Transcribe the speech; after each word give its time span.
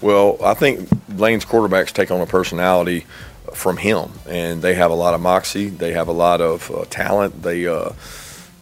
Well, 0.00 0.38
I 0.42 0.54
think 0.54 0.88
Lane's 1.16 1.44
quarterbacks 1.44 1.92
take 1.92 2.10
on 2.10 2.22
a 2.22 2.26
personality 2.26 3.04
from 3.52 3.76
him, 3.76 4.10
and 4.26 4.62
they 4.62 4.74
have 4.74 4.90
a 4.90 4.94
lot 4.94 5.12
of 5.12 5.20
moxie. 5.20 5.68
They 5.68 5.92
have 5.92 6.08
a 6.08 6.12
lot 6.12 6.40
of 6.40 6.70
uh, 6.70 6.86
talent. 6.88 7.42
They, 7.42 7.66
uh, 7.66 7.90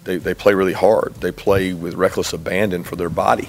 they 0.02 0.16
they 0.16 0.34
play 0.34 0.54
really 0.54 0.72
hard. 0.72 1.14
They 1.16 1.30
play 1.30 1.74
with 1.74 1.94
reckless 1.94 2.32
abandon 2.32 2.82
for 2.82 2.96
their 2.96 3.08
body. 3.08 3.48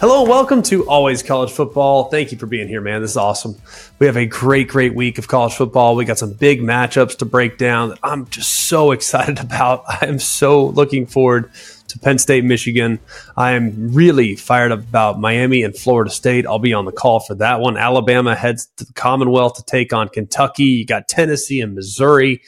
Hello 0.00 0.24
welcome 0.24 0.60
to 0.64 0.86
Always 0.88 1.22
College 1.22 1.52
Football. 1.52 2.10
Thank 2.10 2.32
you 2.32 2.36
for 2.36 2.46
being 2.46 2.66
here, 2.66 2.80
man. 2.80 3.00
This 3.00 3.12
is 3.12 3.16
awesome. 3.16 3.54
We 4.00 4.06
have 4.06 4.16
a 4.16 4.26
great, 4.26 4.68
great 4.68 4.94
week 4.94 5.18
of 5.18 5.28
college 5.28 5.54
football. 5.54 5.94
We 5.94 6.04
got 6.04 6.18
some 6.18 6.32
big 6.32 6.60
matchups 6.60 7.18
to 7.18 7.24
break 7.24 7.56
down 7.56 7.90
that 7.90 8.00
I'm 8.02 8.26
just 8.28 8.68
so 8.68 8.90
excited 8.90 9.38
about. 9.38 9.84
I 9.86 10.06
am 10.06 10.18
so 10.18 10.66
looking 10.66 11.06
forward 11.06 11.50
to 11.94 12.00
Penn 12.00 12.18
State, 12.18 12.44
Michigan. 12.44 12.98
I 13.36 13.52
am 13.52 13.94
really 13.94 14.36
fired 14.36 14.72
up 14.72 14.80
about 14.80 15.20
Miami 15.20 15.62
and 15.62 15.74
Florida 15.74 16.10
State. 16.10 16.46
I'll 16.46 16.58
be 16.58 16.74
on 16.74 16.84
the 16.84 16.92
call 16.92 17.20
for 17.20 17.34
that 17.36 17.60
one. 17.60 17.76
Alabama 17.76 18.34
heads 18.34 18.68
to 18.76 18.84
the 18.84 18.92
Commonwealth 18.92 19.54
to 19.54 19.64
take 19.64 19.92
on 19.92 20.08
Kentucky. 20.08 20.64
You 20.64 20.86
got 20.86 21.08
Tennessee 21.08 21.60
and 21.60 21.74
Missouri. 21.74 22.42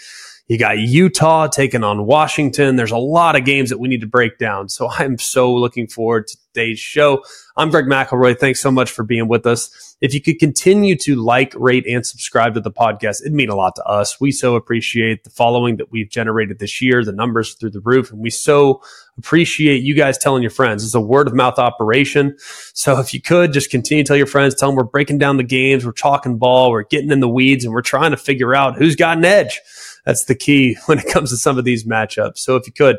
You 0.49 0.59
got 0.59 0.79
Utah 0.79 1.49
taking 1.49 1.83
on 1.83 2.07
Washington. 2.07 2.77
There's 2.77 2.93
a 2.93 2.97
lot 2.97 3.35
of 3.35 3.45
games 3.45 3.69
that 3.71 3.79
we 3.79 3.89
need 3.89 4.03
to 4.03 4.07
break 4.07 4.39
down. 4.39 4.69
So 4.69 4.89
I'm 4.99 5.19
so 5.19 5.53
looking 5.53 5.89
forward 5.89 6.29
to 6.29 6.37
today's 6.53 6.79
show. 6.79 7.25
I'm 7.57 7.71
Greg 7.71 7.87
McElroy. 7.87 8.39
Thanks 8.39 8.61
so 8.61 8.71
much 8.71 8.91
for 8.91 9.03
being 9.03 9.27
with 9.27 9.45
us. 9.45 9.97
If 10.01 10.15
you 10.15 10.21
could 10.21 10.39
continue 10.39 10.95
to 10.99 11.17
like, 11.17 11.53
rate, 11.57 11.85
and 11.87 12.07
subscribe 12.07 12.55
to 12.55 12.61
the 12.61 12.71
podcast, 12.71 13.23
it'd 13.23 13.33
mean 13.33 13.49
a 13.49 13.57
lot 13.57 13.75
to 13.77 13.85
us. 13.85 14.21
We 14.21 14.31
so 14.31 14.55
appreciate 14.55 15.25
the 15.25 15.31
following 15.31 15.79
that 15.79 15.91
we've 15.91 16.09
generated 16.09 16.59
this 16.59 16.81
year, 16.81 17.05
the 17.05 17.13
numbers 17.13 17.55
through 17.55 17.71
the 17.71 17.81
roof, 17.81 18.13
and 18.13 18.21
we 18.21 18.31
so 18.31 18.83
appreciate 19.19 19.83
you 19.83 19.95
guys 19.95 20.17
telling 20.17 20.43
your 20.43 20.51
friends. 20.51 20.85
It's 20.85 20.95
a 20.95 21.01
word 21.01 21.27
of 21.27 21.35
mouth 21.35 21.59
operation. 21.59 22.37
So 22.73 23.01
if 23.01 23.13
you 23.13 23.21
could 23.21 23.53
just 23.53 23.71
continue 23.71 24.05
to 24.05 24.09
tell 24.09 24.17
your 24.17 24.27
friends, 24.27 24.55
tell 24.55 24.69
them 24.69 24.77
we're 24.77 24.85
breaking 24.85 25.19
down 25.19 25.39
the 25.39 25.43
games, 25.43 25.85
we're 25.85 25.93
talking 25.93 26.39
ball, 26.39 26.71
we're 26.71 26.85
getting 26.85 27.11
in 27.11 27.21
the 27.21 27.29
weeds, 27.29 27.65
and 27.65 27.73
we're 27.73 27.83
trying 27.83 28.13
to 28.13 28.19
figure 28.19 28.55
out 28.55 28.77
who's 28.77 28.97
got 28.97 29.17
an 29.19 29.25
edge 29.25 29.61
that's 30.07 30.25
the 30.25 30.35
key 30.35 30.79
when 30.87 30.99
it 30.99 31.09
comes 31.09 31.31
to 31.31 31.37
some 31.37 31.59
of 31.59 31.65
these 31.65 31.85
matchups. 31.85 32.39
So 32.39 32.57
if 32.57 32.67
you 32.67 32.73
could, 32.73 32.97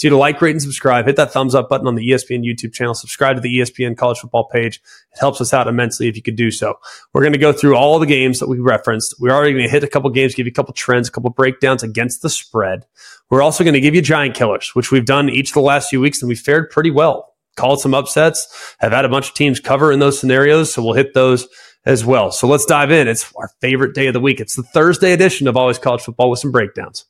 continue 0.00 0.16
to 0.16 0.20
like, 0.20 0.40
rate, 0.40 0.52
and 0.52 0.62
subscribe. 0.62 1.06
Hit 1.06 1.16
that 1.16 1.32
thumbs 1.32 1.54
up 1.54 1.68
button 1.68 1.86
on 1.86 1.94
the 1.94 2.08
ESPN 2.08 2.44
YouTube 2.44 2.72
channel. 2.72 2.94
Subscribe 2.94 3.36
to 3.36 3.42
the 3.42 3.58
ESPN 3.58 3.96
College 3.96 4.18
Football 4.18 4.48
page. 4.48 4.80
It 5.12 5.18
helps 5.18 5.40
us 5.40 5.52
out 5.52 5.66
immensely 5.66 6.08
if 6.08 6.16
you 6.16 6.22
could 6.22 6.36
do 6.36 6.50
so. 6.50 6.74
We're 7.12 7.22
going 7.22 7.32
to 7.32 7.38
go 7.38 7.52
through 7.52 7.76
all 7.76 7.98
the 7.98 8.06
games 8.06 8.38
that 8.38 8.48
we 8.48 8.60
referenced. 8.60 9.16
We're 9.18 9.32
already 9.32 9.52
going 9.52 9.64
to 9.64 9.70
hit 9.70 9.82
a 9.82 9.88
couple 9.88 10.08
games, 10.10 10.34
give 10.34 10.46
you 10.46 10.52
a 10.52 10.54
couple 10.54 10.72
trends, 10.72 11.08
a 11.08 11.12
couple 11.12 11.30
breakdowns 11.30 11.82
against 11.82 12.22
the 12.22 12.30
spread. 12.30 12.86
We're 13.30 13.42
also 13.42 13.64
going 13.64 13.74
to 13.74 13.80
give 13.80 13.94
you 13.94 14.02
giant 14.02 14.34
killers, 14.34 14.70
which 14.74 14.90
we've 14.90 15.04
done 15.04 15.28
each 15.28 15.50
of 15.50 15.54
the 15.54 15.60
last 15.60 15.90
few 15.90 16.00
weeks, 16.00 16.22
and 16.22 16.28
we 16.28 16.34
fared 16.34 16.70
pretty 16.70 16.90
well. 16.90 17.34
Called 17.56 17.80
some 17.80 17.94
upsets, 17.94 18.74
have 18.78 18.92
had 18.92 19.04
a 19.04 19.08
bunch 19.08 19.28
of 19.28 19.34
teams 19.34 19.60
cover 19.60 19.92
in 19.92 19.98
those 19.98 20.18
scenarios, 20.18 20.72
so 20.72 20.82
we'll 20.82 20.94
hit 20.94 21.14
those 21.14 21.48
as 21.84 22.04
well. 22.04 22.30
So 22.30 22.46
let's 22.46 22.66
dive 22.66 22.90
in. 22.90 23.08
It's 23.08 23.32
our 23.36 23.50
favorite 23.60 23.94
day 23.94 24.06
of 24.06 24.14
the 24.14 24.20
week. 24.20 24.40
It's 24.40 24.56
the 24.56 24.62
Thursday 24.62 25.12
edition 25.12 25.48
of 25.48 25.56
Always 25.56 25.78
College 25.78 26.02
Football 26.02 26.30
with 26.30 26.40
some 26.40 26.52
breakdowns. 26.52 27.06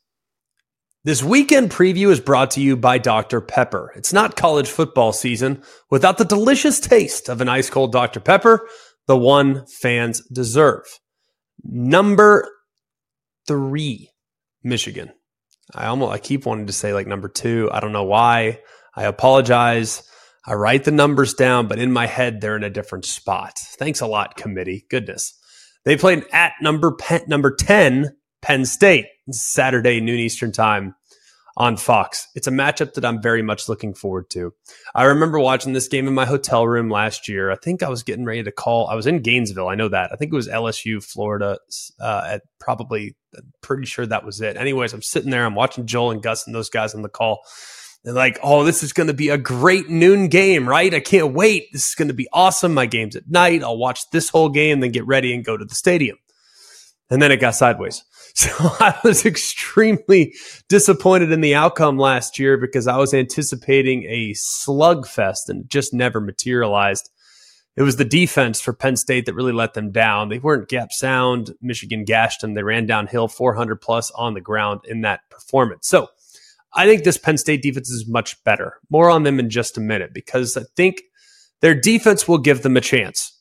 This 1.03 1.23
weekend 1.23 1.71
preview 1.71 2.11
is 2.11 2.19
brought 2.19 2.51
to 2.51 2.61
you 2.61 2.77
by 2.77 2.99
Dr. 2.99 3.41
Pepper. 3.41 3.91
It's 3.95 4.13
not 4.13 4.35
college 4.35 4.69
football 4.69 5.13
season 5.13 5.63
without 5.89 6.19
the 6.19 6.25
delicious 6.25 6.79
taste 6.79 7.27
of 7.27 7.41
an 7.41 7.49
ice 7.49 7.71
cold 7.71 7.91
Dr. 7.91 8.19
Pepper, 8.19 8.67
the 9.07 9.17
one 9.17 9.65
fans 9.65 10.21
deserve. 10.27 10.83
Number 11.63 12.47
three, 13.47 14.11
Michigan. 14.63 15.11
I 15.73 15.87
almost 15.87 16.11
I 16.13 16.19
keep 16.19 16.45
wanting 16.45 16.67
to 16.67 16.73
say 16.73 16.93
like 16.93 17.07
number 17.07 17.29
two. 17.29 17.67
I 17.71 17.79
don't 17.79 17.93
know 17.93 18.03
why. 18.03 18.59
I 18.95 19.05
apologize. 19.05 20.03
I 20.45 20.53
write 20.53 20.85
the 20.85 20.91
numbers 20.91 21.33
down, 21.33 21.67
but 21.67 21.79
in 21.79 21.91
my 21.91 22.07
head, 22.07 22.41
they're 22.41 22.55
in 22.55 22.63
a 22.63 22.69
different 22.69 23.05
spot. 23.05 23.59
Thanks 23.59 24.01
a 24.01 24.07
lot, 24.07 24.37
committee. 24.37 24.85
Goodness. 24.89 25.37
They 25.85 25.97
played 25.97 26.25
at 26.31 26.53
number 26.61 26.95
number 27.27 27.55
10, 27.55 28.15
Penn 28.41 28.65
State, 28.65 29.05
Saturday, 29.29 30.01
noon 30.01 30.19
Eastern 30.19 30.51
time 30.51 30.95
on 31.57 31.77
Fox. 31.77 32.27
It's 32.33 32.47
a 32.47 32.51
matchup 32.51 32.93
that 32.93 33.05
I'm 33.05 33.21
very 33.21 33.41
much 33.41 33.67
looking 33.67 33.93
forward 33.93 34.29
to. 34.31 34.53
I 34.95 35.03
remember 35.03 35.39
watching 35.39 35.73
this 35.73 35.87
game 35.87 36.07
in 36.07 36.13
my 36.13 36.25
hotel 36.25 36.67
room 36.67 36.89
last 36.89 37.27
year. 37.27 37.51
I 37.51 37.55
think 37.55 37.83
I 37.83 37.89
was 37.89 38.03
getting 38.03 38.25
ready 38.25 38.43
to 38.43 38.51
call. 38.51 38.87
I 38.87 38.95
was 38.95 39.07
in 39.07 39.21
Gainesville. 39.21 39.67
I 39.67 39.75
know 39.75 39.89
that. 39.89 40.11
I 40.11 40.15
think 40.15 40.31
it 40.31 40.35
was 40.35 40.47
LSU, 40.47 41.03
Florida. 41.03 41.59
Uh, 41.99 42.23
at 42.25 42.41
probably, 42.59 43.15
pretty 43.61 43.85
sure 43.85 44.05
that 44.05 44.25
was 44.25 44.41
it. 44.41 44.57
Anyways, 44.57 44.93
I'm 44.93 45.01
sitting 45.01 45.29
there. 45.29 45.45
I'm 45.45 45.55
watching 45.55 45.85
Joel 45.85 46.11
and 46.11 46.23
Gus 46.23 46.45
and 46.45 46.55
those 46.55 46.69
guys 46.69 46.95
on 46.95 47.01
the 47.01 47.09
call. 47.09 47.41
They're 48.03 48.13
like, 48.13 48.39
oh, 48.41 48.63
this 48.63 48.81
is 48.81 48.93
going 48.93 49.07
to 49.07 49.13
be 49.13 49.29
a 49.29 49.37
great 49.37 49.89
noon 49.89 50.27
game, 50.27 50.67
right? 50.67 50.93
I 50.93 50.99
can't 50.99 51.33
wait. 51.33 51.71
This 51.71 51.89
is 51.89 51.95
going 51.95 52.07
to 52.07 52.15
be 52.15 52.27
awesome. 52.33 52.73
My 52.73 52.87
game's 52.87 53.15
at 53.15 53.29
night. 53.29 53.63
I'll 53.63 53.77
watch 53.77 54.09
this 54.11 54.29
whole 54.29 54.49
game, 54.49 54.79
then 54.79 54.91
get 54.91 55.05
ready 55.05 55.35
and 55.35 55.45
go 55.45 55.55
to 55.55 55.65
the 55.65 55.75
stadium. 55.75 56.17
And 57.11 57.21
then 57.21 57.31
it 57.31 57.37
got 57.37 57.55
sideways. 57.55 58.03
So 58.33 58.49
I 58.61 58.97
was 59.03 59.25
extremely 59.25 60.33
disappointed 60.69 61.33
in 61.33 61.41
the 61.41 61.53
outcome 61.53 61.97
last 61.97 62.39
year 62.39 62.55
because 62.55 62.87
I 62.87 62.95
was 62.95 63.13
anticipating 63.13 64.05
a 64.05 64.31
slugfest 64.31 65.49
and 65.49 65.65
it 65.65 65.67
just 65.67 65.93
never 65.93 66.21
materialized. 66.21 67.09
It 67.75 67.81
was 67.81 67.97
the 67.97 68.05
defense 68.05 68.61
for 68.61 68.71
Penn 68.71 68.95
State 68.95 69.25
that 69.25 69.35
really 69.35 69.51
let 69.51 69.73
them 69.73 69.91
down. 69.91 70.29
They 70.29 70.39
weren't 70.39 70.69
gap 70.69 70.93
sound. 70.93 71.53
Michigan 71.61 72.05
gashed 72.05 72.39
them. 72.39 72.53
They 72.53 72.63
ran 72.63 72.85
downhill 72.85 73.27
400 73.27 73.81
plus 73.81 74.11
on 74.11 74.33
the 74.33 74.39
ground 74.39 74.79
in 74.85 75.01
that 75.01 75.29
performance. 75.29 75.89
So 75.89 76.07
I 76.73 76.85
think 76.85 77.03
this 77.03 77.17
Penn 77.17 77.37
State 77.37 77.61
defense 77.61 77.89
is 77.89 78.07
much 78.07 78.41
better. 78.43 78.79
More 78.89 79.09
on 79.09 79.23
them 79.23 79.39
in 79.39 79.49
just 79.49 79.77
a 79.77 79.81
minute 79.81 80.13
because 80.13 80.55
I 80.55 80.63
think 80.75 81.01
their 81.61 81.75
defense 81.75 82.27
will 82.27 82.37
give 82.37 82.63
them 82.63 82.77
a 82.77 82.81
chance. 82.81 83.39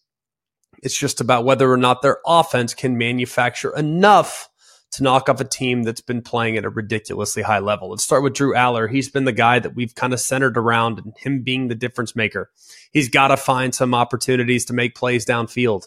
It's 0.83 0.99
just 0.99 1.21
about 1.21 1.45
whether 1.45 1.71
or 1.71 1.77
not 1.77 2.03
their 2.03 2.19
offense 2.27 2.75
can 2.75 2.99
manufacture 2.99 3.75
enough 3.77 4.49
to 4.93 5.03
knock 5.05 5.29
off 5.29 5.41
a 5.41 5.45
team 5.45 5.85
that's 5.85 6.01
been 6.01 6.23
playing 6.23 6.57
at 6.57 6.65
a 6.65 6.71
ridiculously 6.71 7.43
high 7.43 7.61
level. 7.61 7.91
Let's 7.91 8.03
start 8.03 8.25
with 8.25 8.35
Drew 8.35 8.55
Allar. 8.55 8.91
He's 8.91 9.09
been 9.09 9.25
the 9.25 9.33
guy 9.33 9.61
that 9.61 9.77
we've 9.77 9.95
kind 9.95 10.13
of 10.13 10.19
centered 10.19 10.59
around 10.59 10.99
and 10.99 11.13
him 11.17 11.43
being 11.43 11.69
the 11.69 11.77
difference 11.77 12.17
maker. 12.17 12.51
He's 12.91 13.09
got 13.09 13.29
to 13.29 13.37
find 13.37 13.73
some 13.73 13.95
opportunities 13.95 14.65
to 14.65 14.73
make 14.73 14.97
plays 14.97 15.25
downfield. 15.25 15.87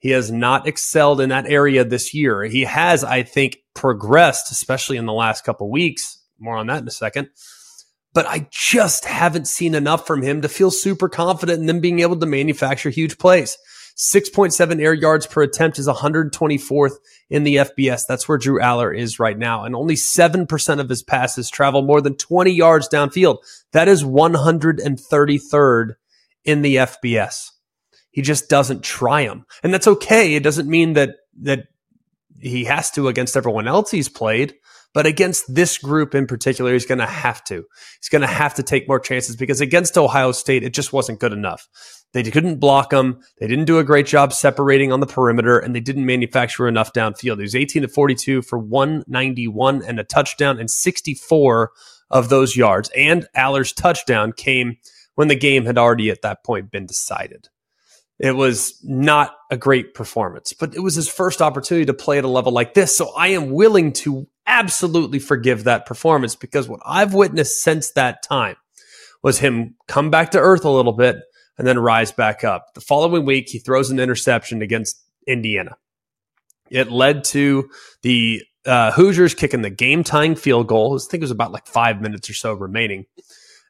He 0.00 0.10
has 0.10 0.30
not 0.30 0.66
excelled 0.66 1.20
in 1.20 1.30
that 1.30 1.46
area 1.46 1.84
this 1.84 2.12
year. 2.12 2.42
He 2.42 2.62
has, 2.62 3.04
I 3.04 3.22
think, 3.22 3.58
progressed, 3.74 4.50
especially 4.50 4.98
in 4.98 5.06
the 5.06 5.12
last 5.12 5.44
couple 5.44 5.70
weeks 5.70 6.21
more 6.42 6.56
on 6.56 6.66
that 6.66 6.82
in 6.82 6.88
a 6.88 6.92
second. 6.92 7.28
But 8.14 8.26
I 8.26 8.46
just 8.50 9.06
haven't 9.06 9.46
seen 9.46 9.74
enough 9.74 10.06
from 10.06 10.22
him 10.22 10.42
to 10.42 10.48
feel 10.48 10.70
super 10.70 11.08
confident 11.08 11.60
in 11.60 11.66
them 11.66 11.80
being 11.80 12.00
able 12.00 12.18
to 12.18 12.26
manufacture 12.26 12.90
huge 12.90 13.16
plays. 13.16 13.56
6.7 13.96 14.80
air 14.80 14.94
yards 14.94 15.26
per 15.26 15.42
attempt 15.42 15.78
is 15.78 15.86
124th 15.86 16.94
in 17.30 17.44
the 17.44 17.56
FBS. 17.56 18.02
That's 18.06 18.28
where 18.28 18.38
Drew 18.38 18.58
Allar 18.58 18.96
is 18.96 19.18
right 19.18 19.36
now. 19.36 19.64
And 19.64 19.74
only 19.74 19.94
7% 19.94 20.80
of 20.80 20.88
his 20.88 21.02
passes 21.02 21.50
travel 21.50 21.82
more 21.82 22.00
than 22.00 22.16
20 22.16 22.50
yards 22.50 22.88
downfield. 22.88 23.38
That 23.72 23.88
is 23.88 24.02
133rd 24.02 25.94
in 26.44 26.62
the 26.62 26.76
FBS. 26.76 27.50
He 28.10 28.22
just 28.22 28.48
doesn't 28.48 28.82
try 28.82 29.26
them. 29.26 29.46
And 29.62 29.72
that's 29.72 29.88
okay. 29.88 30.34
It 30.34 30.42
doesn't 30.42 30.68
mean 30.68 30.94
that, 30.94 31.16
that 31.42 31.68
he 32.40 32.64
has 32.64 32.90
to 32.92 33.08
against 33.08 33.36
everyone 33.36 33.68
else 33.68 33.90
he's 33.90 34.08
played. 34.08 34.54
But 34.94 35.06
against 35.06 35.54
this 35.54 35.78
group 35.78 36.14
in 36.14 36.26
particular, 36.26 36.72
he's 36.72 36.86
going 36.86 36.98
to 36.98 37.06
have 37.06 37.42
to. 37.44 37.64
He's 38.00 38.10
going 38.10 38.22
to 38.22 38.26
have 38.26 38.54
to 38.54 38.62
take 38.62 38.88
more 38.88 39.00
chances 39.00 39.36
because 39.36 39.60
against 39.60 39.96
Ohio 39.96 40.32
State, 40.32 40.62
it 40.62 40.74
just 40.74 40.92
wasn't 40.92 41.20
good 41.20 41.32
enough. 41.32 41.68
They 42.12 42.22
couldn't 42.24 42.60
block 42.60 42.90
them. 42.90 43.20
They 43.38 43.46
didn't 43.46 43.64
do 43.64 43.78
a 43.78 43.84
great 43.84 44.06
job 44.06 44.34
separating 44.34 44.92
on 44.92 45.00
the 45.00 45.06
perimeter, 45.06 45.58
and 45.58 45.74
they 45.74 45.80
didn't 45.80 46.04
manufacture 46.04 46.68
enough 46.68 46.92
downfield. 46.92 47.36
He 47.36 47.42
was 47.42 47.56
18 47.56 47.82
to 47.82 47.88
42 47.88 48.42
for 48.42 48.58
191 48.58 49.82
and 49.82 49.98
a 49.98 50.04
touchdown, 50.04 50.60
and 50.60 50.70
64 50.70 51.70
of 52.10 52.28
those 52.28 52.54
yards. 52.54 52.90
And 52.94 53.26
Allar's 53.34 53.72
touchdown 53.72 54.32
came 54.32 54.76
when 55.14 55.28
the 55.28 55.34
game 55.34 55.64
had 55.64 55.78
already 55.78 56.10
at 56.10 56.22
that 56.22 56.44
point 56.44 56.70
been 56.70 56.84
decided. 56.84 57.48
It 58.18 58.36
was 58.36 58.78
not 58.84 59.34
a 59.50 59.56
great 59.56 59.94
performance, 59.94 60.52
but 60.52 60.76
it 60.76 60.80
was 60.80 60.94
his 60.94 61.08
first 61.08 61.40
opportunity 61.40 61.86
to 61.86 61.94
play 61.94 62.18
at 62.18 62.24
a 62.24 62.28
level 62.28 62.52
like 62.52 62.74
this. 62.74 62.96
So 62.96 63.12
I 63.16 63.28
am 63.28 63.50
willing 63.50 63.92
to 63.94 64.28
absolutely 64.46 65.18
forgive 65.18 65.64
that 65.64 65.86
performance 65.86 66.34
because 66.34 66.68
what 66.68 66.80
I've 66.84 67.14
witnessed 67.14 67.62
since 67.62 67.92
that 67.92 68.22
time 68.22 68.56
was 69.22 69.38
him 69.38 69.76
come 69.88 70.10
back 70.10 70.32
to 70.32 70.38
earth 70.38 70.64
a 70.64 70.70
little 70.70 70.92
bit 70.92 71.16
and 71.58 71.66
then 71.66 71.78
rise 71.78 72.12
back 72.12 72.44
up. 72.44 72.74
The 72.74 72.80
following 72.80 73.24
week, 73.24 73.48
he 73.48 73.58
throws 73.58 73.90
an 73.90 74.00
interception 74.00 74.62
against 74.62 75.00
Indiana. 75.26 75.76
It 76.70 76.90
led 76.90 77.24
to 77.24 77.68
the 78.02 78.42
uh, 78.64 78.92
Hoosiers 78.92 79.34
kicking 79.34 79.62
the 79.62 79.70
game 79.70 80.02
tying 80.02 80.34
field 80.34 80.66
goal. 80.66 80.94
I 80.94 80.98
think 80.98 81.20
it 81.20 81.24
was 81.24 81.30
about 81.30 81.52
like 81.52 81.66
five 81.66 82.00
minutes 82.00 82.30
or 82.30 82.34
so 82.34 82.54
remaining. 82.54 83.06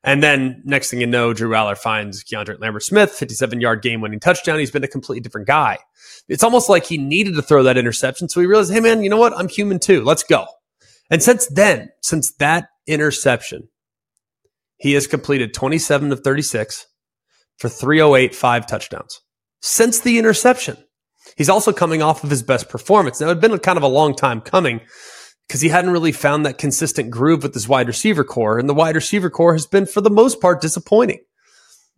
And 0.04 0.22
then 0.22 0.62
next 0.64 0.90
thing 0.90 1.00
you 1.00 1.06
know, 1.06 1.32
Drew 1.32 1.50
Allar 1.50 1.78
finds 1.78 2.24
Keandre 2.24 2.60
Lambert 2.60 2.82
Smith, 2.82 3.12
57 3.12 3.60
yard 3.60 3.82
game 3.82 4.00
winning 4.00 4.20
touchdown. 4.20 4.58
He's 4.58 4.70
been 4.70 4.84
a 4.84 4.88
completely 4.88 5.20
different 5.20 5.46
guy. 5.46 5.78
It's 6.28 6.42
almost 6.42 6.68
like 6.68 6.86
he 6.86 6.98
needed 6.98 7.34
to 7.34 7.42
throw 7.42 7.62
that 7.64 7.78
interception. 7.78 8.28
So 8.28 8.40
he 8.40 8.46
realized, 8.46 8.72
hey, 8.72 8.80
man, 8.80 9.02
you 9.02 9.10
know 9.10 9.16
what? 9.16 9.36
I'm 9.36 9.48
human 9.48 9.78
too. 9.78 10.02
Let's 10.02 10.24
go. 10.24 10.46
And 11.12 11.22
since 11.22 11.46
then, 11.46 11.90
since 12.00 12.32
that 12.38 12.68
interception, 12.86 13.68
he 14.78 14.94
has 14.94 15.06
completed 15.06 15.52
27 15.52 16.10
of 16.10 16.20
36 16.20 16.86
for 17.58 17.68
308, 17.68 18.34
five 18.34 18.66
touchdowns 18.66 19.20
since 19.60 20.00
the 20.00 20.18
interception. 20.18 20.76
He's 21.36 21.50
also 21.50 21.70
coming 21.70 22.02
off 22.02 22.24
of 22.24 22.30
his 22.30 22.42
best 22.42 22.70
performance. 22.70 23.20
Now, 23.20 23.26
it 23.26 23.30
had 23.30 23.40
been 23.42 23.56
kind 23.58 23.76
of 23.76 23.84
a 23.84 23.88
long 23.88 24.14
time 24.14 24.40
coming 24.40 24.80
because 25.46 25.60
he 25.60 25.68
hadn't 25.68 25.90
really 25.90 26.12
found 26.12 26.46
that 26.46 26.56
consistent 26.56 27.10
groove 27.10 27.42
with 27.42 27.52
his 27.52 27.68
wide 27.68 27.88
receiver 27.88 28.24
core, 28.24 28.58
and 28.58 28.68
the 28.68 28.74
wide 28.74 28.94
receiver 28.94 29.28
core 29.28 29.52
has 29.52 29.66
been, 29.66 29.84
for 29.84 30.00
the 30.00 30.10
most 30.10 30.40
part, 30.40 30.62
disappointing. 30.62 31.20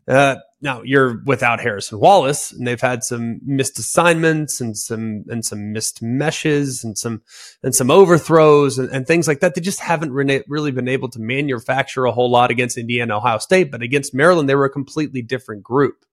Uh, 0.06 0.37
now 0.61 0.83
you're 0.83 1.23
without 1.25 1.61
Harrison 1.61 2.01
Wallace, 2.01 2.53
and 2.53 2.67
they've 2.67 2.81
had 2.81 3.05
some 3.05 3.41
missed 3.45 3.79
assignments 3.79 4.61
and 4.61 4.77
some 4.77 5.25
and 5.29 5.45
some 5.45 5.73
missed 5.73 6.03
meshes 6.03 6.85
and 6.85 6.97
some 6.97 7.23
and 7.62 7.75
some 7.75 7.91
overthrows 7.91 8.79
and, 8.79 8.91
and 8.91 9.06
things 9.06 9.29
like 9.29 9.41
that. 9.41 9.55
They 9.55 9.61
just 9.61 9.81
haven't 9.81 10.12
re- 10.12 10.43
really 10.49 10.73
been 10.73 10.89
able 10.89 11.09
to 11.11 11.21
manufacture 11.21 12.05
a 12.06 12.12
whole 12.12 12.31
lot 12.31 12.51
against 12.51 12.79
Indiana, 12.79 13.17
Ohio 13.17 13.39
State, 13.39 13.71
but 13.71 13.83
against 13.83 14.15
Maryland, 14.15 14.49
they 14.49 14.55
were 14.55 14.65
a 14.65 14.71
completely 14.71 15.23
different 15.23 15.62
group. 15.62 16.05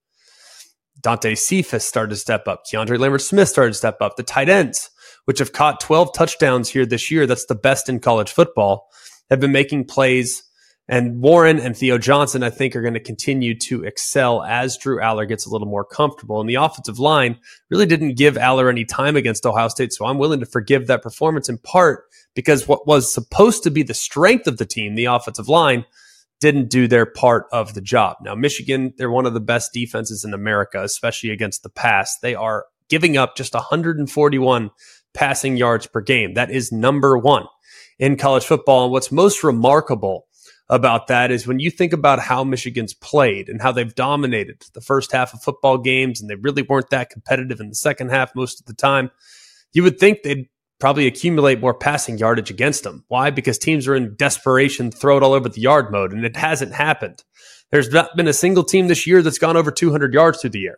Dante 1.01 1.35
Cephas 1.35 1.85
started 1.85 2.11
to 2.11 2.15
step 2.15 2.47
up. 2.47 2.63
Keandre 2.65 2.99
Lambert 2.99 3.21
Smith 3.21 3.49
started 3.49 3.71
to 3.71 3.77
step 3.77 4.01
up. 4.01 4.17
The 4.17 4.23
tight 4.23 4.49
ends, 4.49 4.89
which 5.25 5.39
have 5.39 5.53
caught 5.53 5.79
12 5.79 6.13
touchdowns 6.13 6.69
here 6.69 6.85
this 6.85 7.09
year, 7.09 7.25
that's 7.25 7.45
the 7.45 7.55
best 7.55 7.89
in 7.89 7.99
college 7.99 8.31
football, 8.31 8.87
have 9.29 9.39
been 9.39 9.51
making 9.51 9.85
plays 9.85 10.43
and 10.87 11.21
Warren 11.21 11.59
and 11.59 11.77
Theo 11.77 11.97
Johnson, 11.97 12.43
I 12.43 12.49
think, 12.49 12.75
are 12.75 12.81
going 12.81 12.95
to 12.95 12.99
continue 12.99 13.57
to 13.59 13.83
excel 13.83 14.43
as 14.43 14.77
Drew 14.77 14.99
Allar 14.99 15.27
gets 15.27 15.45
a 15.45 15.49
little 15.49 15.67
more 15.67 15.85
comfortable. 15.85 16.41
And 16.41 16.49
the 16.49 16.55
offensive 16.55 16.99
line 16.99 17.37
really 17.69 17.85
didn't 17.85 18.15
give 18.15 18.35
Allar 18.35 18.69
any 18.69 18.83
time 18.83 19.15
against 19.15 19.45
Ohio 19.45 19.69
State. 19.69 19.93
So 19.93 20.05
I'm 20.05 20.17
willing 20.17 20.41
to 20.41 20.45
forgive 20.45 20.87
that 20.87 21.01
performance 21.01 21.47
in 21.47 21.59
part 21.59 22.05
because 22.35 22.67
what 22.67 22.87
was 22.87 23.13
supposed 23.13 23.63
to 23.63 23.71
be 23.71 23.83
the 23.83 23.93
strength 23.93 24.47
of 24.47 24.57
the 24.57 24.65
team, 24.65 24.95
the 24.95 25.05
offensive 25.05 25.47
line, 25.47 25.85
didn't 26.41 26.69
do 26.69 26.87
their 26.87 27.05
part 27.05 27.45
of 27.53 27.73
the 27.75 27.81
job. 27.81 28.17
Now, 28.23 28.35
Michigan, 28.35 28.93
they're 28.97 29.11
one 29.11 29.27
of 29.27 29.33
the 29.33 29.39
best 29.39 29.71
defenses 29.73 30.25
in 30.25 30.33
America, 30.33 30.83
especially 30.83 31.29
against 31.29 31.63
the 31.63 31.69
pass. 31.69 32.17
They 32.17 32.35
are 32.35 32.65
giving 32.89 33.15
up 33.15 33.37
just 33.37 33.53
141 33.53 34.71
passing 35.13 35.55
yards 35.55 35.87
per 35.87 36.01
game. 36.01 36.33
That 36.33 36.51
is 36.51 36.71
number 36.71 37.17
one 37.17 37.45
in 37.99 38.17
college 38.17 38.43
football. 38.43 38.85
And 38.85 38.91
what's 38.91 39.11
most 39.11 39.43
remarkable 39.43 40.25
about 40.71 41.07
that 41.07 41.31
is 41.31 41.45
when 41.45 41.59
you 41.59 41.69
think 41.69 41.91
about 41.91 42.19
how 42.19 42.45
Michigan's 42.45 42.93
played 42.93 43.49
and 43.49 43.61
how 43.61 43.73
they've 43.73 43.93
dominated 43.93 44.63
the 44.73 44.79
first 44.79 45.11
half 45.11 45.33
of 45.33 45.43
football 45.43 45.77
games 45.77 46.21
and 46.21 46.29
they 46.29 46.35
really 46.35 46.61
weren't 46.61 46.89
that 46.91 47.09
competitive 47.09 47.59
in 47.59 47.67
the 47.67 47.75
second 47.75 48.09
half 48.09 48.33
most 48.33 48.61
of 48.61 48.65
the 48.65 48.73
time, 48.73 49.11
you 49.73 49.83
would 49.83 49.99
think 49.99 50.23
they'd 50.23 50.47
probably 50.79 51.07
accumulate 51.07 51.59
more 51.59 51.73
passing 51.73 52.17
yardage 52.17 52.49
against 52.49 52.83
them. 52.83 53.03
Why? 53.09 53.29
Because 53.29 53.57
teams 53.57 53.85
are 53.85 53.95
in 53.95 54.15
desperation, 54.15 54.91
throw 54.91 55.17
it 55.17 55.23
all 55.23 55.33
over 55.33 55.49
the 55.49 55.61
yard 55.61 55.91
mode, 55.91 56.13
and 56.13 56.25
it 56.25 56.37
hasn't 56.37 56.73
happened. 56.73 57.21
There's 57.69 57.91
not 57.91 58.15
been 58.15 58.29
a 58.29 58.33
single 58.33 58.63
team 58.63 58.87
this 58.87 59.05
year 59.05 59.21
that's 59.21 59.37
gone 59.37 59.57
over 59.57 59.71
200 59.71 60.13
yards 60.13 60.39
through 60.39 60.51
the 60.51 60.67
air. 60.67 60.77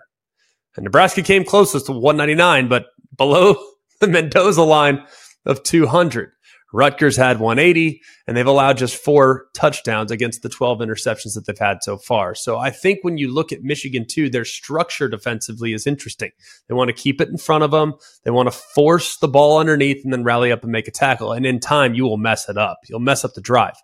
And 0.75 0.83
Nebraska 0.83 1.21
came 1.21 1.45
closest 1.45 1.85
to 1.85 1.91
199, 1.91 2.67
but 2.67 2.87
below 3.15 3.55
the 3.99 4.07
Mendoza 4.07 4.63
line 4.63 5.05
of 5.45 5.61
200. 5.61 6.31
Rutgers 6.73 7.15
had 7.15 7.39
180, 7.39 8.01
and 8.27 8.35
they've 8.35 8.47
allowed 8.47 8.77
just 8.77 8.97
four 8.97 9.45
touchdowns 9.53 10.09
against 10.11 10.41
the 10.41 10.49
12 10.49 10.79
interceptions 10.79 11.35
that 11.35 11.45
they've 11.45 11.57
had 11.57 11.83
so 11.83 11.97
far. 11.97 12.33
So 12.33 12.57
I 12.57 12.71
think 12.71 12.99
when 13.03 13.19
you 13.19 13.31
look 13.31 13.51
at 13.51 13.61
Michigan, 13.61 14.05
too, 14.09 14.27
their 14.27 14.43
structure 14.43 15.07
defensively 15.07 15.73
is 15.73 15.85
interesting. 15.85 16.31
They 16.67 16.73
want 16.73 16.89
to 16.89 16.93
keep 16.93 17.21
it 17.21 17.29
in 17.29 17.37
front 17.37 17.63
of 17.63 17.71
them, 17.71 17.93
they 18.23 18.31
want 18.31 18.51
to 18.51 18.57
force 18.57 19.17
the 19.17 19.27
ball 19.27 19.59
underneath 19.59 20.03
and 20.03 20.11
then 20.11 20.23
rally 20.23 20.51
up 20.51 20.63
and 20.63 20.71
make 20.71 20.87
a 20.87 20.91
tackle. 20.91 21.31
And 21.31 21.45
in 21.45 21.59
time, 21.59 21.93
you 21.93 22.05
will 22.05 22.17
mess 22.17 22.49
it 22.49 22.57
up. 22.57 22.79
You'll 22.89 22.99
mess 22.99 23.23
up 23.23 23.35
the 23.35 23.41
drive. 23.41 23.75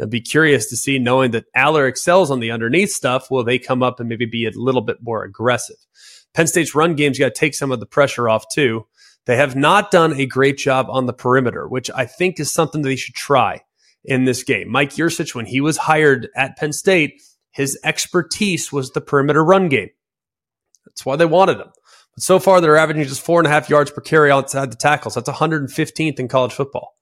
I'll 0.00 0.06
be 0.06 0.20
curious 0.20 0.68
to 0.68 0.76
see, 0.76 1.00
knowing 1.00 1.32
that 1.32 1.52
Allar 1.56 1.88
excels 1.88 2.30
on 2.30 2.38
the 2.38 2.52
underneath 2.52 2.92
stuff, 2.92 3.32
will 3.32 3.42
they 3.42 3.58
come 3.58 3.82
up 3.82 3.98
and 3.98 4.08
maybe 4.08 4.26
be 4.26 4.46
a 4.46 4.52
little 4.54 4.80
bit 4.80 4.98
more 5.02 5.24
aggressive? 5.24 5.76
Penn 6.34 6.46
State's 6.46 6.74
run 6.74 6.94
game's 6.94 7.18
got 7.18 7.34
to 7.34 7.40
take 7.40 7.54
some 7.54 7.72
of 7.72 7.80
the 7.80 7.86
pressure 7.86 8.28
off, 8.28 8.44
too. 8.52 8.86
They 9.28 9.36
have 9.36 9.54
not 9.54 9.90
done 9.90 10.14
a 10.14 10.24
great 10.24 10.56
job 10.56 10.86
on 10.88 11.04
the 11.04 11.12
perimeter, 11.12 11.68
which 11.68 11.90
I 11.94 12.06
think 12.06 12.40
is 12.40 12.50
something 12.50 12.80
that 12.80 12.88
they 12.88 12.96
should 12.96 13.14
try 13.14 13.60
in 14.02 14.24
this 14.24 14.42
game. 14.42 14.70
Mike 14.70 14.92
Yurcich, 14.92 15.34
when 15.34 15.44
he 15.44 15.60
was 15.60 15.76
hired 15.76 16.30
at 16.34 16.56
Penn 16.56 16.72
State, 16.72 17.20
his 17.50 17.78
expertise 17.84 18.72
was 18.72 18.90
the 18.90 19.02
perimeter 19.02 19.44
run 19.44 19.68
game. 19.68 19.90
That's 20.86 21.04
why 21.04 21.16
they 21.16 21.26
wanted 21.26 21.58
him. 21.58 21.68
But 22.14 22.22
so 22.22 22.38
far, 22.38 22.62
they're 22.62 22.78
averaging 22.78 23.04
just 23.04 23.20
four 23.20 23.38
and 23.38 23.46
a 23.46 23.50
half 23.50 23.68
yards 23.68 23.90
per 23.90 24.00
carry 24.00 24.30
outside 24.30 24.72
the 24.72 24.76
tackles. 24.76 25.14
That's 25.14 25.28
115th 25.28 26.18
in 26.18 26.28
college 26.28 26.54
football. 26.54 26.94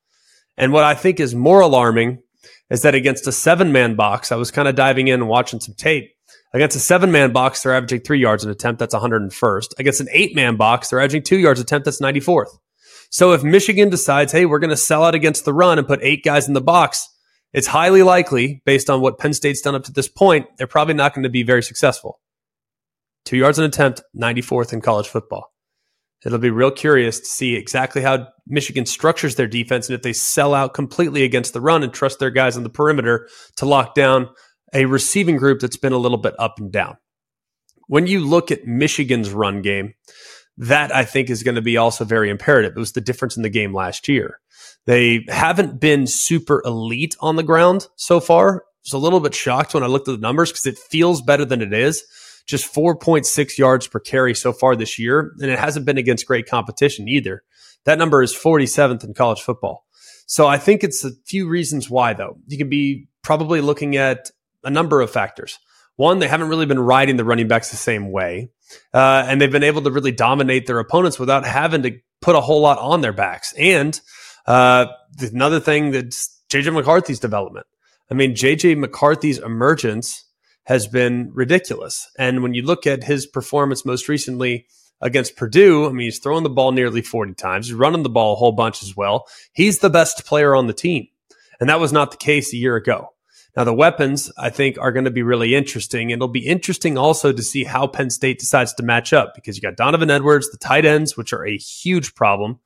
And 0.57 0.73
what 0.73 0.83
I 0.83 0.95
think 0.95 1.21
is 1.21 1.33
more 1.33 1.61
alarming 1.61 2.23
is 2.71 2.83
that 2.83 2.97
against 2.97 3.29
a 3.29 3.33
seven 3.33 3.71
man 3.71 3.95
box, 3.95 4.33
I 4.33 4.37
was 4.37 4.51
kind 4.51 4.67
of 4.67 4.75
diving 4.75 5.07
in 5.07 5.21
and 5.21 5.29
watching 5.29 5.61
some 5.61 5.77
tape. 5.77 6.16
Against 6.57 6.75
a 6.75 6.81
seven 6.81 7.13
man 7.13 7.35
box, 7.35 7.63
they're 7.63 7.75
averaging 7.75 8.01
three 8.01 8.19
yards 8.19 8.43
an 8.43 8.51
attempt. 8.51 8.79
That's 8.79 8.95
101st. 8.95 9.79
Against 9.79 10.01
an 10.01 10.09
eight 10.11 10.35
man 10.35 10.57
box, 10.57 10.89
they're 10.89 11.01
averaging 11.01 11.23
two 11.23 11.37
yards 11.37 11.61
attempt. 11.61 11.85
That's 11.85 12.01
94th. 12.01 12.49
So 13.11 13.33
if 13.35 13.45
Michigan 13.45 13.91
decides, 13.91 14.33
hey, 14.33 14.47
we're 14.47 14.59
going 14.59 14.71
to 14.71 14.77
sell 14.77 15.05
out 15.05 15.15
against 15.15 15.45
the 15.45 15.53
run 15.53 15.79
and 15.79 15.87
put 15.87 16.01
eight 16.03 16.25
guys 16.25 16.49
in 16.49 16.55
the 16.55 16.63
box, 16.63 17.07
it's 17.53 17.67
highly 17.67 18.03
likely, 18.03 18.63
based 18.65 18.89
on 18.89 19.03
what 19.03 19.19
Penn 19.19 19.35
State's 19.35 19.61
done 19.61 19.75
up 19.75 19.85
to 19.85 19.93
this 19.93 20.09
point, 20.09 20.47
they're 20.57 20.67
probably 20.67 20.95
not 20.95 21.13
going 21.13 21.25
to 21.25 21.29
be 21.29 21.43
very 21.43 21.63
successful. 21.63 22.21
Two 23.27 23.37
yards 23.37 23.59
an 23.59 23.67
attempt, 23.67 24.03
94th 24.19 24.73
in 24.73 24.81
college 24.81 25.09
football. 25.09 25.53
It'll 26.25 26.39
be 26.39 26.49
real 26.49 26.71
curious 26.71 27.21
to 27.21 27.27
see 27.27 27.55
exactly 27.55 28.01
how 28.01 28.29
Michigan 28.47 28.87
structures 28.87 29.35
their 29.35 29.47
defense 29.47 29.91
and 29.91 29.95
if 29.95 30.01
they 30.01 30.15
sell 30.15 30.55
out 30.55 30.73
completely 30.73 31.23
against 31.23 31.53
the 31.53 31.61
run 31.61 31.83
and 31.83 31.93
trust 31.93 32.19
their 32.19 32.31
guys 32.31 32.57
on 32.57 32.63
the 32.63 32.71
perimeter 32.71 33.29
to 33.57 33.67
lock 33.67 33.95
down 33.95 34.31
a 34.73 34.87
receiving 34.87 35.37
group 35.37 35.61
that's 35.61 35.77
been 35.77 35.93
a 35.93 35.99
little 35.99 36.19
bit 36.19 36.35
up 36.39 36.59
and 36.59 36.73
down. 36.73 36.97
When 37.89 38.07
you 38.07 38.21
look 38.21 38.51
at 38.51 38.67
Michigan's 38.67 39.31
run 39.31 39.63
game, 39.63 39.95
that 40.59 40.95
I 40.95 41.05
think 41.05 41.31
is 41.31 41.43
going 41.43 41.55
to 41.55 41.63
be 41.63 41.77
also 41.77 42.05
very 42.05 42.31
imperative. 42.31 42.73
It 42.77 42.81
was 42.81 42.93
the 42.93 43.01
difference 43.01 43.37
in 43.37 43.43
the 43.43 43.51
game 43.51 43.75
last 43.75 44.09
year. 44.09 44.41
They 44.87 45.25
haven't 45.29 45.81
been 45.81 46.07
super 46.07 46.63
elite 46.65 47.17
on 47.21 47.37
the 47.37 47.43
ground 47.43 47.89
so 47.97 48.21
far. 48.21 48.63
I 48.63 48.67
was 48.85 48.93
a 48.93 48.99
little 48.99 49.21
bit 49.21 49.35
shocked 49.35 49.75
when 49.75 49.83
I 49.83 49.87
looked 49.87 50.09
at 50.09 50.13
the 50.13 50.21
numbers 50.21 50.51
because 50.51 50.67
it 50.67 50.79
feels 50.79 51.21
better 51.21 51.45
than 51.45 51.61
it 51.61 51.73
is. 51.73 52.05
Just 52.47 52.73
4.6 52.73 53.59
yards 53.59 53.89
per 53.89 53.99
carry 53.99 54.35
so 54.35 54.53
far 54.53 54.77
this 54.77 54.99
year, 54.99 55.33
and 55.41 55.51
it 55.51 55.59
hasn't 55.59 55.85
been 55.85 55.99
against 55.99 56.27
great 56.27 56.49
competition 56.49 57.09
either. 57.09 57.43
That 57.85 57.99
number 57.99 58.23
is 58.23 58.33
47th 58.33 59.03
in 59.05 59.15
college 59.15 59.41
football. 59.41 59.85
So 60.27 60.47
I 60.47 60.57
think 60.59 60.85
it's 60.85 61.05
a 61.05 61.11
few 61.27 61.49
reasons 61.49 61.91
why, 61.91 62.13
though. 62.13 62.39
You 62.47 62.57
can 62.57 62.69
be 62.69 63.09
probably 63.23 63.61
looking 63.61 63.97
at 63.97 64.31
a 64.67 64.71
number 64.71 65.01
of 65.01 65.11
factors. 65.11 65.59
One, 65.97 66.19
they 66.19 66.29
haven't 66.29 66.49
really 66.49 66.67
been 66.67 66.79
riding 66.79 67.17
the 67.17 67.25
running 67.25 67.49
backs 67.49 67.71
the 67.71 67.77
same 67.77 68.13
way, 68.13 68.51
uh, 68.93 69.25
and 69.27 69.41
they've 69.41 69.51
been 69.51 69.63
able 69.63 69.83
to 69.83 69.91
really 69.91 70.13
dominate 70.13 70.67
their 70.67 70.79
opponents 70.79 71.19
without 71.19 71.47
having 71.47 71.83
to 71.85 71.99
put 72.21 72.37
a 72.37 72.41
whole 72.41 72.61
lot 72.61 72.79
on 72.79 73.01
their 73.01 73.15
backs. 73.15 73.55
And 73.57 73.99
uh, 74.47 74.87
another 75.21 75.61
thing 75.61 75.93
that's 75.93 76.39
JJ 76.51 76.75
McCarthy's 76.75 77.21
development. 77.21 77.67
I 78.11 78.15
mean, 78.15 78.35
JJ 78.35 78.79
McCarthy's 78.79 79.39
emergence 79.39 80.25
has 80.65 80.87
been 80.87 81.31
ridiculous. 81.33 82.09
And 82.19 82.43
when 82.43 82.53
you 82.53 82.63
look 82.63 82.87
at 82.87 83.05
his 83.05 83.27
performance 83.27 83.85
most 83.85 84.09
recently 84.09 84.67
against 85.01 85.37
Purdue, 85.37 85.87
I 85.87 85.91
mean, 85.91 86.07
he's 86.07 86.19
throwing 86.19 86.43
the 86.43 86.51
ball 86.51 86.73
nearly 86.73 87.03
40 87.03 87.35
times, 87.35 87.69
he's 87.69 87.75
running 87.75 88.03
the 88.03 88.11
ball 88.11 88.35
a 88.35 88.37
whole 88.37 88.53
bunch 88.53 88.83
as 88.83 88.97
well. 88.97 89.27
He's 89.53 89.79
the 89.79 89.91
best 89.91 90.27
player 90.27 90.55
on 90.55 90.67
the 90.67 90.73
team. 90.73 91.09
And 91.59 91.69
that 91.71 91.81
was 91.81 91.93
not 91.93 92.11
the 92.11 92.17
case 92.17 92.53
a 92.53 92.57
year 92.57 92.77
ago. 92.77 93.13
Now, 93.57 93.65
the 93.65 93.73
weapons, 93.73 94.31
I 94.37 94.51
think, 94.51 94.77
are 94.79 94.93
going 94.93 95.07
to 95.07 95.11
be 95.11 95.23
really 95.23 95.55
interesting. 95.55 96.13
And 96.13 96.19
it'll 96.19 96.29
be 96.29 96.47
interesting 96.47 96.99
also 96.99 97.33
to 97.33 97.43
see 97.43 97.65
how 97.65 97.87
Penn 97.87 98.11
State 98.11 98.39
decides 98.39 98.75
to 98.75 98.83
match 98.83 99.15
up 99.15 99.35
because 99.35 99.57
you 99.57 99.63
got 99.63 99.77
Donovan 99.77 100.11
Edwards, 100.11 100.51
the 100.51 100.59
tight 100.59 100.85
ends, 100.85 101.17
which 101.17 101.33
are 101.33 101.47
a 101.47 101.57
huge 101.57 102.15
problem. 102.15 102.61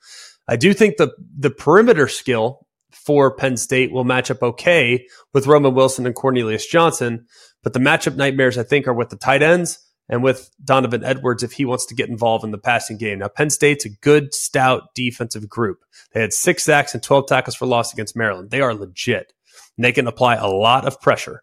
I 0.49 0.57
do 0.57 0.75
think 0.75 0.97
the, 0.97 1.15
the 1.39 1.51
perimeter 1.51 2.09
skill 2.09 2.67
for 2.91 3.35
Penn 3.35 3.57
State 3.57 3.93
will 3.93 4.03
match 4.03 4.33
up 4.33 4.43
okay 4.43 5.07
with 5.33 5.47
Roman 5.47 5.75
Wilson 5.75 6.07
and 6.07 6.15
Cornelius 6.15 6.67
Johnson. 6.67 7.27
But 7.63 7.73
the 7.73 7.79
matchup 7.79 8.17
nightmares, 8.17 8.59
I 8.59 8.65
think, 8.65 8.89
are 8.89 8.95
with 8.95 9.11
the 9.11 9.17
tight 9.17 9.43
ends 9.43 9.79
and 10.09 10.25
with 10.25 10.51
Donovan 10.65 11.05
Edwards 11.05 11.45
if 11.45 11.53
he 11.53 11.65
wants 11.65 11.87
to 11.87 11.95
get 11.95 12.09
involved 12.09 12.45
in 12.45 12.51
the 12.51 12.59
passing 12.59 12.99
game. 12.99 13.21
Now, 13.21 13.29
Penn 13.29 13.51
State's 13.51 13.85
a 13.85 13.91
good, 13.91 14.35
stout 14.35 14.93
defensive 14.97 15.49
group. 15.49 15.85
They 16.13 16.21
had 16.21 16.33
six 16.33 16.65
sacks 16.65 16.95
and 16.95 17.03
12 17.03 17.29
tackles 17.29 17.55
for 17.55 17.67
loss 17.67 17.93
against 17.93 18.17
Maryland. 18.17 18.51
They 18.51 18.61
are 18.61 18.75
legit 18.75 19.33
and 19.81 19.85
they 19.87 19.93
can 19.93 20.07
apply 20.07 20.35
a 20.35 20.47
lot 20.47 20.85
of 20.85 21.01
pressure. 21.01 21.43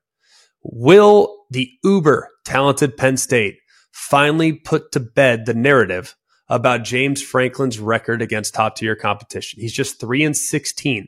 Will 0.62 1.46
the 1.50 1.72
uber 1.84 2.30
talented 2.46 2.96
Penn 2.96 3.18
State 3.18 3.58
finally 3.92 4.54
put 4.54 4.92
to 4.92 5.00
bed 5.00 5.48
the 5.48 5.56
narrative 5.56 6.16
about 6.48 6.84
James 6.84 7.20
Franklin's 7.20 7.80
record 7.80 8.22
against 8.22 8.54
top 8.54 8.76
tier 8.76 8.96
competition? 8.96 9.60
He's 9.60 9.74
just 9.74 10.00
3 10.00 10.24
and 10.24 10.38
16 10.38 11.08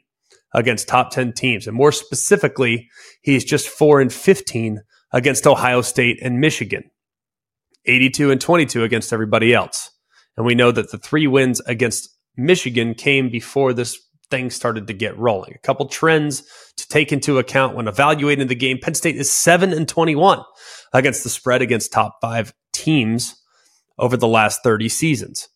against 0.56 0.88
top 0.88 1.12
10 1.12 1.34
teams. 1.34 1.68
And 1.68 1.78
more 1.78 1.92
specifically, 1.92 2.90
he's 3.22 3.46
just 3.46 3.68
4 3.68 4.02
and 4.02 4.12
15 4.12 4.82
against 5.14 5.46
Ohio 5.46 5.82
State 5.82 6.18
and 6.24 6.40
Michigan. 6.40 6.90
82 7.86 8.32
and 8.32 8.42
22 8.42 8.84
against 8.84 9.14
everybody 9.14 9.54
else. 9.54 9.92
And 10.36 10.48
we 10.48 10.56
know 10.56 10.72
that 10.72 10.90
the 10.90 10.98
three 10.98 11.28
wins 11.28 11.60
against 11.68 12.10
Michigan 12.36 12.96
came 12.96 13.30
before 13.30 13.74
this 13.74 14.00
thing 14.32 14.50
started 14.50 14.88
to 14.88 14.94
get 14.94 15.18
rolling. 15.18 15.54
A 15.54 15.60
couple 15.60 15.88
trends 15.88 16.44
take 16.90 17.12
into 17.12 17.38
account 17.38 17.76
when 17.76 17.88
evaluating 17.88 18.48
the 18.48 18.56
game, 18.56 18.80
Penn 18.80 18.96
State 18.96 19.16
is 19.16 19.32
7 19.32 19.74
and 19.74 19.88
21 19.88 20.42
against 20.94 21.24
the 21.24 21.30
spread 21.30 21.62
against 21.62 21.92
top 21.92 22.18
five 22.22 22.54
teams 22.74 23.36
over 23.98 24.18
the 24.18 24.28
last 24.28 24.64
30 24.64 24.90
seasons. 24.90 25.50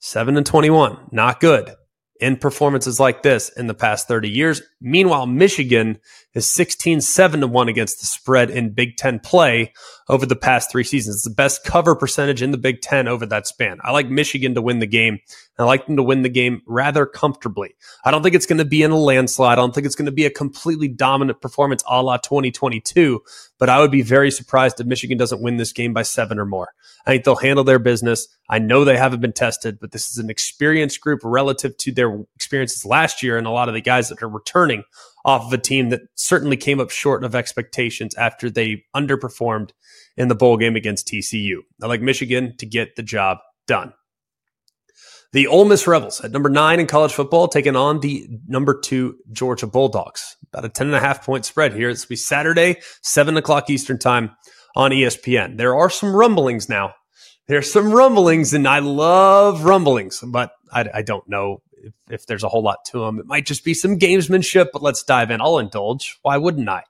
7 0.00 0.36
and 0.36 0.46
21, 0.46 1.08
not 1.10 1.40
good 1.40 1.74
in 2.20 2.36
performances 2.36 2.98
like 2.98 3.22
this 3.22 3.48
in 3.56 3.66
the 3.66 3.74
past 3.74 4.08
30 4.08 4.28
years. 4.28 4.62
Meanwhile, 4.80 5.26
Michigan 5.26 5.98
is 6.34 6.52
16 6.52 7.00
7 7.00 7.40
to 7.40 7.46
1 7.46 7.68
against 7.68 8.00
the 8.00 8.06
spread 8.06 8.50
in 8.50 8.74
Big 8.74 8.96
Ten 8.96 9.18
play 9.20 9.72
over 10.08 10.24
the 10.24 10.36
past 10.36 10.70
three 10.70 10.84
seasons. 10.84 11.16
It's 11.16 11.24
the 11.24 11.30
best 11.30 11.64
cover 11.64 11.94
percentage 11.94 12.42
in 12.42 12.50
the 12.50 12.58
Big 12.58 12.80
Ten 12.80 13.08
over 13.08 13.26
that 13.26 13.46
span. 13.46 13.78
I 13.82 13.92
like 13.92 14.08
Michigan 14.08 14.54
to 14.54 14.62
win 14.62 14.78
the 14.78 14.86
game. 14.86 15.18
I 15.58 15.64
like 15.64 15.86
them 15.86 15.96
to 15.96 16.02
win 16.02 16.22
the 16.22 16.28
game 16.28 16.62
rather 16.66 17.04
comfortably. 17.04 17.74
I 18.04 18.10
don't 18.10 18.22
think 18.22 18.34
it's 18.34 18.46
going 18.46 18.58
to 18.58 18.64
be 18.64 18.82
in 18.82 18.90
a 18.90 18.96
landslide. 18.96 19.58
I 19.58 19.60
don't 19.60 19.74
think 19.74 19.86
it's 19.86 19.96
going 19.96 20.06
to 20.06 20.12
be 20.12 20.24
a 20.24 20.30
completely 20.30 20.88
dominant 20.88 21.40
performance 21.40 21.82
a 21.88 22.02
la 22.02 22.16
2022, 22.16 23.20
but 23.58 23.68
I 23.68 23.80
would 23.80 23.90
be 23.90 24.02
very 24.02 24.30
surprised 24.30 24.80
if 24.80 24.86
Michigan 24.86 25.18
doesn't 25.18 25.42
win 25.42 25.56
this 25.56 25.72
game 25.72 25.92
by 25.92 26.02
seven 26.02 26.38
or 26.38 26.46
more. 26.46 26.68
I 27.06 27.10
think 27.10 27.24
they'll 27.24 27.36
handle 27.36 27.64
their 27.64 27.78
business. 27.78 28.28
I 28.48 28.58
know 28.58 28.84
they 28.84 28.96
haven't 28.96 29.20
been 29.20 29.32
tested, 29.32 29.78
but 29.80 29.92
this 29.92 30.10
is 30.10 30.18
an 30.18 30.30
experienced 30.30 31.00
group 31.00 31.20
relative 31.24 31.76
to 31.78 31.92
their 31.92 32.24
experiences 32.34 32.84
last 32.84 33.22
year 33.22 33.36
and 33.36 33.46
a 33.46 33.50
lot 33.50 33.68
of 33.68 33.74
the 33.74 33.80
guys 33.80 34.08
that 34.08 34.22
are 34.22 34.28
returning 34.28 34.84
off 35.24 35.46
of 35.46 35.52
a 35.52 35.58
team 35.58 35.90
that 35.90 36.02
certainly 36.14 36.56
came 36.56 36.80
up 36.80 36.90
short 36.90 37.24
of 37.24 37.34
expectations 37.34 38.14
after 38.14 38.48
they 38.48 38.84
underperformed 38.94 39.70
in 40.16 40.28
the 40.28 40.34
bowl 40.34 40.56
game 40.56 40.76
against 40.76 41.08
TCU. 41.08 41.58
I 41.82 41.86
like 41.86 42.00
Michigan 42.00 42.56
to 42.58 42.66
get 42.66 42.96
the 42.96 43.02
job 43.02 43.38
done. 43.66 43.92
The 45.32 45.46
Ole 45.46 45.66
Miss 45.66 45.86
Rebels 45.86 46.22
at 46.22 46.30
number 46.30 46.48
nine 46.48 46.80
in 46.80 46.86
college 46.86 47.12
football 47.12 47.48
taking 47.48 47.76
on 47.76 48.00
the 48.00 48.26
number 48.46 48.80
two 48.80 49.16
Georgia 49.30 49.66
Bulldogs. 49.66 50.36
About 50.52 50.64
a 50.64 50.70
10 50.70 50.86
and 50.86 50.96
a 50.96 51.00
half 51.00 51.24
point 51.24 51.44
spread 51.44 51.74
here. 51.74 51.90
It's 51.90 52.06
be 52.06 52.16
Saturday, 52.16 52.76
seven 53.02 53.36
o'clock 53.36 53.68
Eastern 53.68 53.98
time 53.98 54.30
on 54.74 54.90
ESPN. 54.90 55.58
There 55.58 55.76
are 55.76 55.90
some 55.90 56.16
rumblings 56.16 56.70
now. 56.70 56.94
There's 57.46 57.70
some 57.70 57.92
rumblings 57.92 58.54
and 58.54 58.66
I 58.66 58.78
love 58.78 59.64
rumblings, 59.64 60.22
but 60.26 60.52
I, 60.72 60.88
I 60.94 61.02
don't 61.02 61.28
know 61.28 61.62
if, 61.82 61.92
if 62.10 62.26
there's 62.26 62.44
a 62.44 62.48
whole 62.48 62.62
lot 62.62 62.84
to 62.86 63.00
them. 63.00 63.18
It 63.18 63.26
might 63.26 63.46
just 63.46 63.64
be 63.64 63.74
some 63.74 63.98
gamesmanship, 63.98 64.68
but 64.72 64.82
let's 64.82 65.02
dive 65.02 65.30
in. 65.30 65.40
I'll 65.40 65.58
indulge. 65.58 66.18
Why 66.22 66.36
wouldn't 66.36 66.68
I? 66.68 66.84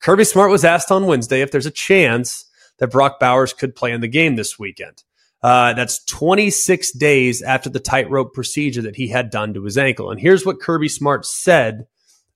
Kirby 0.00 0.24
Smart 0.24 0.50
was 0.50 0.64
asked 0.64 0.90
on 0.90 1.06
Wednesday 1.06 1.40
if 1.40 1.50
there's 1.50 1.66
a 1.66 1.70
chance 1.70 2.44
that 2.78 2.90
Brock 2.90 3.18
Bowers 3.18 3.52
could 3.52 3.74
play 3.74 3.92
in 3.92 4.00
the 4.00 4.08
game 4.08 4.36
this 4.36 4.58
weekend. 4.58 5.02
Uh, 5.42 5.74
that's 5.74 6.02
26 6.04 6.92
days 6.92 7.42
after 7.42 7.68
the 7.68 7.80
tightrope 7.80 8.32
procedure 8.32 8.82
that 8.82 8.96
he 8.96 9.08
had 9.08 9.30
done 9.30 9.52
to 9.54 9.64
his 9.64 9.76
ankle. 9.76 10.10
And 10.10 10.18
here's 10.18 10.46
what 10.46 10.60
Kirby 10.60 10.88
Smart 10.88 11.26
said 11.26 11.86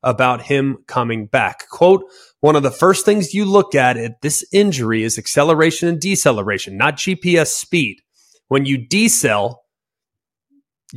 about 0.03 0.43
him 0.43 0.79
coming 0.87 1.27
back. 1.27 1.69
Quote, 1.71 2.05
one 2.41 2.55
of 2.55 2.63
the 2.63 2.71
first 2.71 3.05
things 3.05 3.35
you 3.35 3.45
look 3.45 3.75
at 3.75 3.97
at 3.97 4.21
this 4.21 4.47
injury 4.53 5.03
is 5.03 5.19
acceleration 5.19 5.89
and 5.89 6.01
deceleration, 6.01 6.77
not 6.77 6.97
GPS 6.97 7.49
speed. 7.49 8.03
When 8.49 8.65
you 8.65 8.79
decel, 8.79 9.57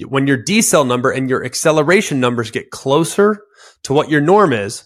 when 0.08 0.28
your 0.28 0.38
decel 0.38 0.86
number 0.86 1.12
and 1.12 1.30
your 1.30 1.44
acceleration 1.44 2.20
numbers 2.20 2.52
get 2.52 2.72
closer 2.72 3.44
to 3.84 3.94
what 3.94 4.10
your 4.10 4.22
norm 4.22 4.54
is, 4.54 4.86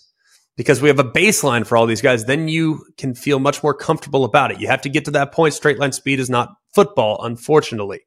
because 0.57 0.81
we 0.81 0.87
have 0.87 0.99
a 0.99 1.03
baseline 1.03 1.65
for 1.65 1.77
all 1.77 1.85
these 1.85 2.01
guys, 2.01 2.25
then 2.25 2.47
you 2.47 2.85
can 2.97 3.13
feel 3.13 3.39
much 3.39 3.61
more 3.61 3.73
comfortable 3.73 4.23
about 4.23 4.51
it. 4.51 4.59
You 4.59 4.67
have 4.67 4.81
to 4.81 4.89
get 4.89 5.05
to 5.05 5.11
that 5.11 5.31
point. 5.31 5.53
Straight 5.53 5.79
line 5.79 5.91
speed 5.91 6.19
is 6.19 6.29
not 6.29 6.55
football, 6.73 7.23
unfortunately. 7.23 8.01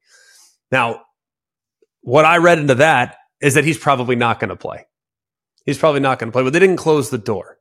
Now, 0.72 1.02
what 2.00 2.24
I 2.24 2.38
read 2.38 2.58
into 2.58 2.76
that 2.76 3.16
is 3.40 3.54
that 3.54 3.64
he's 3.64 3.78
probably 3.78 4.16
not 4.16 4.40
going 4.40 4.48
to 4.48 4.56
play. 4.56 4.86
He's 5.66 5.78
probably 5.78 6.00
not 6.00 6.18
going 6.18 6.28
to 6.28 6.32
play, 6.32 6.42
but 6.42 6.52
they 6.52 6.58
didn't 6.58 6.76
close 6.76 7.10
the 7.10 7.18
door. 7.18 7.58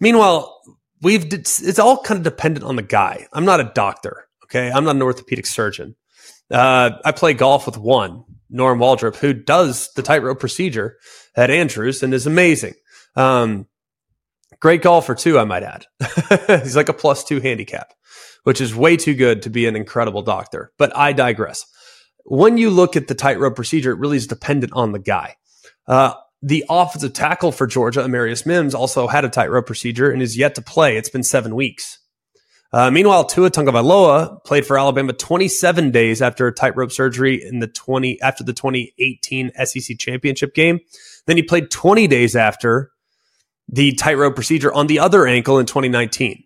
Meanwhile, 0.00 0.56
we've 1.02 1.24
it's 1.32 1.78
all 1.78 2.00
kind 2.02 2.18
of 2.18 2.24
dependent 2.24 2.64
on 2.64 2.76
the 2.76 2.82
guy. 2.82 3.26
I'm 3.32 3.44
not 3.44 3.60
a 3.60 3.72
doctor, 3.74 4.28
okay? 4.44 4.70
I'm 4.70 4.84
not 4.84 4.96
an 4.96 5.02
orthopedic 5.02 5.46
surgeon. 5.46 5.96
Uh, 6.50 6.90
I 7.04 7.12
play 7.12 7.34
golf 7.34 7.66
with 7.66 7.76
one 7.76 8.24
Norm 8.50 8.78
Waldrop, 8.78 9.16
who 9.16 9.32
does 9.32 9.90
the 9.94 10.02
tightrope 10.02 10.40
procedure 10.40 10.96
at 11.36 11.50
Andrews 11.50 12.02
and 12.02 12.14
is 12.14 12.26
amazing. 12.26 12.74
Um, 13.16 13.66
great 14.60 14.82
golfer 14.82 15.14
too, 15.14 15.38
I 15.38 15.44
might 15.44 15.62
add. 15.62 15.86
He's 16.62 16.76
like 16.76 16.88
a 16.88 16.94
plus 16.94 17.24
two 17.24 17.40
handicap, 17.40 17.92
which 18.44 18.60
is 18.60 18.74
way 18.74 18.96
too 18.96 19.14
good 19.14 19.42
to 19.42 19.50
be 19.50 19.66
an 19.66 19.76
incredible 19.76 20.22
doctor. 20.22 20.72
But 20.78 20.96
I 20.96 21.12
digress. 21.12 21.64
When 22.24 22.58
you 22.58 22.70
look 22.70 22.96
at 22.96 23.08
the 23.08 23.14
tightrope 23.14 23.56
procedure, 23.56 23.92
it 23.92 23.98
really 23.98 24.18
is 24.18 24.26
dependent 24.26 24.72
on 24.74 24.92
the 24.92 24.98
guy. 24.98 25.36
Uh, 25.86 26.14
the 26.42 26.64
offensive 26.68 27.14
tackle 27.14 27.52
for 27.52 27.66
Georgia, 27.66 28.02
Amarius 28.02 28.46
Mims, 28.46 28.74
also 28.74 29.08
had 29.08 29.24
a 29.24 29.28
tightrope 29.28 29.66
procedure 29.66 30.10
and 30.10 30.22
is 30.22 30.36
yet 30.36 30.54
to 30.54 30.62
play. 30.62 30.96
It's 30.96 31.08
been 31.08 31.22
seven 31.24 31.54
weeks. 31.54 31.98
Uh, 32.72 32.90
meanwhile, 32.90 33.24
Tua 33.24 33.50
Tagovailoa 33.50 34.44
played 34.44 34.66
for 34.66 34.78
Alabama 34.78 35.12
27 35.12 35.90
days 35.90 36.20
after 36.20 36.46
a 36.46 36.52
tightrope 36.52 36.92
surgery 36.92 37.42
in 37.42 37.60
the 37.60 37.66
20 37.66 38.20
after 38.20 38.44
the 38.44 38.52
2018 38.52 39.52
SEC 39.64 39.98
championship 39.98 40.54
game. 40.54 40.80
Then 41.26 41.36
he 41.36 41.42
played 41.42 41.70
20 41.70 42.06
days 42.06 42.36
after 42.36 42.90
the 43.68 43.92
tightrope 43.92 44.34
procedure 44.34 44.72
on 44.72 44.86
the 44.86 44.98
other 44.98 45.26
ankle 45.26 45.58
in 45.58 45.66
2019. 45.66 46.44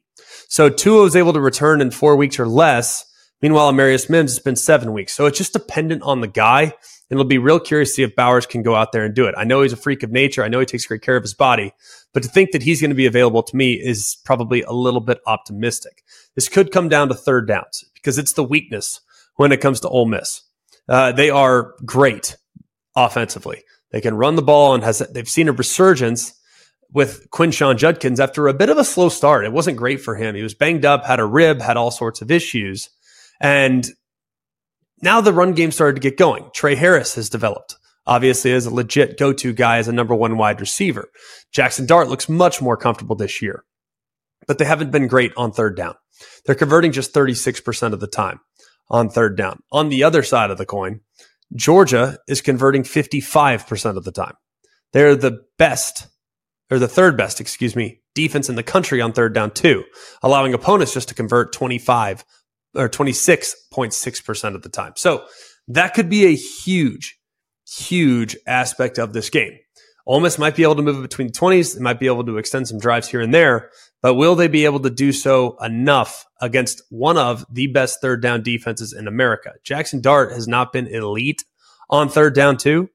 So 0.49 0.69
Tua 0.69 1.03
was 1.03 1.17
able 1.17 1.33
to 1.33 1.41
return 1.41 1.81
in 1.81 1.91
four 1.91 2.17
weeks 2.17 2.39
or 2.39 2.47
less. 2.47 3.05
Meanwhile, 3.41 3.73
Amarius 3.73 4.09
Mims 4.09 4.33
has 4.33 4.39
been 4.39 4.57
seven 4.57 4.93
weeks. 4.93 5.13
So 5.13 5.27
it's 5.27 5.39
just 5.39 5.53
dependent 5.53 6.03
on 6.03 6.21
the 6.21 6.29
guy. 6.29 6.63
And 6.63 6.73
it'll 7.11 7.25
be 7.25 7.39
real 7.39 7.59
curious 7.59 7.91
to 7.91 7.95
see 7.95 8.03
if 8.05 8.15
Bowers 8.15 8.47
can 8.47 8.63
go 8.63 8.75
out 8.75 8.93
there 8.93 9.05
and 9.05 9.15
do 9.15 9.27
it. 9.27 9.35
I 9.37 9.45
know 9.45 9.63
he's 9.63 9.73
a 9.73 9.77
freak 9.77 10.03
of 10.03 10.11
nature. 10.11 10.43
I 10.45 10.49
know 10.49 10.61
he 10.61 10.67
takes 10.67 10.87
great 10.87 11.03
care 11.03 11.17
of 11.17 11.23
his 11.23 11.35
body, 11.35 11.73
but 12.13 12.23
to 12.23 12.29
think 12.29 12.53
that 12.53 12.63
he's 12.63 12.81
going 12.81 12.91
to 12.91 12.97
be 12.97 13.07
available 13.07 13.43
to 13.43 13.57
me 13.57 13.73
is 13.73 14.19
probably 14.25 14.63
a 14.63 14.73
little 14.73 15.01
bit 15.01 15.21
optimistic. 15.27 16.03
This 16.35 16.49
could 16.49 16.73
come 16.73 16.89
down 16.89 17.09
to 17.09 17.15
third 17.15 17.49
downs 17.49 17.85
because 17.95 18.19
it's 18.19 18.35
the 18.35 18.45
weakness 18.45 19.01
when 19.37 19.53
it 19.53 19.61
comes 19.61 19.81
to 19.81 19.89
Ole 19.89 20.07
Miss. 20.07 20.43
Uh, 20.89 21.13
they 21.13 21.31
are 21.31 21.75
great 21.85 22.37
offensively. 22.97 23.63
They 23.91 24.01
can 24.01 24.17
run 24.17 24.37
the 24.37 24.43
ball 24.43 24.75
and 24.75 24.83
has 24.83 24.99
they've 24.99 25.29
seen 25.29 25.49
a 25.49 25.53
resurgence 25.53 26.35
with 26.93 27.31
Quinshon 27.31 27.77
Judkins 27.77 28.21
after 28.21 28.49
a 28.49 28.55
bit 28.55 28.69
of 28.69 28.79
a 28.79 28.85
slow 28.85 29.09
start. 29.09 29.45
It 29.45 29.53
wasn't 29.53 29.79
great 29.79 30.01
for 30.01 30.15
him. 30.15 30.35
He 30.35 30.43
was 30.43 30.55
banged 30.55 30.85
up, 30.85 31.05
had 31.05 31.21
a 31.21 31.25
rib, 31.25 31.61
had 31.61 31.77
all 31.77 31.91
sorts 31.91 32.21
of 32.21 32.31
issues. 32.31 32.91
And 33.41 33.89
now 35.01 35.21
the 35.21 35.33
run 35.33 35.53
game 35.53 35.73
started 35.73 36.01
to 36.01 36.09
get 36.09 36.19
going. 36.19 36.51
Tre 36.55 36.75
Harris 36.75 37.15
has 37.15 37.29
developed, 37.29 37.77
obviously, 38.07 38.51
is 38.51 38.67
a 38.67 38.75
legit 38.75 39.19
go 39.19 39.33
to 39.33 39.53
guy 39.53 39.79
as 39.79 39.89
a 39.89 39.93
number 39.93 40.15
one 40.15 40.37
wide 40.37 40.61
receiver. 40.61 41.11
Jackson 41.53 41.87
Dart 41.87 42.09
looks 42.09 42.29
much 42.29 42.61
more 42.61 42.77
comfortable 42.77 43.17
this 43.17 43.43
year, 43.43 43.65
but 44.47 44.59
they 44.59 44.65
haven't 44.65 44.91
been 44.91 45.09
great 45.09 45.33
on 45.37 45.53
third 45.53 45.77
down. 45.77 45.95
They're 46.45 46.55
converting 46.55 46.93
just 46.93 47.15
36% 47.15 47.93
of 47.93 48.01
the 48.01 48.07
time 48.07 48.41
on 48.89 49.09
third 49.09 49.37
down. 49.37 49.63
On 49.73 49.89
the 49.89 50.05
other 50.05 50.23
side 50.23 50.51
of 50.51 50.59
the 50.59 50.67
coin, 50.67 51.01
Georgia 51.55 52.19
is 52.29 52.41
converting 52.41 52.83
55% 52.83 53.97
of 53.97 54.05
the 54.05 54.13
time. 54.13 54.35
They're 54.93 55.17
the 55.17 55.43
best, 55.59 56.09
or 56.71 56.79
the 56.79 56.89
third 56.89 57.17
best, 57.17 57.41
excuse 57.41 57.75
me, 57.75 58.01
defense 58.15 58.49
in 58.49 58.57
the 58.57 58.63
country 58.63 59.01
on 59.01 59.13
third 59.13 59.35
down, 59.35 59.53
too, 59.53 59.85
allowing 60.23 60.55
opponents 60.55 60.95
just 60.95 61.09
to 61.09 61.15
convert 61.15 61.53
25 61.53 62.25
or 62.75 62.89
26.6% 62.89 64.55
of 64.55 64.63
the 64.63 64.69
time. 64.69 64.93
So 64.97 65.25
that 65.69 65.95
could 65.95 66.09
be 66.09 66.27
a 66.27 66.35
huge, 66.35 67.19
huge 67.77 68.37
aspect 68.47 68.99
of 68.99 69.13
this 69.13 69.31
game. 69.31 69.59
Ole 70.07 70.21
Miss 70.21 70.39
might 70.39 70.57
be 70.57 70.65
able 70.65 70.75
to 70.77 70.83
move 70.83 70.99
it 70.99 71.03
between 71.03 71.29
the 71.29 71.33
20s. 71.33 71.75
They 71.75 71.81
might 71.81 72.01
be 72.01 72.07
able 72.07 72.25
to 72.25 72.39
extend 72.39 72.67
some 72.67 72.79
drives 72.79 73.09
here 73.09 73.21
and 73.21 73.33
there, 73.33 73.71
but 74.01 74.15
will 74.15 74.35
they 74.35 74.49
be 74.49 74.65
able 74.65 74.81
to 74.81 74.91
do 74.91 75.13
so 75.13 75.57
enough 75.59 76.27
against 76.41 76.83
one 76.91 77.17
of 77.17 77.47
the 77.51 77.69
best 77.69 78.01
third 78.01 78.21
down 78.21 78.43
defenses 78.43 78.93
in 78.93 79.07
America? 79.07 79.53
Jackson 79.63 80.01
Dart 80.01 80.33
has 80.33 80.49
not 80.49 80.73
been 80.73 80.89
elite 80.89 81.45
on 81.89 82.09
third 82.09 82.35
down, 82.35 82.57
too. 82.57 82.91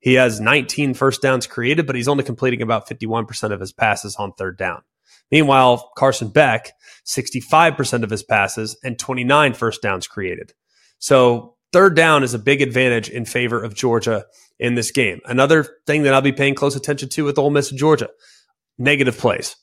He 0.00 0.14
has 0.14 0.40
19 0.40 0.94
first 0.94 1.22
downs 1.22 1.46
created, 1.46 1.86
but 1.86 1.96
he's 1.96 2.08
only 2.08 2.24
completing 2.24 2.60
about 2.60 2.88
51% 2.88 3.52
of 3.52 3.60
his 3.60 3.72
passes 3.72 4.16
on 4.16 4.32
third 4.32 4.58
down. 4.58 4.82
Meanwhile, 5.30 5.92
Carson 5.96 6.28
Beck, 6.28 6.72
65% 7.06 8.02
of 8.02 8.10
his 8.10 8.22
passes 8.22 8.76
and 8.84 8.98
29 8.98 9.54
first 9.54 9.80
downs 9.80 10.06
created. 10.06 10.52
So 10.98 11.54
third 11.72 11.96
down 11.96 12.22
is 12.22 12.34
a 12.34 12.38
big 12.38 12.62
advantage 12.62 13.08
in 13.08 13.24
favor 13.24 13.62
of 13.62 13.74
Georgia 13.74 14.24
in 14.58 14.74
this 14.74 14.90
game. 14.90 15.20
Another 15.24 15.66
thing 15.86 16.02
that 16.02 16.14
I'll 16.14 16.20
be 16.20 16.32
paying 16.32 16.54
close 16.54 16.76
attention 16.76 17.08
to 17.10 17.24
with 17.24 17.38
Ole 17.38 17.50
Miss 17.50 17.70
and 17.70 17.78
Georgia, 17.78 18.08
negative 18.78 19.18
plays. 19.18 19.56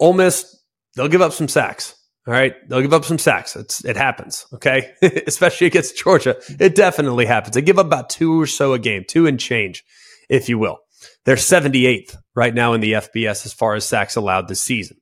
Ole 0.00 0.12
Miss, 0.12 0.60
they'll 0.94 1.08
give 1.08 1.22
up 1.22 1.32
some 1.32 1.48
sacks. 1.48 1.94
All 2.28 2.34
right. 2.34 2.54
They'll 2.68 2.82
give 2.82 2.92
up 2.92 3.06
some 3.06 3.18
sacks. 3.18 3.56
It's, 3.56 3.82
it 3.86 3.96
happens. 3.96 4.46
Okay. 4.52 4.92
Especially 5.26 5.66
against 5.66 5.96
Georgia. 5.96 6.36
It 6.60 6.74
definitely 6.74 7.24
happens. 7.24 7.54
They 7.54 7.62
give 7.62 7.78
up 7.78 7.86
about 7.86 8.10
two 8.10 8.38
or 8.38 8.46
so 8.46 8.74
a 8.74 8.78
game, 8.78 9.04
two 9.08 9.26
and 9.26 9.40
change, 9.40 9.82
if 10.28 10.46
you 10.46 10.58
will. 10.58 10.80
They're 11.24 11.36
78th 11.36 12.16
right 12.34 12.52
now 12.52 12.74
in 12.74 12.82
the 12.82 12.92
FBS 12.92 13.46
as 13.46 13.54
far 13.54 13.74
as 13.74 13.86
sacks 13.86 14.14
allowed 14.14 14.46
this 14.48 14.60
season. 14.60 14.98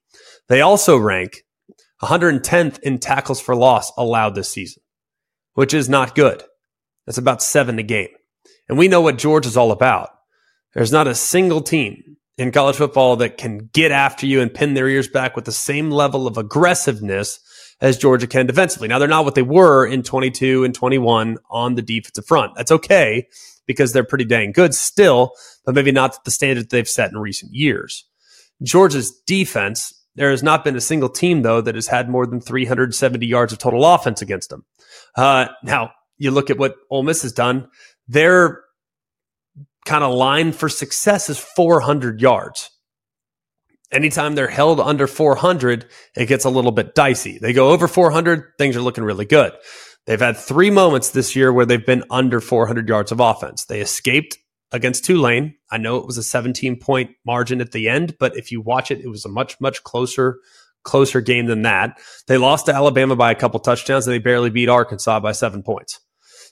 They 0.49 0.61
also 0.61 0.97
rank 0.97 1.43
110th 2.03 2.79
in 2.81 2.99
tackles 2.99 3.41
for 3.41 3.57
loss 3.57 3.91
allowed 3.97 4.37
this 4.37 4.49
season, 4.49 4.83
which 5.57 5.75
is 5.75 5.89
not 5.89 6.15
good. 6.15 6.45
That's 7.07 7.19
about 7.19 7.43
seven 7.43 7.79
a 7.79 7.83
game. 7.83 8.09
And 8.69 8.79
we 8.79 8.89
know 8.89 9.01
what 9.01 9.19
George 9.19 9.47
is 9.47 9.57
all 9.57 9.73
about. 9.73 10.11
There's 10.75 10.93
not 10.93 11.09
a 11.09 11.15
single 11.15 11.63
team 11.63 12.17
in 12.37 12.53
college 12.53 12.77
football 12.77 13.17
that 13.17 13.39
can 13.39 13.71
get 13.73 13.91
after 13.91 14.27
you 14.27 14.43
and 14.43 14.53
pin 14.53 14.75
their 14.75 14.89
ears 14.89 15.09
back 15.09 15.35
with 15.35 15.47
the 15.47 15.53
same 15.53 15.91
level 15.91 16.27
of 16.27 16.37
aggressiveness 16.37 17.41
as 17.81 17.97
Georgia 17.97 18.27
can 18.27 18.47
defensively. 18.47 18.89
Now, 18.89 18.99
they're 18.99 19.09
not 19.09 19.25
what 19.25 19.35
they 19.35 19.43
were 19.43 19.87
in 19.87 20.03
22 20.03 20.65
and 20.65 20.75
21 20.75 21.39
on 21.51 21.75
the 21.75 21.83
defensive 21.83 22.27
front. 22.27 22.53
That's 22.55 22.73
okay 22.73 23.27
because 23.67 23.93
they're 23.93 24.05
pretty 24.05 24.27
dang 24.27 24.53
good 24.53 24.75
still, 24.75 25.33
but 25.65 25.75
maybe 25.75 25.93
not 25.93 26.25
the 26.25 26.31
standard 26.31 26.69
they've 26.69 26.89
set 26.89 27.11
in 27.11 27.19
recent 27.19 27.55
years. 27.55 28.05
Georgia's 28.63 29.11
defense, 29.27 29.93
there 30.16 30.30
has 30.30 30.42
not 30.42 30.64
been 30.64 30.76
a 30.76 30.80
single 30.80 31.08
team, 31.08 31.42
though, 31.42 31.61
that 31.61 31.75
has 31.75 31.87
had 31.87 32.08
more 32.08 32.26
than 32.26 32.40
370 32.40 33.26
yards 33.26 33.52
of 33.52 33.58
total 33.58 33.85
offense 33.85 34.23
against 34.23 34.50
them. 34.50 34.64
Uh, 35.14 35.46
now, 35.62 35.92
you 36.18 36.30
look 36.30 36.50
at 36.50 36.58
what 36.58 36.76
Ole 36.90 37.02
Miss 37.02 37.23
has 37.23 37.32
done, 37.32 37.68
their 38.08 38.62
kind 39.85 40.02
of 40.02 40.14
line 40.14 40.52
for 40.52 40.68
success 40.68 41.28
is 41.28 41.38
400 41.38 42.20
yards. 42.20 42.70
Anytime 43.92 44.35
they're 44.35 44.49
held 44.49 44.80
under 44.80 45.06
400, 45.06 45.87
it 46.16 46.26
gets 46.26 46.44
a 46.44 46.50
little 46.50 46.73
bit 46.73 46.94
dicey. 46.94 47.38
They 47.38 47.52
go 47.52 47.70
over 47.70 47.87
400, 47.87 48.44
things 48.58 48.76
are 48.76 48.80
looking 48.80 49.04
really 49.04 49.26
good. 49.26 49.52
They've 50.06 50.20
had 50.20 50.37
three 50.37 50.70
moments 50.70 51.11
this 51.11 51.37
year 51.37 51.52
where 51.52 51.66
they've 51.66 51.85
been 51.85 52.04
under 52.11 52.40
400 52.40 52.88
yards 52.88 53.12
of 53.12 53.20
offense. 53.20 53.64
They 53.64 53.80
escaped 53.80 54.38
against 54.73 55.04
Tulane. 55.04 55.54
I 55.70 55.78
know 55.78 55.96
it 55.96 56.06
was 56.06 56.18
a 56.18 56.23
17 56.23 56.78
point 56.78 57.11
margin 57.25 57.61
at 57.61 57.73
the 57.73 57.88
end, 57.88 58.16
but 58.18 58.37
if 58.37 58.50
you 58.50 58.61
watch 58.61 58.90
it, 58.90 59.00
it 59.00 59.08
was 59.08 59.25
a 59.25 59.30
much, 59.30 59.61
much 59.61 59.82
closer, 59.85 60.40
closer 60.82 61.20
game 61.20 61.46
than 61.46 61.62
that. 61.62 61.99
They 62.26 62.38
lost 62.38 62.66
to 62.66 62.75
Alabama 62.75 63.16
by 63.16 63.30
a 63.30 63.37
couple 63.37 63.61
touchdowns 63.61 64.06
and 64.06 64.14
they 64.14 64.18
barely 64.18 64.50
beat 64.50 64.68
Arkansas 64.68 65.20
by 65.20 65.32
seven 65.32 65.62
points. 65.62 66.00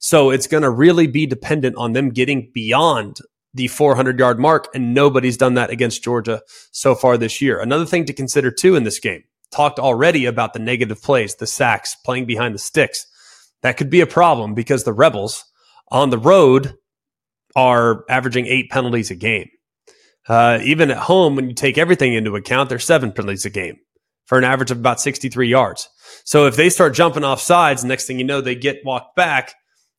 So 0.01 0.31
it's 0.31 0.47
going 0.47 0.63
to 0.63 0.71
really 0.71 1.07
be 1.07 1.27
dependent 1.27 1.77
on 1.77 1.93
them 1.93 2.11
getting 2.11 2.51
beyond 2.53 3.21
the 3.55 3.69
400 3.69 4.19
yard 4.19 4.39
mark, 4.39 4.69
and 4.75 4.93
nobody's 4.93 5.37
done 5.37 5.55
that 5.55 5.71
against 5.71 6.03
Georgia 6.03 6.43
so 6.73 6.95
far 6.95 7.17
this 7.17 7.41
year. 7.41 7.61
Another 7.61 7.87
thing 7.87 8.05
to 8.07 8.13
consider 8.13 8.51
too 8.51 8.75
in 8.75 8.83
this 8.83 8.99
game, 8.99 9.23
talked 9.53 9.79
already 9.79 10.27
about 10.27 10.53
the 10.53 10.59
negative 10.59 11.01
plays, 11.01 11.37
the 11.37 11.47
sacks, 11.47 11.97
playing 12.05 12.27
behind 12.27 12.55
the 12.55 12.59
sticks. 12.59 13.07
That 13.63 13.77
could 13.77 13.91
be 13.91 14.01
a 14.01 14.07
problem 14.07 14.55
because 14.55 14.85
the 14.85 14.93
Rebels 14.93 15.45
on 15.91 16.11
the 16.11 16.19
road 16.19 16.75
are 17.57 18.05
averaging 18.09 18.47
eight 18.47 18.71
penalties 18.71 19.11
a 19.11 19.15
game. 19.15 19.49
Uh, 20.29 20.59
even 20.63 20.91
at 20.91 20.97
home, 20.97 21.37
when 21.37 21.49
you 21.49 21.55
take 21.55 21.79
everything 21.79 22.15
into 22.15 22.35
account, 22.37 22.69
they're 22.69 22.79
seven 22.79 23.13
penalties 23.13 23.45
a 23.45 23.51
game 23.51 23.77
for 24.27 24.39
an 24.39 24.45
average 24.45 24.71
of 24.71 24.79
about 24.79 25.01
63 25.01 25.49
yards. 25.49 25.89
So 26.25 26.47
if 26.47 26.57
they 26.57 26.71
start 26.71 26.95
jumping 26.95 27.25
off 27.25 27.41
sides, 27.41 27.85
next 27.85 28.07
thing 28.07 28.19
you 28.19 28.25
know, 28.25 28.41
they 28.41 28.55
get 28.55 28.85
walked 28.85 29.17
back 29.17 29.55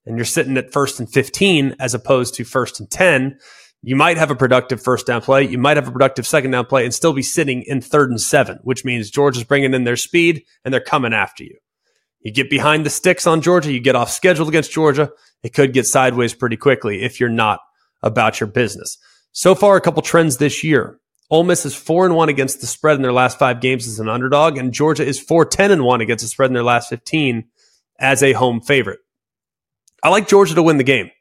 and 0.05 0.17
you're 0.17 0.25
sitting 0.25 0.57
at 0.57 0.73
first 0.73 0.99
and 0.99 1.11
15 1.11 1.75
as 1.79 1.93
opposed 1.93 2.35
to 2.35 2.43
first 2.43 2.79
and 2.79 2.89
10, 2.89 3.37
you 3.83 3.95
might 3.95 4.17
have 4.17 4.31
a 4.31 4.35
productive 4.35 4.81
first 4.81 5.05
down 5.05 5.21
play. 5.21 5.43
You 5.43 5.59
might 5.59 5.77
have 5.77 5.87
a 5.87 5.91
productive 5.91 6.25
second 6.25 6.51
down 6.51 6.65
play 6.65 6.85
and 6.85 6.93
still 6.93 7.13
be 7.13 7.21
sitting 7.21 7.63
in 7.67 7.81
third 7.81 8.09
and 8.09 8.19
seven, 8.19 8.57
which 8.63 8.83
means 8.83 9.11
Georgia's 9.11 9.43
bringing 9.43 9.75
in 9.75 9.83
their 9.83 9.95
speed 9.95 10.43
and 10.63 10.73
they're 10.73 10.81
coming 10.81 11.13
after 11.13 11.43
you. 11.43 11.55
You 12.25 12.31
get 12.31 12.49
behind 12.49 12.87
the 12.87 12.89
sticks 12.89 13.27
on 13.27 13.41
Georgia, 13.41 13.71
you 13.71 13.79
get 13.79 13.95
off 13.95 14.09
schedule 14.09 14.49
against 14.49 14.71
Georgia, 14.71 15.11
it 15.43 15.53
could 15.53 15.73
get 15.73 15.85
sideways 15.85 16.33
pretty 16.33 16.57
quickly 16.57 17.03
if 17.03 17.19
you're 17.19 17.29
not 17.29 17.59
about 18.01 18.39
your 18.39 18.47
business. 18.47 18.97
So 19.31 19.53
far, 19.53 19.75
a 19.75 19.81
couple 19.81 20.01
trends 20.01 20.37
this 20.37 20.63
year. 20.63 20.99
Ole 21.29 21.43
Miss 21.43 21.67
is 21.67 21.75
four 21.75 22.03
and 22.03 22.15
one 22.15 22.29
against 22.29 22.61
the 22.61 22.67
spread 22.67 22.95
in 22.95 23.03
their 23.03 23.13
last 23.13 23.37
five 23.37 23.61
games 23.61 23.87
as 23.87 23.99
an 23.99 24.09
underdog, 24.09 24.57
and 24.57 24.73
Georgia 24.73 25.05
is 25.05 25.19
four 25.19 25.45
ten 25.45 25.69
and 25.69 25.83
one 25.83 26.01
against 26.01 26.23
the 26.23 26.27
spread 26.27 26.49
in 26.49 26.55
their 26.55 26.63
last 26.63 26.89
fifteen 26.89 27.45
as 27.99 28.23
a 28.23 28.33
home 28.33 28.59
favorite. 28.59 29.01
I 30.03 30.09
like 30.09 30.27
Georgia 30.27 30.55
to 30.55 30.63
win 30.63 30.77
the 30.77 30.83
game, 30.83 31.11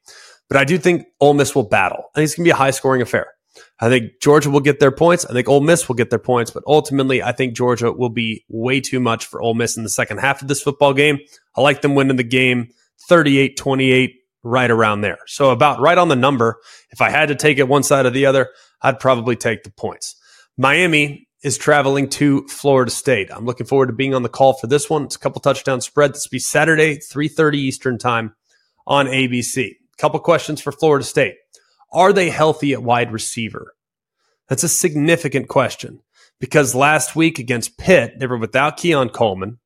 but 0.48 0.56
I 0.56 0.64
do 0.64 0.78
think 0.78 1.04
Ole 1.20 1.34
Miss 1.34 1.54
will 1.54 1.64
battle. 1.64 2.04
I 2.14 2.18
think 2.18 2.24
it's 2.24 2.34
going 2.34 2.44
to 2.44 2.48
be 2.48 2.52
a 2.52 2.56
high 2.56 2.70
scoring 2.70 3.02
affair. 3.02 3.33
I 3.80 3.88
think 3.88 4.20
Georgia 4.20 4.50
will 4.50 4.60
get 4.60 4.80
their 4.80 4.92
points. 4.92 5.24
I 5.24 5.32
think 5.32 5.48
Ole 5.48 5.60
Miss 5.60 5.88
will 5.88 5.94
get 5.94 6.10
their 6.10 6.18
points, 6.18 6.50
but 6.50 6.64
ultimately, 6.66 7.22
I 7.22 7.32
think 7.32 7.54
Georgia 7.54 7.92
will 7.92 8.10
be 8.10 8.44
way 8.48 8.80
too 8.80 9.00
much 9.00 9.26
for 9.26 9.40
Ole 9.40 9.54
Miss 9.54 9.76
in 9.76 9.82
the 9.82 9.88
second 9.88 10.18
half 10.18 10.42
of 10.42 10.48
this 10.48 10.62
football 10.62 10.94
game. 10.94 11.18
I 11.56 11.60
like 11.60 11.82
them 11.82 11.94
winning 11.94 12.16
the 12.16 12.24
game 12.24 12.68
38 13.08 13.56
28, 13.56 14.14
right 14.42 14.70
around 14.70 15.00
there. 15.00 15.18
So, 15.26 15.50
about 15.50 15.80
right 15.80 15.98
on 15.98 16.08
the 16.08 16.16
number. 16.16 16.60
If 16.90 17.00
I 17.00 17.10
had 17.10 17.28
to 17.28 17.34
take 17.34 17.58
it 17.58 17.68
one 17.68 17.82
side 17.82 18.06
or 18.06 18.10
the 18.10 18.26
other, 18.26 18.50
I'd 18.82 19.00
probably 19.00 19.36
take 19.36 19.62
the 19.64 19.70
points. 19.70 20.16
Miami 20.56 21.28
is 21.42 21.58
traveling 21.58 22.08
to 22.08 22.46
Florida 22.48 22.90
State. 22.90 23.30
I'm 23.30 23.44
looking 23.44 23.66
forward 23.66 23.88
to 23.88 23.92
being 23.92 24.14
on 24.14 24.22
the 24.22 24.28
call 24.28 24.54
for 24.54 24.66
this 24.66 24.88
one. 24.88 25.04
It's 25.04 25.16
a 25.16 25.18
couple 25.18 25.40
touchdown 25.40 25.80
spread. 25.80 26.14
This 26.14 26.26
will 26.26 26.36
be 26.36 26.38
Saturday, 26.38 26.96
3:30 26.96 27.58
Eastern 27.58 27.98
time 27.98 28.34
on 28.86 29.06
ABC. 29.06 29.76
Couple 29.98 30.18
questions 30.20 30.60
for 30.60 30.72
Florida 30.72 31.04
State. 31.04 31.36
Are 31.94 32.12
they 32.12 32.28
healthy 32.28 32.72
at 32.72 32.82
wide 32.82 33.12
receiver? 33.12 33.74
That's 34.48 34.64
a 34.64 34.68
significant 34.68 35.48
question 35.48 36.00
because 36.40 36.74
last 36.74 37.16
week 37.16 37.38
against 37.38 37.78
Pitt, 37.78 38.18
they 38.18 38.26
were 38.26 38.36
without 38.36 38.76
Keon 38.76 39.08
Coleman. 39.08 39.58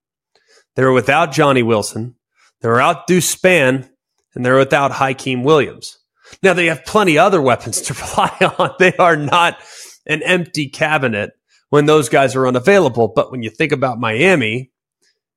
They 0.76 0.84
were 0.84 0.92
without 0.92 1.32
Johnny 1.32 1.62
Wilson. 1.62 2.14
They 2.60 2.68
were 2.68 2.80
out 2.80 3.06
Deuce 3.06 3.34
Spann, 3.34 3.88
and 4.34 4.44
they're 4.44 4.56
without 4.56 4.92
Hykeem 4.92 5.42
Williams. 5.42 5.98
Now 6.42 6.52
they 6.52 6.66
have 6.66 6.84
plenty 6.84 7.18
other 7.18 7.40
weapons 7.40 7.80
to 7.82 7.94
rely 8.16 8.54
on. 8.58 8.74
They 8.78 8.94
are 8.96 9.16
not 9.16 9.58
an 10.06 10.22
empty 10.22 10.68
cabinet 10.68 11.32
when 11.70 11.86
those 11.86 12.08
guys 12.08 12.36
are 12.36 12.46
unavailable. 12.46 13.08
But 13.08 13.30
when 13.30 13.42
you 13.42 13.50
think 13.50 13.72
about 13.72 13.98
Miami, 13.98 14.70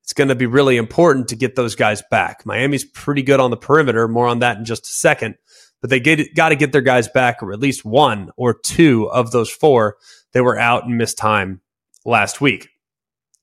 it's 0.02 0.12
going 0.12 0.28
to 0.28 0.34
be 0.34 0.46
really 0.46 0.76
important 0.76 1.28
to 1.28 1.36
get 1.36 1.54
those 1.54 1.74
guys 1.74 2.02
back. 2.10 2.44
Miami's 2.44 2.84
pretty 2.84 3.22
good 3.22 3.40
on 3.40 3.50
the 3.50 3.56
perimeter. 3.56 4.08
More 4.08 4.26
on 4.26 4.40
that 4.40 4.58
in 4.58 4.64
just 4.64 4.84
a 4.84 4.92
second. 4.92 5.36
But 5.82 5.90
they 5.90 6.00
get 6.00 6.34
got 6.34 6.48
to 6.48 6.56
get 6.56 6.72
their 6.72 6.80
guys 6.80 7.08
back, 7.08 7.42
or 7.42 7.52
at 7.52 7.60
least 7.60 7.84
one 7.84 8.30
or 8.36 8.54
two 8.54 9.10
of 9.10 9.32
those 9.32 9.50
four 9.50 9.98
that 10.32 10.42
were 10.42 10.58
out 10.58 10.86
and 10.86 10.96
missed 10.96 11.18
time 11.18 11.60
last 12.06 12.40
week. 12.40 12.68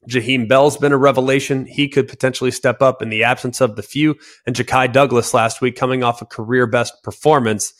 Jaheim 0.10 0.48
Bell's 0.48 0.78
been 0.78 0.94
a 0.94 0.98
revelation. 0.98 1.66
He 1.66 1.90
could 1.90 2.08
potentially 2.08 2.52
step 2.52 2.82
up 2.82 3.02
in 3.02 3.10
the 3.10 3.24
absence 3.26 3.62
of 3.62 3.76
the 3.76 3.84
few. 3.84 4.16
And 4.48 4.56
Ja'Khi 4.56 4.92
Douglas 4.92 5.34
last 5.34 5.62
week, 5.62 5.76
coming 5.76 6.04
off 6.04 6.22
a 6.22 6.26
career 6.26 6.66
best 6.66 6.94
performance, 7.04 7.74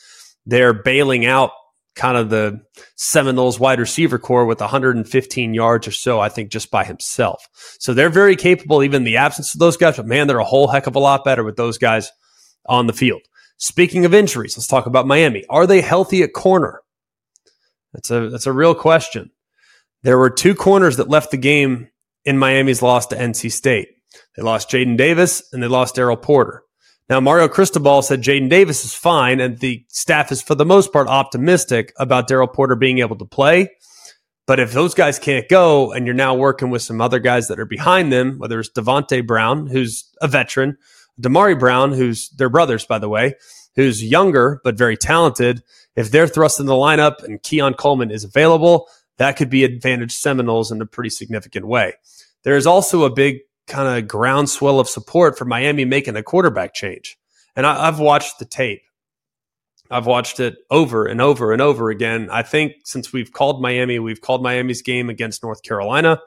they're 0.46 0.74
bailing 0.74 1.26
out 1.26 1.50
kind 1.96 2.16
of 2.16 2.30
the 2.30 2.60
Seminoles 2.96 3.58
wide 3.58 3.80
receiver 3.80 4.18
core 4.18 4.46
with 4.46 4.60
115 4.60 5.54
yards 5.54 5.88
or 5.88 5.92
so, 5.92 6.20
I 6.20 6.28
think, 6.28 6.50
just 6.50 6.70
by 6.70 6.84
himself. 6.84 7.48
So 7.78 7.94
they're 7.94 8.10
very 8.10 8.36
capable, 8.36 8.82
even 8.82 9.04
the 9.04 9.16
absence 9.16 9.54
of 9.54 9.60
those 9.60 9.76
guys. 9.76 9.96
But 9.96 10.06
man, 10.06 10.26
they're 10.26 10.38
a 10.38 10.44
whole 10.44 10.68
heck 10.68 10.86
of 10.86 10.96
a 10.96 11.00
lot 11.00 11.24
better 11.24 11.42
with 11.42 11.56
those 11.56 11.78
guys 11.78 12.12
on 12.66 12.86
the 12.86 12.92
field. 12.92 13.22
Speaking 13.60 14.06
of 14.06 14.14
injuries, 14.14 14.56
let's 14.56 14.66
talk 14.66 14.86
about 14.86 15.06
Miami. 15.06 15.44
Are 15.50 15.66
they 15.66 15.82
healthy 15.82 16.22
at 16.22 16.32
corner? 16.32 16.80
That's 17.92 18.10
a 18.10 18.30
that's 18.30 18.46
a 18.46 18.52
real 18.52 18.74
question. 18.74 19.32
There 20.02 20.16
were 20.16 20.30
two 20.30 20.54
corners 20.54 20.96
that 20.96 21.10
left 21.10 21.30
the 21.30 21.36
game 21.36 21.88
in 22.24 22.38
Miami's 22.38 22.80
loss 22.80 23.06
to 23.08 23.16
NC 23.16 23.52
State. 23.52 23.88
They 24.34 24.42
lost 24.42 24.70
Jaden 24.70 24.96
Davis 24.96 25.42
and 25.52 25.62
they 25.62 25.66
lost 25.66 25.94
Daryl 25.94 26.20
Porter. 26.20 26.62
Now, 27.10 27.20
Mario 27.20 27.48
Cristobal 27.48 28.00
said 28.00 28.22
Jaden 28.22 28.48
Davis 28.48 28.84
is 28.84 28.94
fine, 28.94 29.40
and 29.40 29.58
the 29.58 29.84
staff 29.88 30.32
is, 30.32 30.40
for 30.40 30.54
the 30.54 30.64
most 30.64 30.90
part, 30.90 31.08
optimistic 31.08 31.92
about 31.98 32.28
Daryl 32.28 32.50
Porter 32.50 32.76
being 32.76 33.00
able 33.00 33.16
to 33.16 33.24
play. 33.26 33.68
But 34.46 34.58
if 34.58 34.72
those 34.72 34.94
guys 34.94 35.18
can't 35.18 35.48
go, 35.48 35.92
and 35.92 36.06
you're 36.06 36.14
now 36.14 36.34
working 36.34 36.70
with 36.70 36.82
some 36.82 37.00
other 37.00 37.18
guys 37.18 37.48
that 37.48 37.60
are 37.60 37.66
behind 37.66 38.12
them, 38.12 38.38
whether 38.38 38.58
it's 38.58 38.70
Devonte 38.70 39.26
Brown, 39.26 39.66
who's 39.66 40.08
a 40.22 40.28
veteran, 40.28 40.78
Damari 41.20 41.58
Brown, 41.58 41.92
who's 41.92 42.30
their 42.30 42.48
brothers, 42.48 42.84
by 42.86 42.98
the 42.98 43.08
way, 43.08 43.34
who's 43.76 44.02
younger 44.02 44.60
but 44.64 44.76
very 44.76 44.96
talented. 44.96 45.62
If 45.96 46.10
they're 46.10 46.26
thrust 46.26 46.60
in 46.60 46.66
the 46.66 46.72
lineup 46.72 47.22
and 47.22 47.42
Keon 47.42 47.74
Coleman 47.74 48.10
is 48.10 48.24
available, 48.24 48.88
that 49.18 49.36
could 49.36 49.50
be 49.50 49.64
advantage 49.64 50.12
Seminoles 50.12 50.72
in 50.72 50.80
a 50.80 50.86
pretty 50.86 51.10
significant 51.10 51.66
way. 51.66 51.94
There 52.42 52.56
is 52.56 52.66
also 52.66 53.04
a 53.04 53.10
big 53.10 53.40
kind 53.66 53.98
of 53.98 54.08
groundswell 54.08 54.80
of 54.80 54.88
support 54.88 55.38
for 55.38 55.44
Miami 55.44 55.84
making 55.84 56.16
a 56.16 56.22
quarterback 56.22 56.74
change. 56.74 57.18
And 57.54 57.66
I, 57.66 57.88
I've 57.88 58.00
watched 58.00 58.38
the 58.38 58.44
tape. 58.44 58.82
I've 59.90 60.06
watched 60.06 60.38
it 60.38 60.56
over 60.70 61.06
and 61.06 61.20
over 61.20 61.52
and 61.52 61.60
over 61.60 61.90
again. 61.90 62.28
I 62.30 62.42
think 62.42 62.74
since 62.84 63.12
we've 63.12 63.32
called 63.32 63.60
Miami, 63.60 63.98
we've 63.98 64.20
called 64.20 64.42
Miami's 64.42 64.82
game 64.82 65.10
against 65.10 65.42
North 65.42 65.62
Carolina, 65.62 66.20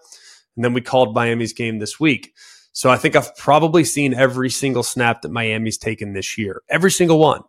and 0.56 0.66
then 0.66 0.74
we 0.74 0.82
called 0.82 1.16
Miami's 1.16 1.54
game 1.54 1.80
this 1.80 2.00
week. 2.00 2.34
So 2.74 2.90
I 2.90 2.98
think 2.98 3.16
I've 3.16 3.36
probably 3.38 3.84
seen 3.84 4.14
every 4.14 4.50
single 4.50 4.84
snap 4.84 5.22
that 5.22 5.32
Miami's 5.32 5.78
taken 5.78 6.14
this 6.14 6.38
year, 6.38 6.64
every 6.70 6.92
single 6.92 7.20
one. 7.20 7.42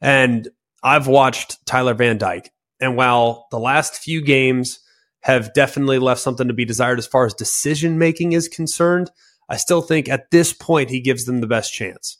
And 0.00 0.48
I've 0.82 1.06
watched 1.06 1.64
Tyler 1.64 1.94
Van 1.94 2.18
Dyke. 2.18 2.50
And 2.80 2.96
while 2.96 3.46
the 3.50 3.58
last 3.58 3.94
few 3.94 4.20
games 4.20 4.80
have 5.20 5.54
definitely 5.54 5.98
left 5.98 6.20
something 6.20 6.48
to 6.48 6.54
be 6.54 6.64
desired 6.64 6.98
as 6.98 7.06
far 7.06 7.24
as 7.24 7.32
decision 7.32 7.98
making 7.98 8.32
is 8.32 8.48
concerned, 8.48 9.10
I 9.48 9.56
still 9.56 9.80
think 9.80 10.08
at 10.08 10.30
this 10.30 10.52
point 10.52 10.90
he 10.90 11.00
gives 11.00 11.24
them 11.24 11.40
the 11.40 11.46
best 11.46 11.72
chance. 11.72 12.18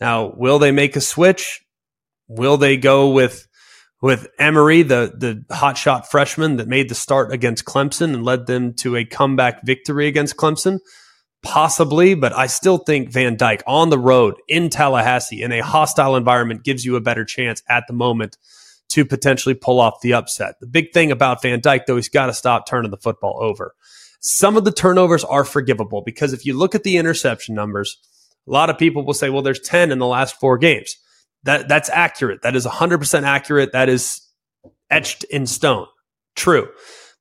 Now, 0.00 0.32
will 0.36 0.58
they 0.58 0.70
make 0.70 0.96
a 0.96 1.00
switch? 1.00 1.62
Will 2.28 2.56
they 2.56 2.76
go 2.76 3.10
with 3.10 3.46
with 4.00 4.28
Emory, 4.38 4.82
the 4.82 5.12
the 5.16 5.44
hotshot 5.52 6.06
freshman 6.06 6.56
that 6.56 6.68
made 6.68 6.88
the 6.88 6.94
start 6.94 7.32
against 7.32 7.64
Clemson 7.64 8.14
and 8.14 8.24
led 8.24 8.46
them 8.46 8.74
to 8.74 8.96
a 8.96 9.04
comeback 9.04 9.64
victory 9.64 10.06
against 10.06 10.36
Clemson? 10.36 10.78
Possibly, 11.42 12.14
but 12.14 12.32
I 12.36 12.48
still 12.48 12.78
think 12.78 13.10
Van 13.10 13.36
Dyke 13.36 13.62
on 13.66 13.90
the 13.90 13.98
road 13.98 14.34
in 14.48 14.70
Tallahassee 14.70 15.42
in 15.42 15.52
a 15.52 15.60
hostile 15.62 16.16
environment 16.16 16.64
gives 16.64 16.84
you 16.84 16.96
a 16.96 17.00
better 17.00 17.24
chance 17.24 17.62
at 17.68 17.84
the 17.86 17.92
moment 17.92 18.36
to 18.90 19.04
potentially 19.04 19.54
pull 19.54 19.80
off 19.80 20.00
the 20.00 20.14
upset. 20.14 20.56
The 20.60 20.66
big 20.66 20.92
thing 20.92 21.12
about 21.12 21.42
Van 21.42 21.60
Dyke, 21.60 21.86
though, 21.86 21.96
he's 21.96 22.08
got 22.08 22.26
to 22.26 22.32
stop 22.32 22.66
turning 22.66 22.90
the 22.90 22.96
football 22.96 23.38
over. 23.40 23.74
Some 24.20 24.56
of 24.56 24.64
the 24.64 24.72
turnovers 24.72 25.24
are 25.24 25.44
forgivable 25.44 26.02
because 26.04 26.32
if 26.32 26.44
you 26.44 26.56
look 26.56 26.74
at 26.74 26.82
the 26.82 26.96
interception 26.96 27.54
numbers, 27.54 27.98
a 28.46 28.50
lot 28.50 28.70
of 28.70 28.78
people 28.78 29.04
will 29.04 29.14
say, 29.14 29.30
well, 29.30 29.42
there's 29.42 29.60
10 29.60 29.92
in 29.92 29.98
the 29.98 30.06
last 30.06 30.40
four 30.40 30.58
games. 30.58 30.96
That, 31.44 31.68
that's 31.68 31.90
accurate. 31.90 32.42
That 32.42 32.56
is 32.56 32.66
100% 32.66 33.22
accurate. 33.22 33.72
That 33.72 33.88
is 33.88 34.22
etched 34.90 35.24
in 35.24 35.46
stone. 35.46 35.86
True. 36.34 36.68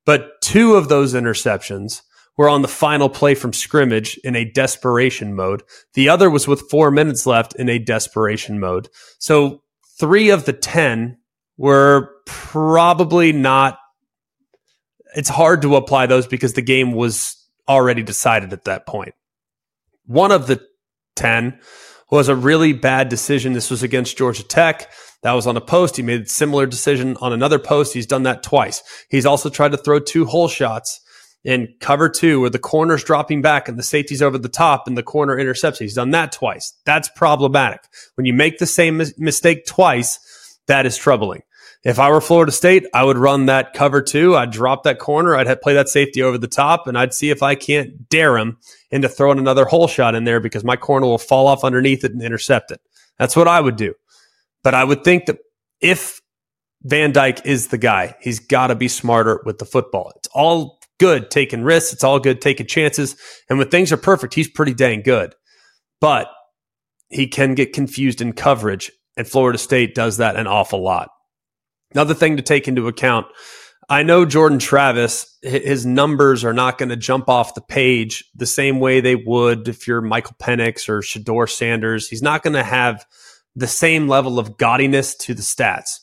But 0.05 0.41
two 0.41 0.75
of 0.75 0.89
those 0.89 1.13
interceptions 1.13 2.01
were 2.37 2.47
on 2.47 2.61
the 2.61 2.67
final 2.67 3.09
play 3.09 3.35
from 3.35 3.51
scrimmage 3.51 4.17
in 4.23 4.35
a 4.35 4.45
desperation 4.45 5.35
mode. 5.35 5.63
The 5.95 6.09
other 6.09 6.29
was 6.29 6.47
with 6.47 6.69
four 6.69 6.91
minutes 6.91 7.25
left 7.25 7.55
in 7.55 7.67
a 7.67 7.79
desperation 7.79 8.59
mode. 8.59 8.89
So 9.17 9.63
three 9.99 10.29
of 10.29 10.45
the 10.45 10.53
10 10.53 11.17
were 11.57 12.11
probably 12.25 13.33
not, 13.33 13.79
it's 15.15 15.29
hard 15.29 15.63
to 15.63 15.75
apply 15.75 16.05
those 16.05 16.27
because 16.27 16.53
the 16.53 16.61
game 16.61 16.91
was 16.91 17.35
already 17.67 18.03
decided 18.03 18.53
at 18.53 18.65
that 18.65 18.85
point. 18.85 19.15
One 20.05 20.31
of 20.31 20.47
the 20.47 20.61
10 21.15 21.59
was 22.11 22.29
a 22.29 22.35
really 22.35 22.71
bad 22.71 23.09
decision. 23.09 23.53
This 23.53 23.71
was 23.71 23.83
against 23.83 24.17
Georgia 24.17 24.43
Tech. 24.43 24.91
That 25.23 25.33
was 25.33 25.47
on 25.47 25.57
a 25.57 25.61
post. 25.61 25.97
He 25.97 26.03
made 26.03 26.21
a 26.21 26.29
similar 26.29 26.67
decision 26.67 27.17
on 27.19 27.33
another 27.33 27.59
post. 27.59 27.93
He's 27.93 28.05
done 28.05 28.23
that 28.23 28.43
twice. 28.43 28.83
He's 29.09 29.25
also 29.25 29.49
tried 29.49 29.71
to 29.71 29.77
throw 29.77 29.99
two 29.99 30.25
hole 30.25 30.47
shots 30.47 31.01
in 31.47 31.73
cover 31.79 32.09
two 32.09 32.41
where 32.41 32.49
the 32.49 32.59
corner's 32.59 33.05
dropping 33.05 33.41
back 33.41 33.69
and 33.69 33.79
the 33.79 33.83
safety's 33.83 34.21
over 34.21 34.37
the 34.37 34.49
top 34.49 34.85
and 34.85 34.97
the 34.97 35.01
corner 35.01 35.39
intercepts. 35.39 35.79
He's 35.79 35.93
done 35.93 36.11
that 36.11 36.33
twice. 36.33 36.73
That's 36.85 37.07
problematic. 37.15 37.79
When 38.15 38.25
you 38.25 38.33
make 38.33 38.57
the 38.57 38.65
same 38.65 38.97
mis- 38.97 39.17
mistake 39.17 39.65
twice, 39.65 40.59
that 40.67 40.85
is 40.85 40.97
troubling. 40.97 41.43
If 41.85 41.99
I 41.99 42.11
were 42.11 42.19
Florida 42.19 42.51
State, 42.51 42.85
I 42.93 43.05
would 43.05 43.17
run 43.17 43.45
that 43.45 43.73
cover 43.73 44.01
two. 44.01 44.35
I'd 44.35 44.51
drop 44.51 44.83
that 44.83 44.99
corner. 44.99 45.37
I'd 45.37 45.61
play 45.61 45.73
that 45.75 45.87
safety 45.87 46.21
over 46.21 46.37
the 46.37 46.49
top, 46.49 46.85
and 46.85 46.97
I'd 46.97 47.13
see 47.13 47.29
if 47.29 47.41
I 47.41 47.55
can't 47.55 48.09
dare 48.09 48.37
him 48.37 48.57
into 48.91 49.07
throwing 49.07 49.39
another 49.39 49.63
hole 49.63 49.87
shot 49.87 50.15
in 50.15 50.25
there 50.25 50.41
because 50.41 50.65
my 50.65 50.75
corner 50.75 51.05
will 51.05 51.17
fall 51.17 51.47
off 51.47 51.63
underneath 51.63 52.03
it 52.03 52.11
and 52.11 52.21
intercept 52.21 52.71
it. 52.71 52.81
That's 53.19 53.37
what 53.37 53.47
I 53.47 53.61
would 53.61 53.77
do. 53.77 53.93
But 54.63 54.73
I 54.73 54.83
would 54.83 55.05
think 55.05 55.27
that 55.27 55.37
if 55.79 56.19
Van 56.81 57.13
Dyke 57.13 57.45
is 57.45 57.69
the 57.69 57.77
guy, 57.77 58.17
he's 58.19 58.39
got 58.39 58.67
to 58.67 58.75
be 58.75 58.89
smarter 58.89 59.41
with 59.45 59.59
the 59.59 59.65
football. 59.65 60.11
It's 60.17 60.27
all 60.33 60.76
good 60.99 61.29
taking 61.31 61.63
risks. 61.63 61.93
It's 61.93 62.03
all 62.03 62.19
good 62.19 62.41
taking 62.41 62.67
chances. 62.67 63.15
And 63.49 63.59
when 63.59 63.69
things 63.69 63.91
are 63.91 63.97
perfect, 63.97 64.33
he's 64.33 64.49
pretty 64.49 64.73
dang 64.73 65.01
good. 65.01 65.35
But 65.99 66.29
he 67.09 67.27
can 67.27 67.55
get 67.55 67.73
confused 67.73 68.21
in 68.21 68.33
coverage, 68.33 68.91
and 69.15 69.27
Florida 69.27 69.57
State 69.57 69.95
does 69.95 70.17
that 70.17 70.35
an 70.35 70.47
awful 70.47 70.83
lot. 70.83 71.09
Another 71.93 72.13
thing 72.13 72.37
to 72.37 72.43
take 72.43 72.67
into 72.67 72.87
account 72.87 73.27
I 73.89 74.03
know 74.03 74.25
Jordan 74.25 74.59
Travis, 74.59 75.37
his 75.41 75.85
numbers 75.85 76.43
are 76.43 76.53
not 76.53 76.77
going 76.77 76.89
to 76.89 76.97
jump 76.97 77.29
off 77.29 77.55
the 77.55 77.61
page 77.61 78.25
the 78.35 78.45
same 78.45 78.81
way 78.81 78.99
they 78.99 79.15
would 79.15 79.69
if 79.69 79.87
you're 79.87 80.01
Michael 80.01 80.35
Penix 80.41 80.89
or 80.89 80.99
Shedeur 80.99 81.49
Sanders. 81.49 82.09
He's 82.09 82.21
not 82.21 82.43
going 82.43 82.55
to 82.55 82.63
have 82.63 83.05
the 83.55 83.67
same 83.67 84.09
level 84.09 84.39
of 84.39 84.57
gaudiness 84.57 85.17
to 85.19 85.33
the 85.33 85.41
stats. 85.41 85.99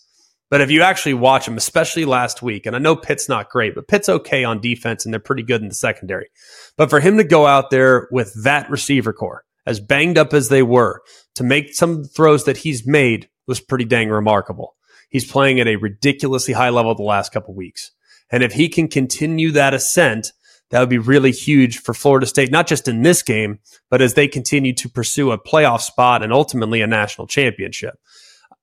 But 0.55 0.61
if 0.61 0.71
you 0.71 0.83
actually 0.83 1.15
watch 1.15 1.49
him, 1.49 1.57
especially 1.57 2.05
last 2.05 2.41
week, 2.41 2.65
and 2.65 2.77
I 2.77 2.79
know 2.79 2.95
Pitt's 2.95 3.29
not 3.29 3.51
great, 3.51 3.75
but 3.75 3.89
Pitt's 3.89 4.09
okay 4.09 4.45
on 4.45 4.61
defense 4.61 5.05
and 5.05 5.13
they're 5.13 5.19
pretty 5.19 5.43
good 5.43 5.63
in 5.63 5.69
the 5.69 5.75
secondary. 5.75 6.29
But 6.77 6.91
for 6.91 7.01
him 7.01 7.17
to 7.17 7.25
go 7.25 7.45
out 7.45 7.71
there 7.71 8.07
with 8.13 8.33
that 8.45 8.71
receiver 8.71 9.13
core, 9.13 9.43
as 9.67 9.81
banged 9.81 10.17
up 10.17 10.33
as 10.33 10.51
they 10.51 10.63
were, 10.63 11.03
to 11.35 11.43
make 11.43 11.75
some 11.75 12.05
throws 12.05 12.45
that 12.45 12.59
he's 12.59 12.87
made 12.87 13.29
was 13.49 13.59
pretty 13.59 13.85
dang 13.85 14.11
remarkable. 14.11 14.77
He's 15.09 15.29
playing 15.29 15.59
at 15.59 15.67
a 15.67 15.75
ridiculously 15.75 16.55
high 16.55 16.71
level 16.71 16.95
the 16.95 17.03
last 17.03 17.33
couple 17.33 17.53
weeks. 17.53 17.91
And 18.31 18.45
if 18.45 18.53
he 18.53 18.69
can 18.69 18.87
continue 18.87 19.51
that 19.51 19.75
ascent, 19.75 20.31
that 20.71 20.79
would 20.79 20.89
be 20.89 20.99
really 20.99 21.33
huge 21.33 21.81
for 21.81 21.95
Florida 21.95 22.27
State, 22.27 22.53
not 22.53 22.69
just 22.69 22.87
in 22.87 23.03
this 23.03 23.25
game, 23.25 23.59
but 23.91 24.01
as 24.01 24.15
they 24.15 24.29
continue 24.29 24.73
to 24.75 24.89
pursue 24.89 25.33
a 25.33 25.39
playoff 25.39 25.81
spot 25.81 26.23
and 26.23 26.33
ultimately 26.33 26.81
a 26.81 26.87
national 26.87 27.27
championship. 27.27 27.99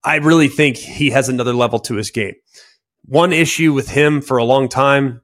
I 0.04 0.18
really 0.18 0.48
think 0.48 0.78
he 0.78 1.12
has 1.12 1.30
another 1.30 1.54
level 1.54 1.80
to 1.80 1.96
his 1.96 2.12
game. 2.12 2.34
One 3.06 3.34
issue 3.34 3.74
with 3.74 3.90
him 3.90 4.22
for 4.22 4.38
a 4.38 4.44
long 4.44 4.68
time, 4.70 5.22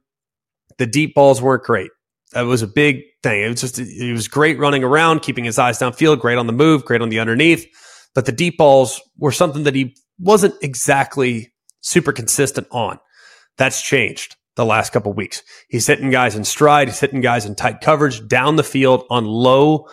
the 0.78 0.86
deep 0.86 1.14
balls 1.14 1.42
weren't 1.42 1.64
great. 1.64 1.90
That 2.32 2.42
was 2.42 2.62
a 2.62 2.66
big 2.66 3.02
thing. 3.22 3.42
It 3.42 3.48
was 3.48 3.60
just, 3.60 3.78
he 3.78 4.12
was 4.12 4.28
great 4.28 4.58
running 4.58 4.84
around, 4.84 5.22
keeping 5.22 5.44
his 5.44 5.58
eyes 5.58 5.78
downfield, 5.78 6.20
great 6.20 6.38
on 6.38 6.46
the 6.46 6.52
move, 6.52 6.84
great 6.84 7.00
on 7.00 7.08
the 7.08 7.18
underneath. 7.18 7.66
But 8.14 8.26
the 8.26 8.32
deep 8.32 8.58
balls 8.58 9.00
were 9.16 9.32
something 9.32 9.64
that 9.64 9.74
he 9.74 9.96
wasn't 10.18 10.54
exactly 10.62 11.52
super 11.80 12.12
consistent 12.12 12.66
on. 12.70 12.98
That's 13.56 13.82
changed 13.82 14.36
the 14.56 14.66
last 14.66 14.92
couple 14.92 15.12
weeks. 15.12 15.42
He's 15.68 15.86
hitting 15.86 16.10
guys 16.10 16.34
in 16.34 16.44
stride. 16.44 16.88
He's 16.88 17.00
hitting 17.00 17.20
guys 17.20 17.46
in 17.46 17.54
tight 17.54 17.80
coverage 17.80 18.26
down 18.26 18.56
the 18.56 18.64
field 18.64 19.04
on 19.08 19.24
low, 19.24 19.88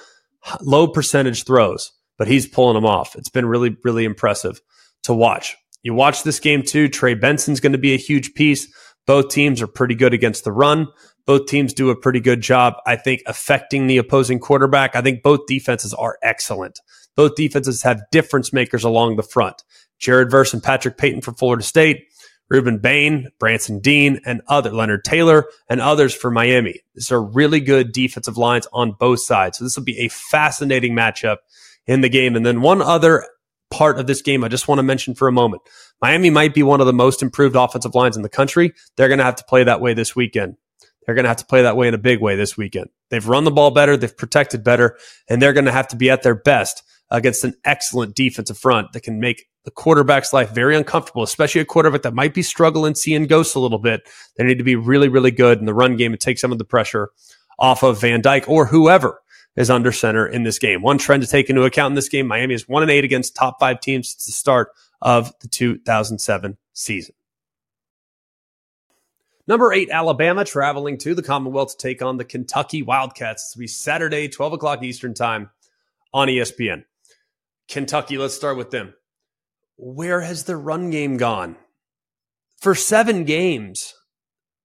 low 0.61 0.87
percentage 0.87 1.45
throws, 1.45 1.91
but 2.17 2.27
he's 2.27 2.47
pulling 2.47 2.75
them 2.75 2.85
off. 2.85 3.15
It's 3.15 3.29
been 3.29 3.45
really, 3.45 3.77
really 3.83 4.05
impressive 4.05 4.59
to 5.05 5.13
watch. 5.13 5.55
You 5.83 5.93
watch 5.93 6.23
this 6.23 6.39
game 6.39 6.63
too. 6.63 6.87
Trey 6.87 7.13
Benson's 7.13 7.59
going 7.59 7.71
to 7.71 7.77
be 7.77 7.93
a 7.93 7.97
huge 7.97 8.33
piece. 8.33 8.67
Both 9.05 9.29
teams 9.29 9.61
are 9.61 9.67
pretty 9.67 9.95
good 9.95 10.13
against 10.13 10.43
the 10.43 10.51
run. 10.51 10.87
Both 11.25 11.47
teams 11.47 11.73
do 11.73 11.89
a 11.89 11.95
pretty 11.95 12.19
good 12.19 12.41
job, 12.41 12.75
I 12.85 12.95
think, 12.95 13.21
affecting 13.25 13.87
the 13.87 13.97
opposing 13.97 14.39
quarterback. 14.39 14.95
I 14.95 15.01
think 15.01 15.23
both 15.23 15.41
defenses 15.47 15.93
are 15.93 16.17
excellent. 16.21 16.79
Both 17.15 17.35
defenses 17.35 17.81
have 17.83 18.01
difference 18.11 18.53
makers 18.53 18.83
along 18.83 19.15
the 19.15 19.23
front. 19.23 19.63
Jared 19.99 20.29
Verse 20.29 20.53
and 20.53 20.61
Patrick 20.61 20.97
Payton 20.97 21.21
for 21.21 21.33
Florida 21.33 21.63
State, 21.63 22.03
Rueben 22.51 22.81
Bain, 22.81 23.29
Branson 23.39 23.79
Deen, 23.79 24.19
and 24.25 24.41
other 24.47 24.71
Leonard 24.71 25.03
Taylor 25.03 25.45
and 25.69 25.81
others 25.81 26.13
for 26.13 26.29
Miami. 26.29 26.81
These 26.93 27.11
are 27.11 27.23
really 27.23 27.59
good 27.59 27.91
defensive 27.91 28.37
lines 28.37 28.67
on 28.73 28.95
both 28.99 29.21
sides. 29.21 29.57
So 29.57 29.63
this 29.63 29.77
will 29.77 29.83
be 29.83 29.99
a 29.99 30.09
fascinating 30.09 30.93
matchup 30.93 31.37
in 31.87 32.01
the 32.01 32.09
game. 32.09 32.35
And 32.35 32.45
then 32.45 32.61
one 32.61 32.81
other 32.81 33.25
part 33.71 33.99
of 33.99 34.07
this 34.07 34.21
game 34.21 34.43
I 34.43 34.47
just 34.47 34.67
want 34.67 34.79
to 34.79 34.83
mention 34.83 35.15
for 35.15 35.27
a 35.27 35.31
moment. 35.31 35.61
Miami 36.01 36.29
might 36.29 36.53
be 36.53 36.63
one 36.63 36.81
of 36.81 36.87
the 36.87 36.93
most 36.93 37.21
improved 37.21 37.55
offensive 37.55 37.95
lines 37.95 38.15
in 38.15 38.23
the 38.23 38.29
country. 38.29 38.73
They're 38.95 39.07
going 39.07 39.19
to 39.19 39.25
have 39.25 39.37
to 39.37 39.45
play 39.45 39.63
that 39.63 39.81
way 39.81 39.93
this 39.93 40.15
weekend. 40.15 40.57
They're 41.05 41.15
going 41.15 41.23
to 41.23 41.29
have 41.29 41.37
to 41.37 41.45
play 41.45 41.61
that 41.61 41.77
way 41.77 41.87
in 41.87 41.93
a 41.93 41.99
big 41.99 42.19
way 42.19 42.35
this 42.35 42.57
weekend. 42.57 42.89
They've 43.09 43.27
run 43.27 43.43
the 43.43 43.51
ball 43.51 43.71
better, 43.71 43.95
they've 43.95 44.15
protected 44.15 44.63
better, 44.63 44.97
and 45.29 45.41
they're 45.41 45.53
going 45.53 45.65
to 45.65 45.71
have 45.71 45.87
to 45.89 45.95
be 45.95 46.09
at 46.09 46.23
their 46.23 46.35
best 46.35 46.83
against 47.11 47.43
an 47.43 47.53
excellent 47.63 48.15
defensive 48.15 48.57
front 48.57 48.91
that 48.93 49.01
can 49.01 49.19
make 49.19 49.45
the 49.63 49.71
quarterback's 49.71 50.33
life 50.33 50.49
very 50.51 50.75
uncomfortable, 50.75 51.23
especially 51.23 51.61
a 51.61 51.65
quarterback 51.65 52.01
that 52.03 52.13
might 52.13 52.33
be 52.33 52.41
struggling, 52.41 52.95
seeing 52.95 53.27
ghosts 53.27 53.55
a 53.55 53.59
little 53.59 53.79
bit. 53.79 54.01
They 54.37 54.43
need 54.43 54.57
to 54.57 54.63
be 54.63 54.75
really, 54.75 55.07
really 55.07 55.31
good 55.31 55.59
in 55.59 55.65
the 55.65 55.73
run 55.73 55.95
game 55.95 56.11
and 56.11 56.21
take 56.21 56.39
some 56.39 56.51
of 56.51 56.57
the 56.57 56.65
pressure 56.65 57.09
off 57.59 57.83
of 57.83 58.01
Van 58.01 58.21
Dyke 58.21 58.49
or 58.49 58.65
whoever 58.65 59.21
is 59.55 59.69
under 59.69 59.91
center 59.91 60.27
in 60.27 60.43
this 60.43 60.59
game. 60.59 60.81
One 60.81 60.97
trend 60.97 61.23
to 61.23 61.29
take 61.29 61.49
into 61.49 61.63
account 61.63 61.91
in 61.91 61.95
this 61.95 62.09
game 62.09 62.27
Miami 62.27 62.53
is 62.53 62.67
one 62.67 62.83
and 62.83 62.91
eight 62.91 63.03
against 63.03 63.35
top 63.35 63.59
five 63.59 63.79
teams 63.79 64.09
since 64.09 64.25
the 64.25 64.31
start 64.31 64.71
of 65.01 65.33
the 65.39 65.47
2007 65.47 66.57
season. 66.73 67.15
Number 69.47 69.71
eight, 69.71 69.89
Alabama 69.91 70.43
traveling 70.43 70.97
to 70.99 71.13
the 71.13 71.21
Commonwealth 71.21 71.77
to 71.77 71.87
take 71.87 72.01
on 72.01 72.17
the 72.17 72.25
Kentucky 72.25 72.81
Wildcats. 72.81 73.43
It's 73.43 73.55
be 73.55 73.67
Saturday, 73.67 74.27
12 74.27 74.53
o'clock 74.53 74.83
Eastern 74.83 75.13
time 75.13 75.51
on 76.13 76.27
ESPN. 76.27 76.85
Kentucky, 77.67 78.17
let's 78.17 78.33
start 78.33 78.57
with 78.57 78.71
them 78.71 78.95
where 79.77 80.21
has 80.21 80.43
the 80.43 80.55
run 80.55 80.89
game 80.89 81.17
gone? 81.17 81.57
For 82.57 82.75
seven 82.75 83.25
games, 83.25 83.93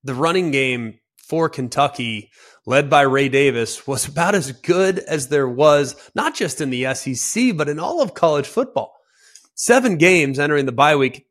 the 0.04 0.14
running 0.14 0.50
game 0.50 1.00
for 1.16 1.48
Kentucky, 1.48 2.30
led 2.66 2.90
by 2.90 3.02
Ray 3.02 3.28
Davis, 3.28 3.86
was 3.86 4.06
about 4.06 4.34
as 4.34 4.52
good 4.52 4.98
as 4.98 5.28
there 5.28 5.48
was, 5.48 5.96
not 6.14 6.34
just 6.34 6.60
in 6.60 6.70
the 6.70 6.94
SEC, 6.94 7.56
but 7.56 7.68
in 7.68 7.78
all 7.78 8.02
of 8.02 8.14
college 8.14 8.46
football. 8.46 8.94
Seven 9.54 9.96
games 9.96 10.38
entering 10.38 10.66
the 10.66 10.72
bye 10.72 10.96
week, 10.96 11.26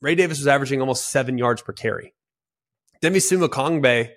Ray 0.00 0.14
Davis 0.14 0.38
was 0.38 0.46
averaging 0.46 0.80
almost 0.80 1.10
seven 1.10 1.38
yards 1.38 1.62
per 1.62 1.72
carry. 1.72 2.14
Demie 3.00 3.18
Sumo 3.18 4.08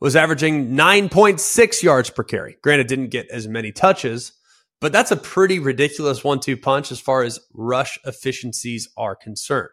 was 0.00 0.16
averaging 0.16 0.70
9.6 0.70 1.82
yards 1.82 2.10
per 2.10 2.22
carry. 2.22 2.56
Granted, 2.62 2.86
didn't 2.86 3.08
get 3.08 3.28
as 3.30 3.48
many 3.48 3.72
touches, 3.72 4.32
but 4.80 4.92
that's 4.92 5.10
a 5.10 5.16
pretty 5.16 5.58
ridiculous 5.58 6.22
one 6.22 6.40
two 6.40 6.56
punch 6.56 6.92
as 6.92 7.00
far 7.00 7.22
as 7.22 7.40
rush 7.52 7.98
efficiencies 8.04 8.88
are 8.96 9.16
concerned. 9.16 9.70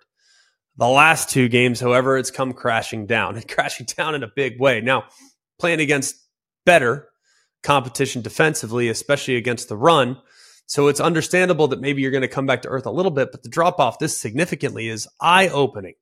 The 0.77 0.87
last 0.87 1.29
two 1.29 1.47
games, 1.47 1.79
however, 1.79 2.17
it's 2.17 2.31
come 2.31 2.53
crashing 2.53 3.05
down 3.05 3.41
crashing 3.47 3.85
down 3.85 4.15
in 4.15 4.23
a 4.23 4.31
big 4.35 4.59
way. 4.59 4.81
Now, 4.81 5.05
playing 5.59 5.79
against 5.79 6.15
better 6.65 7.07
competition 7.63 8.21
defensively, 8.21 8.89
especially 8.89 9.35
against 9.35 9.69
the 9.69 9.77
run. 9.77 10.17
So 10.67 10.87
it's 10.87 10.99
understandable 10.99 11.67
that 11.69 11.81
maybe 11.81 12.01
you're 12.01 12.11
going 12.11 12.21
to 12.21 12.27
come 12.27 12.45
back 12.45 12.61
to 12.63 12.69
earth 12.69 12.85
a 12.85 12.91
little 12.91 13.11
bit, 13.11 13.31
but 13.31 13.43
the 13.43 13.49
drop 13.49 13.79
off 13.79 13.99
this 13.99 14.17
significantly 14.17 14.87
is 14.87 15.07
eye 15.21 15.47
opening. 15.49 15.93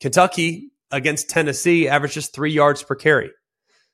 Kentucky 0.00 0.70
against 0.90 1.28
Tennessee 1.28 1.88
averaged 1.88 2.14
just 2.14 2.34
three 2.34 2.52
yards 2.52 2.82
per 2.82 2.94
carry. 2.94 3.30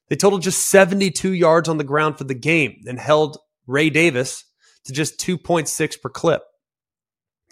They 0.08 0.16
totaled 0.16 0.42
just 0.42 0.68
72 0.70 1.32
yards 1.32 1.68
on 1.68 1.78
the 1.78 1.84
ground 1.84 2.18
for 2.18 2.24
the 2.24 2.34
game 2.34 2.82
and 2.86 2.98
held 2.98 3.38
Ray 3.66 3.88
Davis 3.88 4.44
to 4.84 4.92
just 4.92 5.18
2.6 5.20 6.00
per 6.00 6.08
clip. 6.08 6.42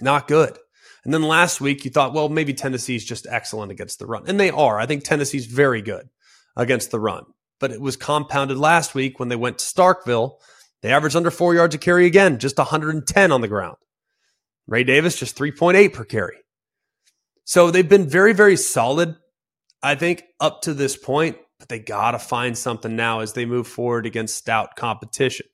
Not 0.01 0.29
good. 0.29 0.59
And 1.05 1.15
then 1.15 1.23
last 1.23 1.61
week 1.61 1.85
you 1.85 1.91
thought, 1.91 2.13
well, 2.13 2.29
maybe 2.29 2.53
Tennessee's 2.53 3.05
just 3.05 3.27
excellent 3.29 3.73
against 3.73 3.99
the 3.99 4.07
run. 4.07 4.25
And 4.27 4.39
they 4.39 4.51
are. 4.51 4.79
I 4.79 4.87
think 4.87 5.05
Tennessee's 5.05 5.47
very 5.47 5.81
good 5.81 6.09
against 6.57 6.91
the 6.91 7.01
run. 7.01 7.25
But 7.61 7.71
it 7.71 7.81
was 7.81 7.97
compounded 7.97 8.59
last 8.59 8.95
week 8.95 9.21
when 9.21 9.29
they 9.29 9.37
went 9.37 9.59
to 9.59 9.65
Starkville. 9.65 10.39
They 10.83 10.93
averaged 10.93 11.15
under 11.15 11.31
four 11.31 11.55
yards 11.55 11.75
a 11.75 11.79
carry 11.79 12.07
again, 12.07 12.39
just 12.39 12.59
110 12.59 13.33
on 13.33 13.41
the 13.41 13.49
ground. 13.49 13.77
Ray 14.67 14.83
Davis, 14.83 15.19
just 15.19 15.37
3.8 15.37 15.93
per 15.93 16.05
carry. 16.05 16.39
So 17.45 17.71
they've 17.71 17.89
been 17.89 18.09
very, 18.09 18.33
very 18.33 18.57
solid, 18.57 19.17
I 19.83 19.95
think, 19.95 20.25
up 20.41 20.63
to 20.63 20.75
this 20.75 20.97
point, 20.97 21.37
but 21.59 21.69
they 21.69 21.81
got 21.81 22.13
to 22.13 22.19
find 22.19 22.57
something 22.57 22.97
now 22.97 23.21
as 23.21 23.33
they 23.33 23.45
move 23.45 23.67
forward 23.67 24.07
against 24.07 24.37
stout 24.37 24.77
competition. 24.77 25.47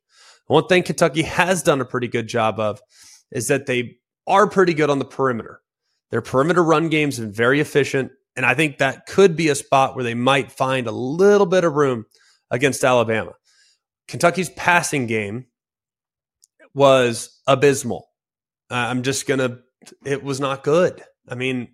One 0.47 0.66
thing 0.66 0.83
Kentucky 0.85 1.23
has 1.23 1.62
done 1.62 1.81
a 1.81 1.85
pretty 1.85 2.09
good 2.09 2.29
job 2.29 2.61
of 2.61 2.81
is 3.33 3.49
that 3.49 3.66
they 3.66 3.97
are 4.27 4.49
pretty 4.49 4.75
good 4.75 4.90
on 4.90 4.99
the 4.99 5.05
perimeter. 5.05 5.61
Their 6.11 6.23
perimeter 6.23 6.62
run 6.62 6.88
game's 6.88 7.19
been 7.19 7.33
very 7.33 7.61
efficient, 7.61 8.12
and 8.37 8.44
I 8.44 8.55
think 8.55 8.79
that 8.79 9.07
could 9.07 9.37
be 9.37 9.49
a 9.49 9.55
spot 9.55 9.94
where 9.94 10.05
they 10.05 10.14
might 10.14 10.53
find 10.53 10.87
a 10.87 10.92
little 10.92 11.46
bit 11.46 11.64
of 11.64 11.75
room 11.75 12.05
against 12.51 12.85
Alabama. 12.85 13.33
Kentucky's 14.07 14.51
passing 14.51 15.07
game 15.07 15.46
was 16.75 17.40
abysmal. 17.46 18.09
Uh, 18.70 18.75
I'm 18.75 19.03
just 19.03 19.27
going 19.27 19.40
to, 19.40 19.61
it 20.05 20.22
was 20.22 20.38
not 20.38 20.62
good. 20.62 21.03
I 21.29 21.35
mean, 21.35 21.68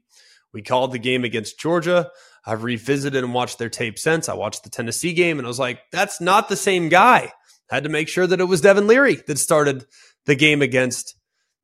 we 0.55 0.63
called 0.63 0.93
the 0.93 0.99
game 0.99 1.25
against 1.25 1.59
Georgia. 1.59 2.11
I've 2.47 2.63
revisited 2.63 3.23
and 3.23 3.35
watched 3.35 3.59
their 3.59 3.69
tape 3.69 3.99
since. 3.99 4.29
I 4.29 4.35
watched 4.35 4.65
the 4.65 4.71
Tennessee 4.71 5.13
game 5.13 5.39
and 5.39 5.47
I 5.47 5.49
was 5.49 5.59
like, 5.59 5.81
that's 5.91 6.21
not 6.21 6.49
the 6.49 6.57
same 6.57 6.89
guy. 6.89 7.33
Had 7.71 7.85
to 7.85 7.89
make 7.89 8.09
sure 8.09 8.27
that 8.27 8.41
it 8.41 8.45
was 8.45 8.61
Devin 8.61 8.87
Leary 8.87 9.17
that 9.27 9.39
started 9.39 9.87
the 10.27 10.35
game 10.35 10.63
against 10.63 11.17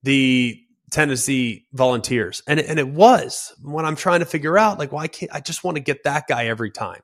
the 0.02 0.58
Tennessee 0.90 1.66
Volunteers. 1.72 2.42
And, 2.46 2.60
and 2.60 2.78
it 2.78 2.88
was 2.88 3.52
when 3.62 3.84
I'm 3.84 3.96
trying 3.96 4.20
to 4.20 4.26
figure 4.26 4.58
out, 4.58 4.78
like, 4.78 4.92
why 4.92 5.08
can't 5.08 5.34
I 5.34 5.40
just 5.40 5.64
want 5.64 5.76
to 5.76 5.82
get 5.82 6.04
that 6.04 6.26
guy 6.28 6.46
every 6.46 6.70
time? 6.70 7.00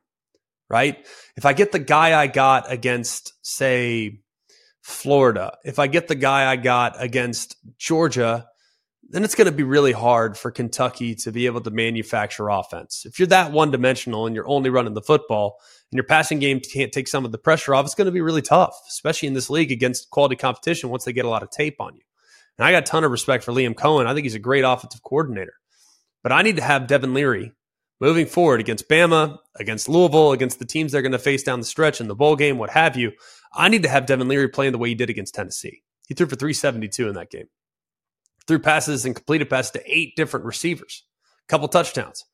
Right. 0.70 1.06
If 1.36 1.44
I 1.44 1.52
get 1.52 1.72
the 1.72 1.78
guy 1.78 2.18
I 2.18 2.26
got 2.26 2.72
against, 2.72 3.34
say, 3.42 4.20
Florida, 4.82 5.56
if 5.64 5.78
I 5.78 5.86
get 5.86 6.08
the 6.08 6.14
guy 6.14 6.50
I 6.50 6.56
got 6.56 7.00
against 7.02 7.56
Georgia, 7.78 8.46
then 9.10 9.24
it's 9.24 9.34
going 9.34 9.46
to 9.46 9.52
be 9.52 9.62
really 9.62 9.92
hard 9.92 10.36
for 10.36 10.50
Kentucky 10.50 11.14
to 11.16 11.30
be 11.30 11.46
able 11.46 11.60
to 11.60 11.70
manufacture 11.70 12.48
offense. 12.48 13.04
If 13.06 13.18
you're 13.18 13.28
that 13.28 13.52
one 13.52 13.70
dimensional 13.70 14.26
and 14.26 14.34
you're 14.34 14.48
only 14.48 14.70
running 14.70 14.94
the 14.94 15.02
football 15.02 15.58
and 15.92 15.96
your 15.96 16.04
passing 16.04 16.38
game 16.38 16.60
can't 16.60 16.92
take 16.92 17.08
some 17.08 17.24
of 17.24 17.32
the 17.32 17.38
pressure 17.38 17.74
off, 17.74 17.84
it's 17.84 17.94
going 17.94 18.06
to 18.06 18.12
be 18.12 18.22
really 18.22 18.42
tough, 18.42 18.74
especially 18.88 19.28
in 19.28 19.34
this 19.34 19.50
league 19.50 19.70
against 19.70 20.10
quality 20.10 20.36
competition 20.36 20.90
once 20.90 21.04
they 21.04 21.12
get 21.12 21.26
a 21.26 21.30
lot 21.30 21.42
of 21.42 21.50
tape 21.50 21.76
on 21.80 21.94
you. 21.94 22.02
And 22.58 22.66
I 22.66 22.72
got 22.72 22.84
a 22.84 22.86
ton 22.86 23.04
of 23.04 23.10
respect 23.10 23.44
for 23.44 23.52
Liam 23.52 23.74
Coen. 23.74 24.06
I 24.06 24.14
think 24.14 24.24
he's 24.24 24.34
a 24.34 24.40
great 24.40 24.64
offensive 24.64 25.02
coordinator. 25.02 25.54
But 26.22 26.32
I 26.32 26.42
need 26.42 26.56
to 26.56 26.62
have 26.62 26.86
Devin 26.86 27.14
Leary 27.14 27.52
moving 28.00 28.26
forward 28.26 28.60
against 28.60 28.88
Bama, 28.88 29.38
against 29.56 29.88
Louisville, 29.88 30.32
against 30.32 30.58
the 30.58 30.64
teams 30.64 30.92
they're 30.92 31.02
going 31.02 31.12
to 31.12 31.18
face 31.18 31.42
down 31.42 31.60
the 31.60 31.66
stretch 31.66 32.00
in 32.00 32.08
the 32.08 32.14
bowl 32.14 32.36
game, 32.36 32.58
what 32.58 32.70
have 32.70 32.96
you. 32.96 33.12
I 33.52 33.68
need 33.68 33.82
to 33.84 33.88
have 33.88 34.06
Devin 34.06 34.28
Leary 34.28 34.48
playing 34.48 34.72
the 34.72 34.78
way 34.78 34.88
he 34.88 34.94
did 34.94 35.10
against 35.10 35.34
Tennessee. 35.34 35.82
He 36.08 36.14
threw 36.14 36.26
for 36.26 36.36
372 36.36 37.08
in 37.08 37.14
that 37.14 37.30
game. 37.30 37.48
Threw 38.46 38.58
passes 38.58 39.04
and 39.04 39.14
completed 39.14 39.48
passes 39.48 39.72
to 39.72 39.82
eight 39.86 40.16
different 40.16 40.44
receivers, 40.44 41.04
a 41.46 41.48
couple 41.48 41.68
touchdowns. 41.68 42.24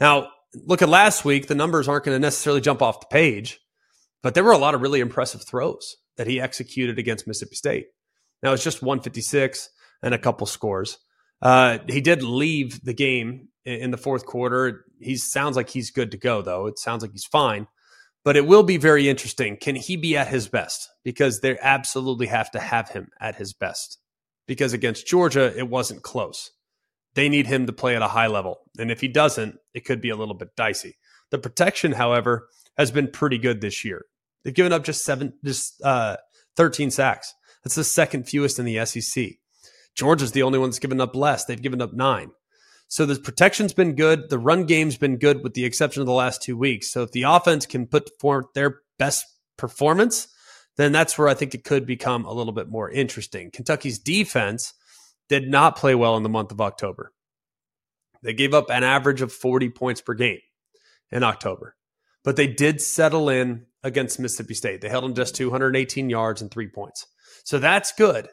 Now, 0.00 0.30
look 0.54 0.82
at 0.82 0.88
last 0.88 1.24
week. 1.24 1.46
The 1.46 1.54
numbers 1.54 1.88
aren't 1.88 2.04
going 2.04 2.16
to 2.16 2.20
necessarily 2.20 2.60
jump 2.60 2.82
off 2.82 3.00
the 3.00 3.06
page, 3.06 3.60
but 4.22 4.34
there 4.34 4.44
were 4.44 4.52
a 4.52 4.58
lot 4.58 4.74
of 4.74 4.80
really 4.80 5.00
impressive 5.00 5.42
throws 5.44 5.96
that 6.16 6.26
he 6.26 6.40
executed 6.40 6.98
against 6.98 7.26
Mississippi 7.26 7.54
State. 7.54 7.86
Now, 8.42 8.52
it's 8.52 8.64
just 8.64 8.82
156 8.82 9.68
and 10.02 10.14
a 10.14 10.18
couple 10.18 10.46
scores. 10.46 10.98
Uh, 11.40 11.78
he 11.88 12.00
did 12.00 12.22
leave 12.22 12.84
the 12.84 12.94
game 12.94 13.48
in 13.64 13.90
the 13.90 13.96
fourth 13.96 14.26
quarter. 14.26 14.84
He 15.00 15.16
sounds 15.16 15.56
like 15.56 15.70
he's 15.70 15.90
good 15.90 16.10
to 16.12 16.18
go, 16.18 16.42
though. 16.42 16.66
It 16.66 16.78
sounds 16.78 17.02
like 17.02 17.12
he's 17.12 17.24
fine 17.24 17.66
but 18.24 18.36
it 18.36 18.46
will 18.46 18.62
be 18.62 18.76
very 18.76 19.08
interesting. 19.08 19.56
Can 19.56 19.74
he 19.74 19.96
be 19.96 20.16
at 20.16 20.28
his 20.28 20.48
best? 20.48 20.88
Because 21.04 21.40
they 21.40 21.58
absolutely 21.58 22.26
have 22.26 22.50
to 22.52 22.60
have 22.60 22.90
him 22.90 23.08
at 23.20 23.36
his 23.36 23.52
best. 23.52 23.98
Because 24.46 24.72
against 24.72 25.06
Georgia, 25.06 25.56
it 25.56 25.68
wasn't 25.68 26.02
close. 26.02 26.50
They 27.14 27.28
need 27.28 27.46
him 27.46 27.66
to 27.66 27.72
play 27.72 27.96
at 27.96 28.02
a 28.02 28.08
high 28.08 28.28
level. 28.28 28.58
And 28.78 28.90
if 28.90 29.00
he 29.00 29.08
doesn't, 29.08 29.56
it 29.74 29.84
could 29.84 30.00
be 30.00 30.10
a 30.10 30.16
little 30.16 30.34
bit 30.34 30.56
dicey. 30.56 30.96
The 31.30 31.38
protection, 31.38 31.92
however, 31.92 32.48
has 32.78 32.90
been 32.90 33.10
pretty 33.10 33.38
good 33.38 33.60
this 33.60 33.84
year. 33.84 34.04
They've 34.44 34.54
given 34.54 34.72
up 34.72 34.84
just 34.84 35.02
seven, 35.02 35.34
just 35.44 35.80
uh, 35.82 36.16
13 36.56 36.90
sacks. 36.90 37.34
That's 37.62 37.76
the 37.76 37.84
second 37.84 38.28
fewest 38.28 38.58
in 38.58 38.64
the 38.64 38.84
SEC. 38.84 39.26
Georgia's 39.94 40.32
the 40.32 40.42
only 40.42 40.58
one 40.58 40.70
that's 40.70 40.78
given 40.78 41.00
up 41.00 41.14
less. 41.14 41.44
They've 41.44 41.60
given 41.60 41.82
up 41.82 41.92
nine. 41.92 42.30
So 42.88 43.06
the 43.06 43.18
protection's 43.18 43.72
been 43.72 43.94
good. 43.94 44.28
The 44.28 44.38
run 44.38 44.66
game's 44.66 44.98
been 44.98 45.16
good 45.16 45.42
with 45.42 45.54
the 45.54 45.64
exception 45.64 46.02
of 46.02 46.06
the 46.06 46.12
last 46.12 46.42
two 46.42 46.56
weeks. 46.56 46.92
So 46.92 47.02
if 47.02 47.12
the 47.12 47.22
offense 47.22 47.64
can 47.66 47.86
put 47.86 48.10
forth 48.20 48.46
their 48.54 48.80
best 48.98 49.24
performance, 49.56 50.28
then 50.76 50.92
that's 50.92 51.16
where 51.16 51.28
I 51.28 51.34
think 51.34 51.54
it 51.54 51.64
could 51.64 51.86
become 51.86 52.24
a 52.24 52.32
little 52.32 52.52
bit 52.52 52.68
more 52.68 52.90
interesting. 52.90 53.50
Kentucky's 53.50 53.98
defense 53.98 54.74
did 55.28 55.48
not 55.48 55.76
play 55.76 55.94
well 55.94 56.16
in 56.16 56.22
the 56.22 56.28
month 56.28 56.52
of 56.52 56.60
October. 56.60 57.12
They 58.22 58.34
gave 58.34 58.54
up 58.54 58.70
an 58.70 58.84
average 58.84 59.22
of 59.22 59.32
40 59.32 59.70
points 59.70 60.00
per 60.00 60.14
game 60.14 60.40
in 61.10 61.22
October, 61.22 61.76
but 62.24 62.36
they 62.36 62.46
did 62.46 62.80
settle 62.80 63.28
in 63.28 63.66
against 63.82 64.20
Mississippi 64.20 64.54
State. 64.54 64.80
They 64.80 64.88
held 64.88 65.04
them 65.04 65.14
just 65.14 65.34
218 65.34 66.08
yards 66.08 66.40
and 66.40 66.50
three 66.50 66.68
points. 66.68 67.06
So 67.44 67.58
that's 67.58 67.92
good. 67.92 68.28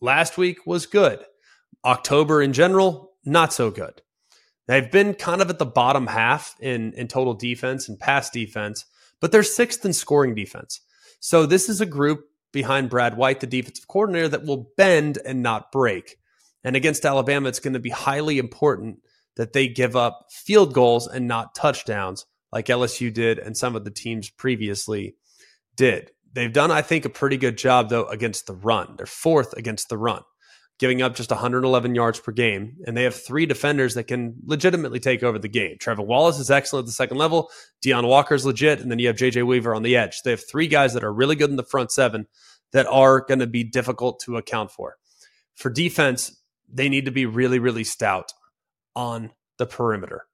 Last 0.00 0.38
week 0.38 0.66
was 0.66 0.86
good. 0.86 1.24
October 1.84 2.42
in 2.42 2.52
general, 2.52 3.12
not 3.24 3.52
so 3.52 3.70
good. 3.70 4.02
They've 4.66 4.90
been 4.90 5.14
kind 5.14 5.42
of 5.42 5.50
at 5.50 5.58
the 5.58 5.66
bottom 5.66 6.06
half 6.06 6.54
in, 6.60 6.92
in 6.92 7.08
total 7.08 7.34
defense 7.34 7.88
and 7.88 7.98
pass 7.98 8.30
defense, 8.30 8.84
but 9.20 9.32
they're 9.32 9.42
sixth 9.42 9.84
in 9.84 9.92
scoring 9.92 10.34
defense. 10.34 10.80
So 11.18 11.44
this 11.44 11.68
is 11.68 11.80
a 11.80 11.86
group 11.86 12.24
behind 12.52 12.90
Brad 12.90 13.16
White, 13.16 13.40
the 13.40 13.46
defensive 13.46 13.88
coordinator, 13.88 14.28
that 14.28 14.44
will 14.44 14.70
bend 14.76 15.18
and 15.24 15.42
not 15.42 15.72
break. 15.72 16.16
And 16.62 16.76
against 16.76 17.04
Alabama, 17.04 17.48
it's 17.48 17.60
going 17.60 17.74
to 17.74 17.80
be 17.80 17.90
highly 17.90 18.38
important 18.38 19.00
that 19.36 19.52
they 19.52 19.68
give 19.68 19.96
up 19.96 20.26
field 20.30 20.74
goals 20.74 21.06
and 21.06 21.26
not 21.26 21.54
touchdowns 21.54 22.26
like 22.52 22.66
LSU 22.66 23.12
did 23.12 23.38
and 23.38 23.56
some 23.56 23.76
of 23.76 23.84
the 23.84 23.90
teams 23.90 24.28
previously 24.28 25.16
did. 25.76 26.10
They've 26.32 26.52
done, 26.52 26.70
I 26.70 26.82
think, 26.82 27.04
a 27.04 27.10
pretty 27.10 27.36
good 27.36 27.58
job, 27.58 27.88
though, 27.88 28.06
against 28.06 28.46
the 28.46 28.54
run. 28.54 28.94
They're 28.96 29.06
fourth 29.06 29.52
against 29.54 29.88
the 29.88 29.98
run 29.98 30.22
giving 30.80 31.02
up 31.02 31.14
just 31.14 31.30
111 31.30 31.94
yards 31.94 32.18
per 32.18 32.32
game. 32.32 32.78
And 32.86 32.96
they 32.96 33.04
have 33.04 33.14
three 33.14 33.44
defenders 33.44 33.94
that 33.94 34.04
can 34.04 34.36
legitimately 34.46 34.98
take 34.98 35.22
over 35.22 35.38
the 35.38 35.46
game. 35.46 35.76
Trevor 35.78 36.02
Wallace 36.02 36.38
is 36.38 36.50
excellent 36.50 36.84
at 36.84 36.86
the 36.86 36.92
second 36.92 37.18
level. 37.18 37.50
Deone 37.84 38.08
Walker's 38.08 38.46
legit. 38.46 38.80
And 38.80 38.90
then 38.90 38.98
you 38.98 39.06
have 39.08 39.16
JJ 39.16 39.46
Weaver 39.46 39.74
on 39.74 39.82
the 39.82 39.94
edge. 39.94 40.22
They 40.22 40.30
have 40.30 40.42
three 40.50 40.66
guys 40.66 40.94
that 40.94 41.04
are 41.04 41.12
really 41.12 41.36
good 41.36 41.50
in 41.50 41.56
the 41.56 41.62
front 41.62 41.92
seven 41.92 42.26
that 42.72 42.86
are 42.86 43.20
going 43.20 43.40
to 43.40 43.46
be 43.46 43.62
difficult 43.62 44.20
to 44.20 44.38
account 44.38 44.70
for. 44.70 44.96
For 45.54 45.68
defense, 45.68 46.40
they 46.66 46.88
need 46.88 47.04
to 47.04 47.10
be 47.10 47.26
really, 47.26 47.58
really 47.58 47.84
stout 47.84 48.32
on 48.96 49.32
the 49.58 49.66
perimeter. 49.66 50.24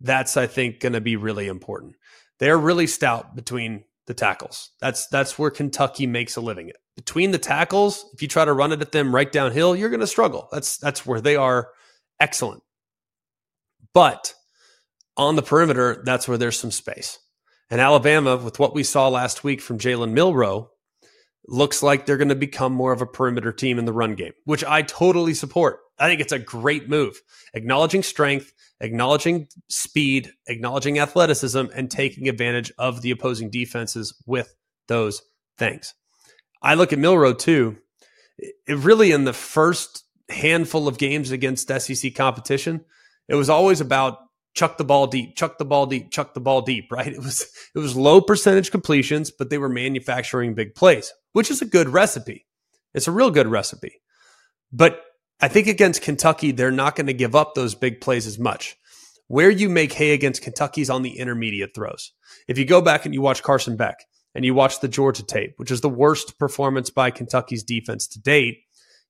That's, 0.00 0.38
I 0.38 0.46
think, 0.46 0.80
going 0.80 0.94
to 0.94 1.02
be 1.02 1.16
really 1.16 1.46
important. 1.46 1.96
They're 2.38 2.58
really 2.58 2.86
stout 2.86 3.36
between 3.36 3.84
the 4.06 4.14
tackles. 4.14 4.70
That's 4.80 5.06
that's 5.08 5.38
where 5.38 5.50
Kentucky 5.50 6.06
makes 6.06 6.36
a 6.36 6.40
living. 6.40 6.72
Between 6.96 7.30
the 7.30 7.38
tackles, 7.38 8.04
if 8.14 8.22
you 8.22 8.28
try 8.28 8.44
to 8.44 8.52
run 8.52 8.72
it 8.72 8.80
at 8.80 8.92
them 8.92 9.14
right 9.14 9.30
downhill, 9.30 9.74
you're 9.74 9.90
going 9.90 10.00
to 10.00 10.06
struggle. 10.06 10.48
That's 10.52 10.76
that's 10.78 11.04
where 11.04 11.20
they 11.20 11.36
are 11.36 11.68
excellent. 12.20 12.62
But 13.92 14.34
on 15.16 15.36
the 15.36 15.42
perimeter, 15.42 16.02
that's 16.04 16.28
where 16.28 16.38
there's 16.38 16.58
some 16.58 16.70
space. 16.70 17.18
And 17.70 17.80
Alabama, 17.80 18.36
with 18.36 18.58
what 18.58 18.74
we 18.74 18.82
saw 18.82 19.08
last 19.08 19.42
week 19.42 19.60
from 19.60 19.78
Jalen 19.78 20.12
Milroe, 20.12 20.70
looks 21.46 21.82
like 21.82 22.04
they're 22.04 22.16
going 22.16 22.28
to 22.28 22.34
become 22.34 22.72
more 22.72 22.92
of 22.92 23.00
a 23.00 23.06
perimeter 23.06 23.52
team 23.52 23.78
in 23.78 23.84
the 23.84 23.92
run 23.92 24.14
game, 24.14 24.32
which 24.44 24.64
I 24.64 24.82
totally 24.82 25.34
support. 25.34 25.78
I 25.98 26.08
think 26.08 26.20
it's 26.20 26.32
a 26.32 26.38
great 26.38 26.88
move. 26.88 27.20
Acknowledging 27.54 28.02
strength, 28.02 28.52
acknowledging 28.80 29.48
speed, 29.68 30.32
acknowledging 30.46 30.98
athleticism, 30.98 31.66
and 31.74 31.90
taking 31.90 32.28
advantage 32.28 32.72
of 32.78 33.02
the 33.02 33.10
opposing 33.10 33.50
defenses 33.50 34.14
with 34.26 34.54
those 34.88 35.22
things. 35.58 35.94
I 36.62 36.74
look 36.74 36.92
at 36.92 36.98
Milroe 36.98 37.34
too. 37.34 37.78
It 38.38 38.78
really, 38.78 39.12
in 39.12 39.24
the 39.24 39.32
first 39.32 40.04
handful 40.28 40.88
of 40.88 40.98
games 40.98 41.30
against 41.30 41.68
SEC 41.68 42.14
competition, 42.14 42.84
it 43.28 43.34
was 43.34 43.48
always 43.48 43.80
about 43.80 44.18
chuck 44.54 44.78
the 44.78 44.84
ball 44.84 45.06
deep, 45.06 45.36
chuck 45.36 45.58
the 45.58 45.64
ball 45.64 45.86
deep, 45.86 46.10
chuck 46.10 46.34
the 46.34 46.40
ball 46.40 46.62
deep, 46.62 46.90
right? 46.90 47.12
It 47.12 47.22
was 47.22 47.46
it 47.74 47.78
was 47.78 47.96
low 47.96 48.20
percentage 48.20 48.70
completions, 48.70 49.30
but 49.30 49.50
they 49.50 49.58
were 49.58 49.68
manufacturing 49.68 50.54
big 50.54 50.74
plays, 50.74 51.12
which 51.32 51.50
is 51.50 51.62
a 51.62 51.66
good 51.66 51.88
recipe. 51.88 52.46
It's 52.94 53.08
a 53.08 53.12
real 53.12 53.30
good 53.30 53.48
recipe. 53.48 54.00
But 54.72 55.00
I 55.40 55.48
think 55.48 55.66
against 55.66 56.02
Kentucky, 56.02 56.52
they're 56.52 56.70
not 56.70 56.96
going 56.96 57.06
to 57.08 57.12
give 57.12 57.34
up 57.34 57.54
those 57.54 57.74
big 57.74 58.00
plays 58.00 58.26
as 58.26 58.38
much. 58.38 58.76
Where 59.26 59.50
you 59.50 59.68
make 59.68 59.92
hay 59.92 60.12
against 60.12 60.42
Kentucky's 60.42 60.90
on 60.90 61.02
the 61.02 61.18
intermediate 61.18 61.74
throws. 61.74 62.12
If 62.46 62.58
you 62.58 62.64
go 62.64 62.80
back 62.80 63.04
and 63.04 63.14
you 63.14 63.22
watch 63.22 63.42
Carson 63.42 63.76
Beck 63.76 64.04
and 64.34 64.44
you 64.44 64.54
watch 64.54 64.80
the 64.80 64.88
Georgia 64.88 65.22
tape, 65.22 65.54
which 65.56 65.70
is 65.70 65.80
the 65.80 65.88
worst 65.88 66.38
performance 66.38 66.90
by 66.90 67.10
Kentucky's 67.10 67.64
defense 67.64 68.06
to 68.08 68.20
date, 68.20 68.58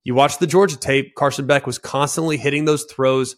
You 0.04 0.14
watch 0.14 0.38
the 0.38 0.46
Georgia 0.46 0.76
tape, 0.76 1.14
Carson 1.14 1.46
Beck 1.46 1.66
was 1.66 1.78
constantly 1.78 2.37
hitting 2.37 2.66
those 2.66 2.84
throws 2.84 3.37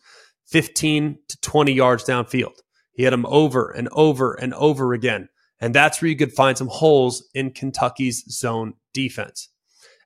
15 0.48 1.18
to 1.28 1.40
20 1.40 1.72
yards 1.72 2.04
downfield. 2.04 2.56
He 2.92 3.04
had 3.04 3.12
them 3.12 3.26
over 3.26 3.70
and 3.70 3.88
over 3.92 4.34
and 4.34 4.52
over 4.54 4.92
again. 4.92 5.28
And 5.60 5.74
that's 5.74 6.02
where 6.02 6.08
you 6.08 6.16
could 6.16 6.32
find 6.32 6.58
some 6.58 6.68
holes 6.68 7.26
in 7.34 7.52
Kentucky's 7.52 8.24
zone 8.28 8.74
defense. 8.92 9.48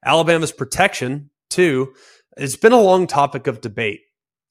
Alabama's 0.05 0.53
protection, 0.53 1.31
too, 1.49 1.95
it's 2.41 2.57
been 2.57 2.73
a 2.73 2.81
long 2.81 3.07
topic 3.07 3.47
of 3.47 3.61
debate, 3.61 4.01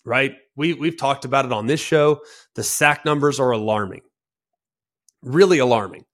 right? 0.06 0.36
We, 0.56 0.74
we've 0.74 0.98
talked 0.98 1.26
about 1.26 1.46
it 1.46 1.52
on 1.52 1.66
this 1.68 1.80
show. 1.80 2.22
The 2.56 2.64
sack 2.64 3.04
numbers 3.04 3.40
are 3.40 3.52
alarming, 3.52 4.02
really 5.24 5.60
alarming. 5.60 6.06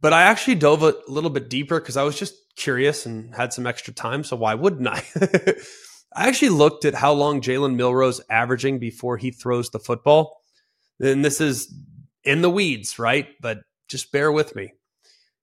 But 0.00 0.12
I 0.12 0.22
actually 0.22 0.56
dove 0.56 0.82
a 0.82 0.94
little 1.08 1.30
bit 1.30 1.50
deeper 1.50 1.80
because 1.80 1.96
I 1.96 2.02
was 2.02 2.18
just 2.18 2.34
curious 2.56 3.06
and 3.06 3.34
had 3.34 3.52
some 3.52 3.66
extra 3.66 3.92
time. 3.94 4.24
So 4.24 4.36
why 4.36 4.54
wouldn't 4.54 4.88
I? 4.88 5.04
I 6.14 6.28
actually 6.28 6.50
looked 6.50 6.84
at 6.84 6.94
how 6.94 7.12
long 7.12 7.40
Jalen 7.40 7.76
Milroe's 7.76 8.20
averaging 8.30 8.78
before 8.78 9.16
he 9.16 9.30
throws 9.30 9.70
the 9.70 9.78
football. 9.78 10.40
And 11.00 11.24
this 11.24 11.40
is 11.40 11.72
in 12.24 12.42
the 12.42 12.50
weeds, 12.50 12.98
right? 12.98 13.28
But 13.40 13.58
just 13.88 14.10
bear 14.12 14.32
with 14.32 14.56
me. 14.56 14.72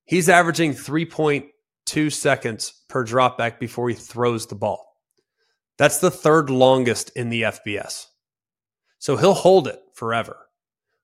He's 0.06 0.30
averaging 0.30 0.74
3.2 0.74 2.12
seconds 2.12 2.74
per 2.90 3.06
dropback 3.06 3.60
before 3.60 3.90
he 3.90 3.96
throws 3.96 4.48
the 4.48 4.56
ball. 4.56 4.95
That's 5.78 6.00
the 6.00 6.12
third 6.12 6.50
longest 6.50 7.12
in 7.16 7.30
the 7.30 7.44
FBS. 7.44 8.06
So 8.98 9.18
he'll 9.18 9.34
hold 9.34 9.68
it 9.68 9.80
forever. 9.94 10.38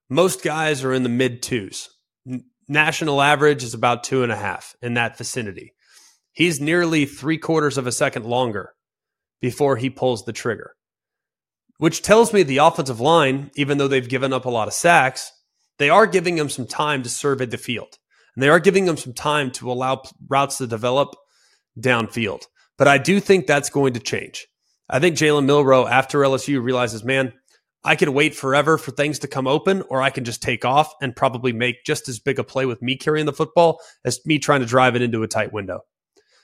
Most 0.08 0.42
guys 0.42 0.82
are 0.84 0.92
in 0.92 1.02
the 1.02 1.08
mid 1.08 1.42
twos. 1.42 1.90
National 2.68 3.20
average 3.20 3.62
is 3.62 3.74
about 3.74 4.04
two 4.04 4.22
and 4.22 4.32
a 4.32 4.36
half 4.36 4.74
in 4.82 4.94
that 4.94 5.18
vicinity. 5.18 5.74
He's 6.32 6.60
nearly 6.60 7.04
three 7.04 7.38
quarters 7.38 7.76
of 7.76 7.86
a 7.86 7.92
second 7.92 8.24
longer 8.24 8.72
before 9.40 9.76
he 9.76 9.90
pulls 9.90 10.24
the 10.24 10.32
trigger, 10.32 10.72
which 11.78 12.00
tells 12.00 12.32
me 12.32 12.42
the 12.42 12.58
offensive 12.58 13.00
line, 13.00 13.50
even 13.56 13.76
though 13.76 13.88
they've 13.88 14.08
given 14.08 14.32
up 14.32 14.46
a 14.46 14.50
lot 14.50 14.68
of 14.68 14.74
sacks, 14.74 15.30
they 15.78 15.90
are 15.90 16.06
giving 16.06 16.38
him 16.38 16.48
some 16.48 16.66
time 16.66 17.02
to 17.02 17.08
survey 17.08 17.44
the 17.44 17.58
field. 17.58 17.98
And 18.34 18.42
they 18.42 18.48
are 18.48 18.60
giving 18.60 18.86
him 18.86 18.96
some 18.96 19.12
time 19.12 19.50
to 19.52 19.70
allow 19.70 20.02
routes 20.28 20.58
to 20.58 20.66
develop 20.66 21.14
downfield. 21.78 22.44
But 22.78 22.88
I 22.88 22.98
do 22.98 23.20
think 23.20 23.46
that's 23.46 23.68
going 23.68 23.92
to 23.94 24.00
change. 24.00 24.46
I 24.92 25.00
think 25.00 25.16
Jalen 25.16 25.46
Milroe, 25.46 25.86
after 25.86 26.18
LSU, 26.18 26.62
realizes, 26.62 27.02
man, 27.02 27.32
I 27.82 27.96
could 27.96 28.10
wait 28.10 28.34
forever 28.34 28.76
for 28.76 28.90
things 28.90 29.18
to 29.20 29.26
come 29.26 29.46
open, 29.46 29.82
or 29.88 30.02
I 30.02 30.10
can 30.10 30.24
just 30.24 30.42
take 30.42 30.66
off 30.66 30.92
and 31.00 31.16
probably 31.16 31.52
make 31.54 31.84
just 31.84 32.08
as 32.08 32.20
big 32.20 32.38
a 32.38 32.44
play 32.44 32.66
with 32.66 32.82
me 32.82 32.96
carrying 32.96 33.24
the 33.24 33.32
football 33.32 33.80
as 34.04 34.20
me 34.26 34.38
trying 34.38 34.60
to 34.60 34.66
drive 34.66 34.94
it 34.94 35.02
into 35.02 35.22
a 35.22 35.28
tight 35.28 35.50
window. 35.50 35.80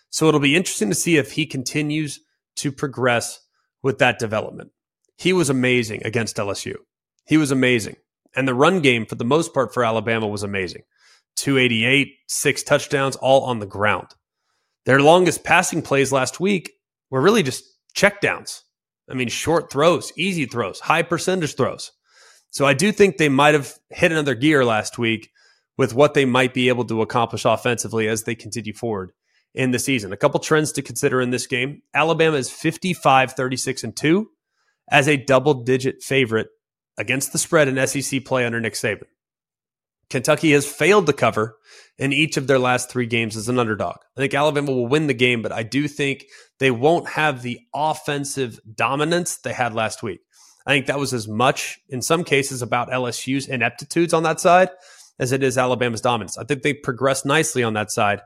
So 0.08 0.26
it'll 0.26 0.40
be 0.40 0.56
interesting 0.56 0.88
to 0.88 0.94
see 0.94 1.18
if 1.18 1.32
he 1.32 1.44
continues 1.44 2.20
to 2.56 2.72
progress 2.72 3.38
with 3.82 3.98
that 3.98 4.18
development. 4.18 4.70
He 5.18 5.34
was 5.34 5.50
amazing 5.50 6.02
against 6.06 6.36
LSU. 6.36 6.76
He 7.26 7.36
was 7.36 7.50
amazing. 7.50 7.96
And 8.34 8.48
the 8.48 8.54
run 8.54 8.80
game, 8.80 9.04
for 9.04 9.14
the 9.14 9.24
most 9.24 9.52
part, 9.52 9.74
for 9.74 9.84
Alabama 9.84 10.26
was 10.26 10.42
amazing 10.42 10.82
288, 11.36 12.14
six 12.28 12.62
touchdowns, 12.62 13.14
all 13.16 13.42
on 13.44 13.58
the 13.58 13.66
ground. 13.66 14.08
Their 14.86 15.02
longest 15.02 15.44
passing 15.44 15.82
plays 15.82 16.12
last 16.12 16.40
week 16.40 16.72
were 17.10 17.20
really 17.20 17.42
just 17.42 17.62
checkdowns. 17.94 18.62
I 19.10 19.14
mean, 19.14 19.28
short 19.28 19.70
throws, 19.70 20.12
easy 20.16 20.44
throws, 20.44 20.80
high 20.80 21.02
percentage 21.02 21.56
throws. 21.56 21.92
So 22.50 22.66
I 22.66 22.74
do 22.74 22.92
think 22.92 23.16
they 23.16 23.28
might 23.28 23.54
have 23.54 23.74
hit 23.90 24.12
another 24.12 24.34
gear 24.34 24.64
last 24.64 24.98
week 24.98 25.30
with 25.76 25.94
what 25.94 26.14
they 26.14 26.24
might 26.24 26.54
be 26.54 26.68
able 26.68 26.84
to 26.86 27.02
accomplish 27.02 27.44
offensively 27.44 28.08
as 28.08 28.24
they 28.24 28.34
continue 28.34 28.72
forward 28.72 29.12
in 29.54 29.70
the 29.70 29.78
season. 29.78 30.12
A 30.12 30.16
couple 30.16 30.40
trends 30.40 30.72
to 30.72 30.82
consider 30.82 31.20
in 31.20 31.30
this 31.30 31.46
game. 31.46 31.82
Alabama 31.94 32.36
is 32.36 32.50
55, 32.50 33.32
36, 33.32 33.84
and 33.84 33.96
2 33.96 34.28
as 34.90 35.08
a 35.08 35.16
double 35.16 35.54
digit 35.54 36.02
favorite 36.02 36.48
against 36.96 37.32
the 37.32 37.38
spread 37.38 37.68
in 37.68 37.86
SEC 37.86 38.24
play 38.24 38.44
under 38.44 38.60
Nick 38.60 38.74
Saban. 38.74 39.04
Kentucky 40.10 40.52
has 40.52 40.66
failed 40.66 41.06
to 41.06 41.12
cover 41.12 41.56
in 41.98 42.12
each 42.12 42.36
of 42.36 42.46
their 42.46 42.58
last 42.58 42.90
three 42.90 43.06
games 43.06 43.36
as 43.36 43.48
an 43.48 43.58
underdog. 43.58 43.96
I 44.16 44.20
think 44.20 44.34
Alabama 44.34 44.72
will 44.72 44.86
win 44.86 45.06
the 45.06 45.14
game, 45.14 45.42
but 45.42 45.52
I 45.52 45.62
do 45.62 45.88
think 45.88 46.24
they 46.58 46.70
won't 46.70 47.08
have 47.08 47.42
the 47.42 47.60
offensive 47.74 48.58
dominance 48.74 49.38
they 49.38 49.52
had 49.52 49.74
last 49.74 50.02
week. 50.02 50.20
I 50.66 50.72
think 50.72 50.86
that 50.86 50.98
was 50.98 51.14
as 51.14 51.26
much, 51.26 51.78
in 51.88 52.02
some 52.02 52.24
cases, 52.24 52.62
about 52.62 52.90
LSU's 52.90 53.48
ineptitudes 53.48 54.12
on 54.12 54.22
that 54.24 54.40
side 54.40 54.68
as 55.18 55.32
it 55.32 55.42
is 55.42 55.58
Alabama's 55.58 56.00
dominance. 56.00 56.38
I 56.38 56.44
think 56.44 56.62
they 56.62 56.74
progressed 56.74 57.26
nicely 57.26 57.62
on 57.62 57.74
that 57.74 57.90
side, 57.90 58.20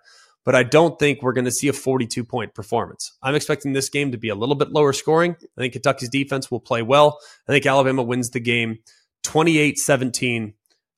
but 0.45 0.55
I 0.55 0.63
don't 0.63 0.99
think 0.99 1.23
we're 1.23 1.33
going 1.33 1.45
to 1.45 1.53
see 1.53 1.69
a 1.69 1.73
42 1.73 2.25
point 2.25 2.55
performance. 2.55 3.17
I'm 3.23 3.35
expecting 3.35 3.73
this 3.73 3.89
game 3.89 4.13
to 4.13 4.19
be 4.19 4.29
a 4.29 4.35
little 4.35 4.55
bit 4.55 4.71
lower 4.71 4.93
scoring. 4.93 5.37
I 5.41 5.61
think 5.61 5.73
Kentucky's 5.73 6.09
defense 6.09 6.51
will 6.51 6.61
play 6.61 6.83
well. 6.83 7.19
I 7.49 7.53
think 7.53 7.65
Alabama 7.65 8.03
wins 8.03 8.31
the 8.31 8.41
game 8.41 8.79
28 9.23 9.79
17 9.79 10.55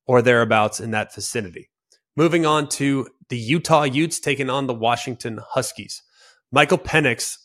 or 0.07 0.23
thereabouts 0.23 0.81
in 0.81 0.90
that 0.93 1.14
vicinity. 1.14 1.71
Moving 2.17 2.47
on 2.47 2.69
to 2.71 3.09
the 3.29 3.38
Utah 3.38 3.85
Utes 3.85 4.21
taking 4.21 4.51
on 4.51 4.67
the 4.67 4.75
Washington 4.75 5.40
Huskies. 5.51 6.03
Michael 6.53 6.79
Penix 6.79 7.37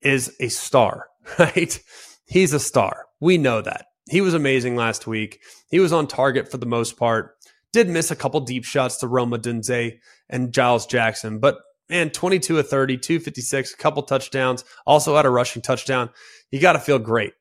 is 0.00 0.34
a 0.38 0.48
star, 0.48 1.08
right? 1.38 1.80
He's 2.26 2.52
a 2.52 2.60
star. 2.60 3.06
We 3.20 3.38
know 3.38 3.60
that. 3.62 3.86
He 4.08 4.20
was 4.20 4.34
amazing 4.34 4.76
last 4.76 5.06
week. 5.06 5.40
He 5.70 5.80
was 5.80 5.92
on 5.92 6.06
target 6.06 6.50
for 6.50 6.58
the 6.58 6.66
most 6.66 6.96
part. 6.96 7.36
Did 7.72 7.88
miss 7.88 8.10
a 8.10 8.16
couple 8.16 8.40
deep 8.40 8.64
shots 8.64 8.96
to 8.98 9.08
Rome 9.08 9.30
Odunze 9.30 9.98
and 10.28 10.52
Giles 10.52 10.86
Jackson, 10.86 11.38
but 11.38 11.58
man, 11.88 12.10
22 12.10 12.58
of 12.58 12.68
30, 12.68 12.98
256, 12.98 13.72
a 13.72 13.76
couple 13.76 14.02
touchdowns, 14.02 14.64
also 14.86 15.16
had 15.16 15.26
a 15.26 15.30
rushing 15.30 15.62
touchdown. 15.62 16.10
You 16.50 16.60
got 16.60 16.74
to 16.74 16.78
feel 16.78 16.98
great 16.98 17.32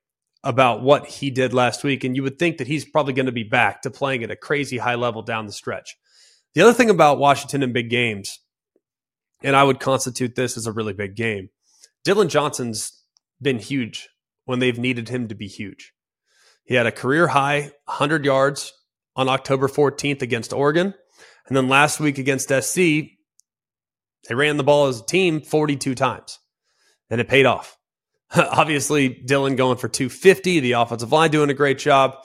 about 0.43 0.81
what 0.81 1.05
he 1.05 1.29
did 1.29 1.53
last 1.53 1.83
week. 1.83 2.03
And 2.03 2.15
you 2.15 2.23
would 2.23 2.39
think 2.39 2.57
that 2.57 2.67
he's 2.67 2.85
probably 2.85 3.13
going 3.13 3.27
to 3.27 3.31
be 3.31 3.43
back 3.43 3.81
to 3.83 3.91
playing 3.91 4.23
at 4.23 4.31
a 4.31 4.35
crazy 4.35 4.77
high 4.77 4.95
level 4.95 5.21
down 5.21 5.45
the 5.45 5.51
stretch. 5.51 5.95
The 6.53 6.61
other 6.61 6.73
thing 6.73 6.89
about 6.89 7.19
Washington 7.19 7.63
in 7.63 7.73
big 7.73 7.89
games, 7.89 8.39
and 9.43 9.55
I 9.55 9.63
would 9.63 9.79
constitute 9.79 10.35
this 10.35 10.57
as 10.57 10.67
a 10.67 10.71
really 10.71 10.93
big 10.93 11.15
game, 11.15 11.49
Dillon 12.03 12.29
Johnson's 12.29 12.93
been 13.41 13.59
huge 13.59 14.09
when 14.45 14.59
they've 14.59 14.77
needed 14.77 15.09
him 15.09 15.27
to 15.27 15.35
be 15.35 15.47
huge. 15.47 15.93
He 16.63 16.75
had 16.75 16.87
a 16.87 16.91
career 16.91 17.27
high 17.27 17.71
100 17.85 18.25
yards 18.25 18.73
on 19.15 19.29
October 19.29 19.67
14th 19.67 20.21
against 20.21 20.53
Oregon. 20.53 20.93
And 21.47 21.57
then 21.57 21.67
last 21.67 21.99
week 21.99 22.17
against 22.17 22.49
SC, 22.49 22.75
they 24.27 24.35
ran 24.35 24.57
the 24.57 24.63
ball 24.63 24.87
as 24.87 24.99
a 25.01 25.05
team 25.05 25.41
42 25.41 25.95
times, 25.95 26.39
and 27.09 27.19
it 27.19 27.27
paid 27.27 27.45
off. 27.45 27.77
Obviously, 28.35 29.09
Dillon 29.09 29.55
going 29.55 29.77
for 29.77 29.87
250, 29.87 30.59
the 30.61 30.73
offensive 30.73 31.11
line 31.11 31.31
doing 31.31 31.49
a 31.49 31.55
great 31.55 31.77
job. 31.77 32.15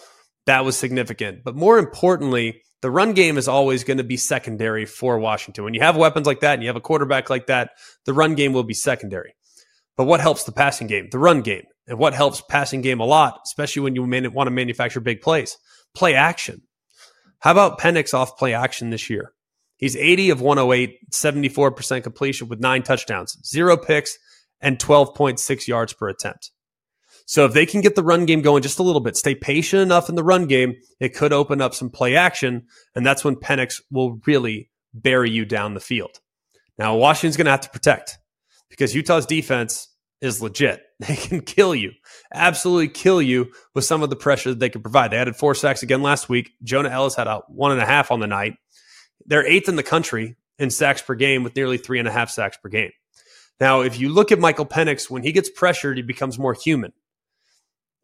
That 0.47 0.65
was 0.65 0.77
significant. 0.77 1.43
But 1.45 1.57
more 1.57 1.79
importantly, 1.79 2.63
the 2.83 2.91
run 2.91 3.15
game 3.15 3.39
is 3.39 3.49
always 3.49 3.85
going 3.85 3.99
to 3.99 4.05
be 4.05 4.17
secondary 4.17 4.85
for 4.85 5.19
Washington. 5.19 5.65
When 5.65 5.75
you 5.75 5.81
have 5.81 5.97
weapons 5.97 6.27
like 6.27 6.41
that 6.41 6.55
and 6.55 6.63
you 6.63 6.69
have 6.69 6.77
a 6.77 6.81
quarterback 6.81 7.29
like 7.29 7.47
that, 7.47 7.71
the 8.05 8.13
run 8.13 8.35
game 8.35 8.53
will 8.53 8.63
be 8.63 8.75
secondary. 8.75 9.35
But 9.97 10.05
what 10.05 10.21
helps 10.21 10.45
the 10.45 10.53
passing 10.53 10.87
game? 10.87 11.09
The 11.11 11.19
run 11.19 11.41
game. 11.41 11.65
And 11.89 11.99
what 11.99 12.15
helps 12.15 12.43
passing 12.49 12.83
game 12.83 13.01
a 13.01 13.05
lot, 13.05 13.41
especially 13.45 13.83
when 13.83 13.95
you 13.95 14.03
want 14.03 14.47
to 14.47 14.51
manufacture 14.51 15.01
big 15.01 15.21
plays? 15.21 15.57
Play 15.95 16.15
action. 16.15 16.63
How 17.41 17.53
about 17.53 17.81
Penix 17.81 18.13
off 18.13 18.37
play 18.37 18.55
action 18.55 18.91
this 18.91 19.09
year? 19.09 19.33
He's 19.77 19.97
80 19.97 20.31
of 20.31 20.41
108, 20.41 20.99
74% 21.13 22.03
completion 22.03 22.49
with 22.49 22.61
nine 22.61 22.83
touchdowns, 22.83 23.37
zero 23.45 23.77
picks, 23.77 24.19
and 24.61 24.79
12.6 24.79 25.67
yards 25.67 25.93
per 25.93 26.09
attempt. 26.09 26.51
So 27.27 27.45
if 27.45 27.53
they 27.53 27.67
can 27.67 27.81
get 27.81 27.97
the 27.97 28.05
run 28.05 28.25
game 28.25 28.41
going 28.41 28.63
just 28.63 28.79
a 28.79 28.85
little 28.85 29.01
bit, 29.01 29.17
stay 29.17 29.35
patient 29.35 29.83
enough 29.83 30.09
in 30.09 30.15
the 30.15 30.23
run 30.23 30.47
game, 30.47 30.77
it 31.01 31.15
could 31.15 31.33
open 31.33 31.61
up 31.61 31.75
some 31.75 31.91
play 31.91 32.15
action. 32.15 32.67
And 32.95 33.05
that's 33.05 33.25
when 33.25 33.35
Penix 33.35 33.83
will 33.91 34.21
really 34.27 34.71
bury 34.95 35.31
you 35.31 35.45
down 35.45 35.75
the 35.75 35.81
field. 35.81 36.21
Now, 36.79 36.97
Washington's 36.97 37.37
going 37.37 37.47
to 37.47 37.51
have 37.51 37.63
to 37.63 37.71
protect 37.71 38.19
because 38.71 38.95
Utah's 38.95 39.27
defense 39.27 39.89
is 40.21 40.43
legit. 40.43 40.83
They 40.99 41.15
can 41.15 41.43
kill 41.43 41.75
you, 41.75 41.93
absolutely 42.33 42.89
kill 42.89 43.21
you 43.21 43.53
with 43.75 43.85
some 43.85 44.03
of 44.03 44.09
the 44.09 44.17
pressure 44.17 44.49
that 44.49 44.61
they 44.61 44.71
can 44.71 44.81
provide. 44.81 45.11
They 45.11 45.19
added 45.19 45.37
four 45.37 45.55
sacks 45.55 45.83
again 45.83 46.01
last 46.01 46.31
week. 46.31 46.53
Jonah 46.63 46.89
Elliss 46.89 47.15
had 47.15 47.27
a 47.27 47.43
one 47.49 47.73
and 47.73 47.83
a 47.83 47.85
half 47.85 48.11
on 48.11 48.21
the 48.21 48.27
night. 48.27 48.55
They're 49.27 49.47
eighth 49.47 49.69
in 49.69 49.77
the 49.77 49.83
country 49.83 50.37
in 50.59 50.71
sacks 50.71 51.03
per 51.03 51.15
game 51.15 51.45
with 51.45 51.55
nearly 51.55 51.77
three 51.77 51.99
and 51.99 52.09
a 52.09 52.11
half 52.11 52.31
sacks 52.31 52.57
per 52.57 52.71
game. 52.71 52.93
Now, 53.61 53.81
if 53.81 53.99
you 53.99 54.09
look 54.09 54.33
at 54.33 54.39
Michael 54.39 54.67
Penix, 54.67 55.09
when 55.11 55.23
he 55.23 55.33
gets 55.33 55.51
pressured, 55.51 55.97
he 55.97 56.03
becomes 56.03 56.39
more 56.39 56.55
human. 56.55 56.93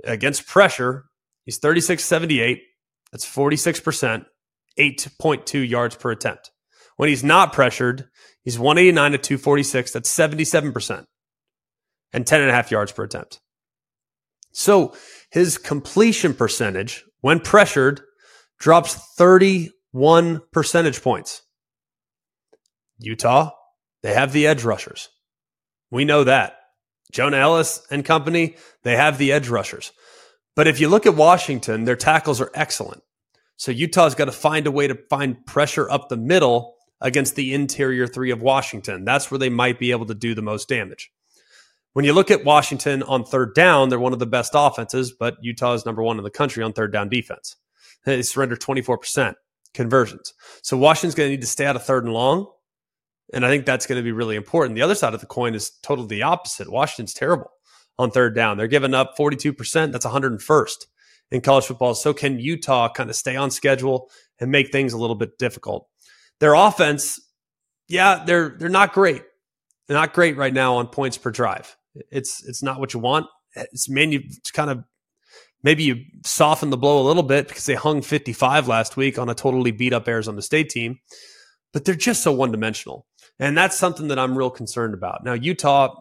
Against 0.04 0.46
pressure, 0.46 1.04
he's 1.44 1.58
36 1.58 2.04
78. 2.04 2.62
That's 3.12 3.26
46%, 3.26 4.24
8.2 4.78 5.68
yards 5.68 5.96
per 5.96 6.10
attempt. 6.10 6.50
When 6.96 7.10
he's 7.10 7.22
not 7.22 7.52
pressured, 7.52 8.08
he's 8.42 8.58
189 8.58 9.12
to 9.12 9.18
246. 9.18 9.92
That's 9.92 10.14
77% 10.14 11.04
and 12.12 12.26
10 12.26 12.40
and 12.40 12.50
a 12.50 12.54
half 12.54 12.70
yards 12.70 12.92
per 12.92 13.04
attempt. 13.04 13.40
So 14.52 14.94
his 15.30 15.58
completion 15.58 16.34
percentage 16.34 17.04
when 17.20 17.40
pressured 17.40 18.02
drops 18.58 18.94
31 19.16 20.42
percentage 20.52 21.02
points. 21.02 21.42
Utah, 22.98 23.50
they 24.02 24.14
have 24.14 24.32
the 24.32 24.46
edge 24.46 24.64
rushers. 24.64 25.08
We 25.92 26.04
know 26.04 26.24
that. 26.24 26.58
Jonah 27.12 27.36
Elliss 27.36 27.86
and 27.90 28.04
company, 28.04 28.56
they 28.82 28.96
have 28.96 29.18
the 29.18 29.30
edge 29.30 29.48
rushers. 29.48 29.92
But 30.56 30.66
if 30.66 30.80
you 30.80 30.88
look 30.88 31.06
at 31.06 31.14
Washington, 31.14 31.84
their 31.84 31.96
tackles 31.96 32.40
are 32.40 32.50
excellent. 32.54 33.02
So 33.56 33.70
Utah's 33.70 34.14
got 34.14 34.24
to 34.24 34.32
find 34.32 34.66
a 34.66 34.72
way 34.72 34.88
to 34.88 34.98
find 35.10 35.44
pressure 35.46 35.88
up 35.88 36.08
the 36.08 36.16
middle 36.16 36.74
against 37.00 37.36
the 37.36 37.52
interior 37.52 38.06
three 38.06 38.30
of 38.30 38.40
Washington. 38.40 39.04
That's 39.04 39.30
where 39.30 39.38
they 39.38 39.50
might 39.50 39.78
be 39.78 39.90
able 39.90 40.06
to 40.06 40.14
do 40.14 40.34
the 40.34 40.42
most 40.42 40.68
damage. 40.68 41.12
When 41.92 42.06
you 42.06 42.14
look 42.14 42.30
at 42.30 42.44
Washington 42.44 43.02
on 43.02 43.24
third 43.24 43.54
down, 43.54 43.90
they're 43.90 43.98
one 43.98 44.14
of 44.14 44.18
the 44.18 44.26
best 44.26 44.52
offenses, 44.54 45.12
but 45.12 45.36
Utah 45.42 45.74
is 45.74 45.84
number 45.84 46.02
one 46.02 46.16
in 46.16 46.24
the 46.24 46.30
country 46.30 46.64
on 46.64 46.72
third 46.72 46.90
down 46.92 47.10
defense. 47.10 47.56
They 48.06 48.22
surrender 48.22 48.56
24% 48.56 49.34
conversions. 49.74 50.32
So 50.62 50.76
Washington's 50.76 51.14
going 51.14 51.28
to 51.28 51.30
need 51.32 51.42
to 51.42 51.46
stay 51.46 51.66
out 51.66 51.76
of 51.76 51.84
third 51.84 52.04
and 52.04 52.14
long. 52.14 52.46
And 53.32 53.46
I 53.46 53.48
think 53.48 53.66
that's 53.66 53.86
going 53.86 53.98
to 53.98 54.04
be 54.04 54.12
really 54.12 54.36
important. 54.36 54.74
The 54.74 54.82
other 54.82 54.94
side 54.94 55.14
of 55.14 55.20
the 55.20 55.26
coin 55.26 55.54
is 55.54 55.70
totally 55.82 56.08
the 56.08 56.22
opposite. 56.22 56.70
Washington's 56.70 57.14
terrible 57.14 57.50
on 57.98 58.10
third 58.10 58.34
down. 58.34 58.56
They're 58.56 58.66
giving 58.66 58.94
up 58.94 59.16
42%. 59.18 59.92
That's 59.92 60.06
101st 60.06 60.86
in 61.30 61.40
college 61.40 61.64
football. 61.64 61.94
So 61.94 62.12
can 62.12 62.38
Utah 62.38 62.92
kind 62.92 63.10
of 63.10 63.16
stay 63.16 63.36
on 63.36 63.50
schedule 63.50 64.10
and 64.38 64.50
make 64.50 64.70
things 64.70 64.92
a 64.92 64.98
little 64.98 65.16
bit 65.16 65.38
difficult? 65.38 65.88
Their 66.40 66.54
offense, 66.54 67.20
yeah, 67.88 68.22
they're 68.24 68.56
they're 68.58 68.68
not 68.68 68.92
great. 68.92 69.22
They're 69.86 69.96
not 69.96 70.12
great 70.12 70.36
right 70.36 70.52
now 70.52 70.76
on 70.76 70.88
points 70.88 71.18
per 71.18 71.30
drive. 71.30 71.76
It's 72.10 72.44
it's 72.46 72.62
not 72.62 72.80
what 72.80 72.94
you 72.94 73.00
want. 73.00 73.26
It's 73.54 73.88
man, 73.88 74.12
you 74.12 74.22
kind 74.52 74.70
of 74.70 74.84
maybe 75.62 75.84
you 75.84 76.04
soften 76.24 76.70
the 76.70 76.76
blow 76.76 77.00
a 77.00 77.06
little 77.06 77.22
bit 77.22 77.48
because 77.48 77.66
they 77.66 77.74
hung 77.74 78.02
55 78.02 78.68
last 78.68 78.96
week 78.96 79.18
on 79.18 79.28
a 79.28 79.34
totally 79.34 79.70
beat 79.70 79.92
up 79.92 80.08
Arizona 80.08 80.42
State 80.42 80.70
team, 80.70 80.98
but 81.72 81.84
they're 81.84 81.94
just 81.94 82.22
so 82.22 82.32
one 82.32 82.52
dimensional. 82.52 83.06
And 83.42 83.58
that's 83.58 83.76
something 83.76 84.06
that 84.06 84.20
I'm 84.20 84.38
real 84.38 84.50
concerned 84.50 84.94
about. 84.94 85.24
Now, 85.24 85.32
Utah, 85.32 85.96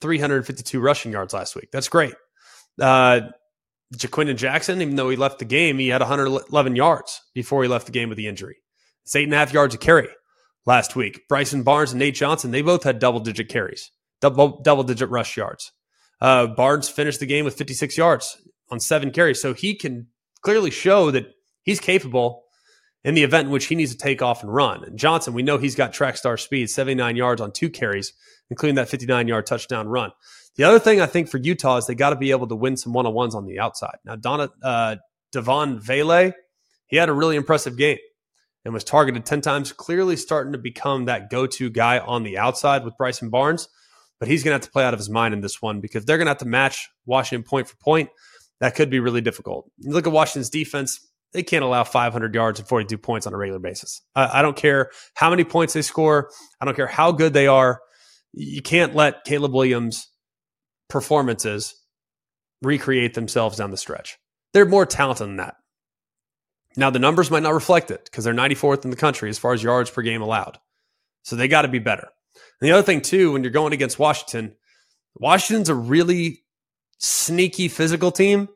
352 0.00 0.80
rushing 0.80 1.12
yards 1.12 1.34
last 1.34 1.54
week. 1.54 1.68
That's 1.70 1.90
great. 1.90 2.14
Uh, 2.80 3.20
Jackson, 3.94 4.80
even 4.80 4.96
though 4.96 5.10
he 5.10 5.16
left 5.16 5.40
the 5.40 5.44
game, 5.44 5.78
he 5.78 5.88
had 5.88 6.00
111 6.00 6.76
yards 6.76 7.20
before 7.34 7.62
he 7.62 7.68
left 7.68 7.84
the 7.84 7.92
game 7.92 8.08
with 8.08 8.16
the 8.16 8.26
injury. 8.26 8.56
It's 9.04 9.14
eight 9.14 9.24
and 9.24 9.34
a 9.34 9.36
half 9.36 9.52
yards 9.52 9.74
a 9.74 9.78
carry 9.78 10.08
last 10.64 10.96
week. 10.96 11.20
Bryson 11.28 11.64
Barnes 11.64 11.92
and 11.92 11.98
Nate 11.98 12.14
Johnson, 12.14 12.50
they 12.50 12.62
both 12.62 12.84
had 12.84 12.98
double 12.98 13.20
digit 13.20 13.50
carries, 13.50 13.90
double 14.22 14.62
double 14.62 14.82
digit 14.82 15.10
rush 15.10 15.36
yards. 15.36 15.72
Uh, 16.18 16.46
Barnes 16.46 16.88
finished 16.88 17.20
the 17.20 17.26
game 17.26 17.44
with 17.44 17.58
56 17.58 17.98
yards 17.98 18.40
on 18.70 18.80
seven 18.80 19.10
carries, 19.10 19.42
so 19.42 19.52
he 19.52 19.74
can 19.74 20.06
clearly 20.40 20.70
show 20.70 21.10
that 21.10 21.26
he's 21.62 21.78
capable 21.78 22.44
in 23.04 23.14
the 23.14 23.22
event 23.22 23.46
in 23.46 23.52
which 23.52 23.66
he 23.66 23.74
needs 23.74 23.92
to 23.92 23.98
take 23.98 24.22
off 24.22 24.42
and 24.42 24.52
run. 24.52 24.84
And 24.84 24.98
Johnson, 24.98 25.34
we 25.34 25.42
know 25.42 25.58
he's 25.58 25.74
got 25.74 25.92
track 25.92 26.16
star 26.16 26.36
speed, 26.36 26.68
79 26.68 27.16
yards 27.16 27.40
on 27.40 27.52
two 27.52 27.70
carries, 27.70 28.12
including 28.50 28.76
that 28.76 28.88
59 28.88 29.28
yard 29.28 29.46
touchdown 29.46 29.88
run. 29.88 30.12
The 30.56 30.64
other 30.64 30.78
thing 30.78 31.00
I 31.00 31.06
think 31.06 31.28
for 31.28 31.38
Utah 31.38 31.78
is 31.78 31.86
they 31.86 31.94
got 31.94 32.10
to 32.10 32.16
be 32.16 32.32
able 32.32 32.48
to 32.48 32.56
win 32.56 32.76
some 32.76 32.92
one 32.92 33.06
on 33.06 33.14
ones 33.14 33.34
on 33.34 33.46
the 33.46 33.60
outside. 33.60 33.96
Now, 34.04 34.16
Donna, 34.16 34.50
uh, 34.62 34.96
Devaughn 35.32 35.80
Vele, 35.80 36.32
he 36.86 36.96
had 36.96 37.08
a 37.08 37.14
really 37.14 37.36
impressive 37.36 37.76
game 37.76 37.98
and 38.64 38.74
was 38.74 38.84
targeted 38.84 39.24
10 39.24 39.40
times, 39.40 39.72
clearly 39.72 40.16
starting 40.16 40.52
to 40.52 40.58
become 40.58 41.06
that 41.06 41.30
go 41.30 41.46
to 41.46 41.70
guy 41.70 41.98
on 41.98 42.24
the 42.24 42.36
outside 42.36 42.84
with 42.84 42.96
Bryson 42.98 43.30
Barnes. 43.30 43.68
But 44.18 44.28
he's 44.28 44.42
going 44.42 44.50
to 44.50 44.56
have 44.56 44.66
to 44.66 44.70
play 44.70 44.84
out 44.84 44.92
of 44.92 45.00
his 45.00 45.08
mind 45.08 45.32
in 45.32 45.40
this 45.40 45.62
one 45.62 45.80
because 45.80 46.04
they're 46.04 46.18
going 46.18 46.26
to 46.26 46.32
have 46.32 46.38
to 46.38 46.44
match 46.44 46.90
Washington 47.06 47.48
point 47.48 47.68
for 47.68 47.76
point. 47.76 48.10
That 48.58 48.74
could 48.74 48.90
be 48.90 49.00
really 49.00 49.22
difficult. 49.22 49.70
You 49.78 49.92
look 49.92 50.06
at 50.06 50.12
Washington's 50.12 50.50
defense, 50.50 51.09
they 51.32 51.42
can't 51.42 51.64
allow 51.64 51.84
500 51.84 52.34
yards 52.34 52.58
and 52.58 52.68
42 52.68 52.98
points 52.98 53.26
on 53.26 53.34
a 53.34 53.36
regular 53.36 53.60
basis. 53.60 54.02
I, 54.14 54.40
I 54.40 54.42
don't 54.42 54.56
care 54.56 54.90
how 55.14 55.30
many 55.30 55.44
points 55.44 55.74
they 55.74 55.82
score, 55.82 56.30
I 56.60 56.64
don't 56.64 56.74
care 56.74 56.86
how 56.86 57.12
good 57.12 57.32
they 57.32 57.46
are. 57.46 57.80
You 58.32 58.62
can't 58.62 58.94
let 58.94 59.24
Caleb 59.24 59.52
Williams' 59.52 60.08
performances 60.88 61.74
recreate 62.62 63.14
themselves 63.14 63.56
down 63.56 63.70
the 63.70 63.76
stretch. 63.76 64.18
They're 64.52 64.66
more 64.66 64.86
talented 64.86 65.26
than 65.26 65.36
that. 65.36 65.54
Now, 66.76 66.90
the 66.90 66.98
numbers 66.98 67.30
might 67.30 67.42
not 67.42 67.54
reflect 67.54 67.90
it 67.90 68.04
because 68.04 68.24
they're 68.24 68.34
94th 68.34 68.84
in 68.84 68.90
the 68.90 68.96
country 68.96 69.28
as 69.28 69.38
far 69.38 69.52
as 69.52 69.62
yards 69.62 69.90
per 69.90 70.02
game 70.02 70.22
allowed. 70.22 70.58
So 71.22 71.34
they 71.34 71.48
got 71.48 71.62
to 71.62 71.68
be 71.68 71.80
better. 71.80 72.08
And 72.60 72.68
the 72.68 72.72
other 72.72 72.82
thing, 72.82 73.00
too, 73.00 73.32
when 73.32 73.42
you're 73.42 73.50
going 73.50 73.72
against 73.72 73.98
Washington, 73.98 74.54
Washington's 75.16 75.68
a 75.68 75.74
really 75.74 76.44
sneaky 76.98 77.68
physical 77.68 78.12
team. 78.12 78.48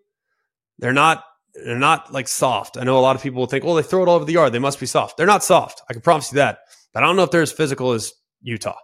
They're 0.79 0.93
not 0.93 1.25
they're 1.55 1.79
not 1.79 2.13
like 2.13 2.29
soft. 2.29 2.77
I 2.77 2.85
know 2.85 2.99
a 2.99 3.01
lot 3.01 3.17
of 3.17 3.23
people 3.23 3.41
will 3.41 3.47
think, 3.47 3.65
well, 3.65 3.75
they 3.75 3.83
throw 3.83 4.03
it 4.03 4.09
all 4.09 4.17
over 4.17 4.25
the 4.25 4.33
yard. 4.33 4.53
They 4.53 4.59
must 4.59 4.81
be 4.81 4.87
soft. 4.87 5.17
They're 5.17 5.27
not 5.27 5.45
soft. 5.45 5.83
I 5.89 5.93
can 5.93 6.03
promise 6.03 6.33
you 6.33 6.37
that. 6.37 6.59
But 6.93 7.03
I 7.03 7.07
don't 7.07 7.17
know 7.17 7.23
if 7.23 7.31
they're 7.31 7.43
as 7.43 7.53
physical 7.53 7.93
as 7.93 8.13
Utah. 8.41 8.79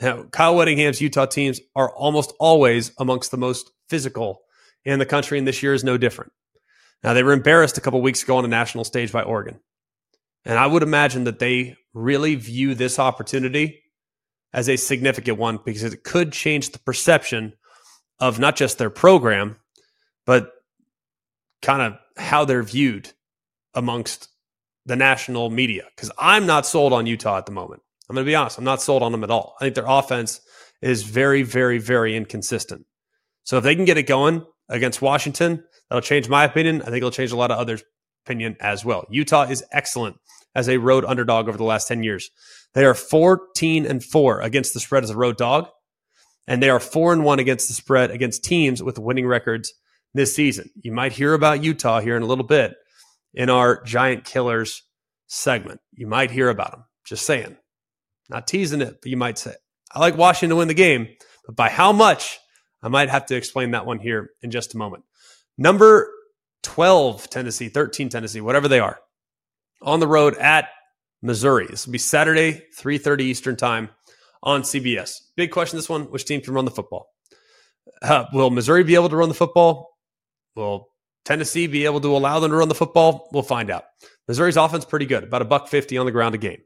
Now, 0.00 0.24
Kyle 0.24 0.56
Whittingham's 0.56 1.00
Utah 1.00 1.26
teams 1.26 1.60
are 1.74 1.94
almost 1.94 2.34
always 2.38 2.92
amongst 2.98 3.30
the 3.30 3.38
most 3.38 3.70
physical 3.88 4.42
in 4.84 4.98
the 4.98 5.06
country, 5.06 5.38
and 5.38 5.48
this 5.48 5.62
year 5.62 5.74
is 5.74 5.84
no 5.84 5.96
different. 5.96 6.32
Now, 7.02 7.12
they 7.12 7.22
were 7.22 7.32
embarrassed 7.32 7.78
a 7.78 7.80
couple 7.80 8.00
weeks 8.02 8.22
ago 8.22 8.36
on 8.36 8.44
a 8.44 8.48
national 8.48 8.84
stage 8.84 9.12
by 9.12 9.22
Oregon. 9.22 9.60
And 10.44 10.58
I 10.58 10.66
would 10.66 10.82
imagine 10.82 11.24
that 11.24 11.38
they 11.38 11.76
really 11.92 12.34
view 12.34 12.74
this 12.74 12.98
opportunity 12.98 13.82
as 14.52 14.68
a 14.68 14.76
significant 14.76 15.38
one 15.38 15.58
because 15.64 15.82
it 15.82 16.04
could 16.04 16.32
change 16.32 16.70
the 16.70 16.78
perception 16.78 17.54
of 18.20 18.38
not 18.38 18.56
just 18.56 18.78
their 18.78 18.90
program, 18.90 19.56
but 20.24 20.50
kind 21.62 21.82
of 21.82 21.98
how 22.16 22.44
they're 22.44 22.62
viewed 22.62 23.12
amongst 23.74 24.28
the 24.84 24.96
national 24.96 25.50
media. 25.50 25.84
Because 25.94 26.10
I'm 26.18 26.46
not 26.46 26.66
sold 26.66 26.92
on 26.92 27.06
Utah 27.06 27.38
at 27.38 27.46
the 27.46 27.52
moment. 27.52 27.82
I'm 28.08 28.14
going 28.14 28.24
to 28.24 28.30
be 28.30 28.34
honest. 28.34 28.58
I'm 28.58 28.64
not 28.64 28.82
sold 28.82 29.02
on 29.02 29.12
them 29.12 29.24
at 29.24 29.30
all. 29.30 29.56
I 29.60 29.64
think 29.64 29.74
their 29.74 29.86
offense 29.86 30.40
is 30.80 31.02
very, 31.02 31.42
very, 31.42 31.78
very 31.78 32.16
inconsistent. 32.16 32.86
So 33.44 33.58
if 33.58 33.64
they 33.64 33.74
can 33.74 33.84
get 33.84 33.98
it 33.98 34.04
going 34.04 34.44
against 34.68 35.02
Washington, 35.02 35.64
that'll 35.88 36.02
change 36.02 36.28
my 36.28 36.44
opinion. 36.44 36.82
I 36.82 36.86
think 36.86 36.98
it'll 36.98 37.10
change 37.10 37.32
a 37.32 37.36
lot 37.36 37.50
of 37.50 37.58
others' 37.58 37.82
opinion 38.24 38.56
as 38.60 38.84
well. 38.84 39.06
Utah 39.10 39.44
is 39.44 39.64
excellent 39.72 40.16
as 40.54 40.68
a 40.68 40.78
road 40.78 41.04
underdog 41.04 41.48
over 41.48 41.58
the 41.58 41.64
last 41.64 41.88
10 41.88 42.02
years. 42.02 42.30
They 42.74 42.84
are 42.84 42.94
14 42.94 43.86
and 43.86 44.04
4 44.04 44.40
against 44.40 44.74
the 44.74 44.80
spread 44.80 45.04
as 45.04 45.10
a 45.10 45.16
road 45.16 45.36
dog, 45.36 45.68
and 46.46 46.62
they 46.62 46.70
are 46.70 46.80
4 46.80 47.12
and 47.12 47.24
1 47.24 47.38
against 47.38 47.68
the 47.68 47.74
spread 47.74 48.10
against 48.10 48.44
teams 48.44 48.82
with 48.82 48.98
winning 48.98 49.26
records 49.26 49.72
this 50.16 50.34
season. 50.34 50.70
You 50.82 50.92
might 50.92 51.12
hear 51.12 51.34
about 51.34 51.62
Utah 51.62 52.00
here 52.00 52.16
in 52.16 52.22
a 52.22 52.26
little 52.26 52.44
bit 52.44 52.74
in 53.34 53.50
our 53.50 53.82
Giant 53.84 54.24
Killers 54.24 54.82
segment. 55.26 55.80
You 55.92 56.06
might 56.06 56.30
hear 56.30 56.48
about 56.48 56.72
them. 56.72 56.84
Just 57.04 57.26
saying. 57.26 57.56
Not 58.28 58.46
teasing 58.46 58.80
it, 58.80 58.98
but 59.00 59.10
you 59.10 59.16
might 59.16 59.38
say. 59.38 59.54
I 59.92 60.00
like 60.00 60.16
Washington 60.16 60.50
to 60.50 60.56
win 60.56 60.68
the 60.68 60.74
game, 60.74 61.08
but 61.46 61.54
by 61.54 61.68
how 61.68 61.92
much? 61.92 62.38
I 62.82 62.88
might 62.88 63.08
have 63.08 63.26
to 63.26 63.36
explain 63.36 63.70
that 63.70 63.86
one 63.86 63.98
here 63.98 64.30
in 64.42 64.50
just 64.50 64.74
a 64.74 64.78
moment. 64.78 65.04
Number 65.56 66.12
12, 66.62 67.30
Tennessee, 67.30 67.68
13, 67.68 68.08
Tennessee, 68.08 68.40
whatever 68.40 68.68
they 68.68 68.80
are, 68.80 68.98
on 69.82 70.00
the 70.00 70.08
road 70.08 70.36
at 70.36 70.68
Missouri. 71.22 71.66
This 71.68 71.86
will 71.86 71.92
be 71.92 71.98
Saturday, 71.98 72.64
3.30 72.76 73.20
Eastern 73.20 73.56
time 73.56 73.90
on 74.42 74.62
CBS. 74.62 75.20
Big 75.36 75.50
question 75.50 75.78
this 75.78 75.88
one, 75.88 76.02
which 76.04 76.24
team 76.24 76.40
can 76.40 76.54
run 76.54 76.64
the 76.64 76.70
football? 76.70 77.08
Uh, 78.02 78.24
will 78.32 78.50
Missouri 78.50 78.84
be 78.84 78.94
able 78.94 79.08
to 79.08 79.16
run 79.16 79.28
the 79.28 79.34
football? 79.34 79.95
Will 80.56 80.88
Tennessee 81.24 81.66
be 81.66 81.84
able 81.84 82.00
to 82.00 82.16
allow 82.16 82.40
them 82.40 82.50
to 82.50 82.56
run 82.56 82.68
the 82.68 82.74
football? 82.74 83.28
We'll 83.32 83.42
find 83.42 83.70
out. 83.70 83.84
Missouri's 84.26 84.56
offense 84.56 84.84
pretty 84.84 85.06
good, 85.06 85.22
about 85.22 85.42
a 85.42 85.44
buck 85.44 85.68
fifty 85.68 85.98
on 85.98 86.06
the 86.06 86.12
ground 86.12 86.34
a 86.34 86.38
game, 86.38 86.62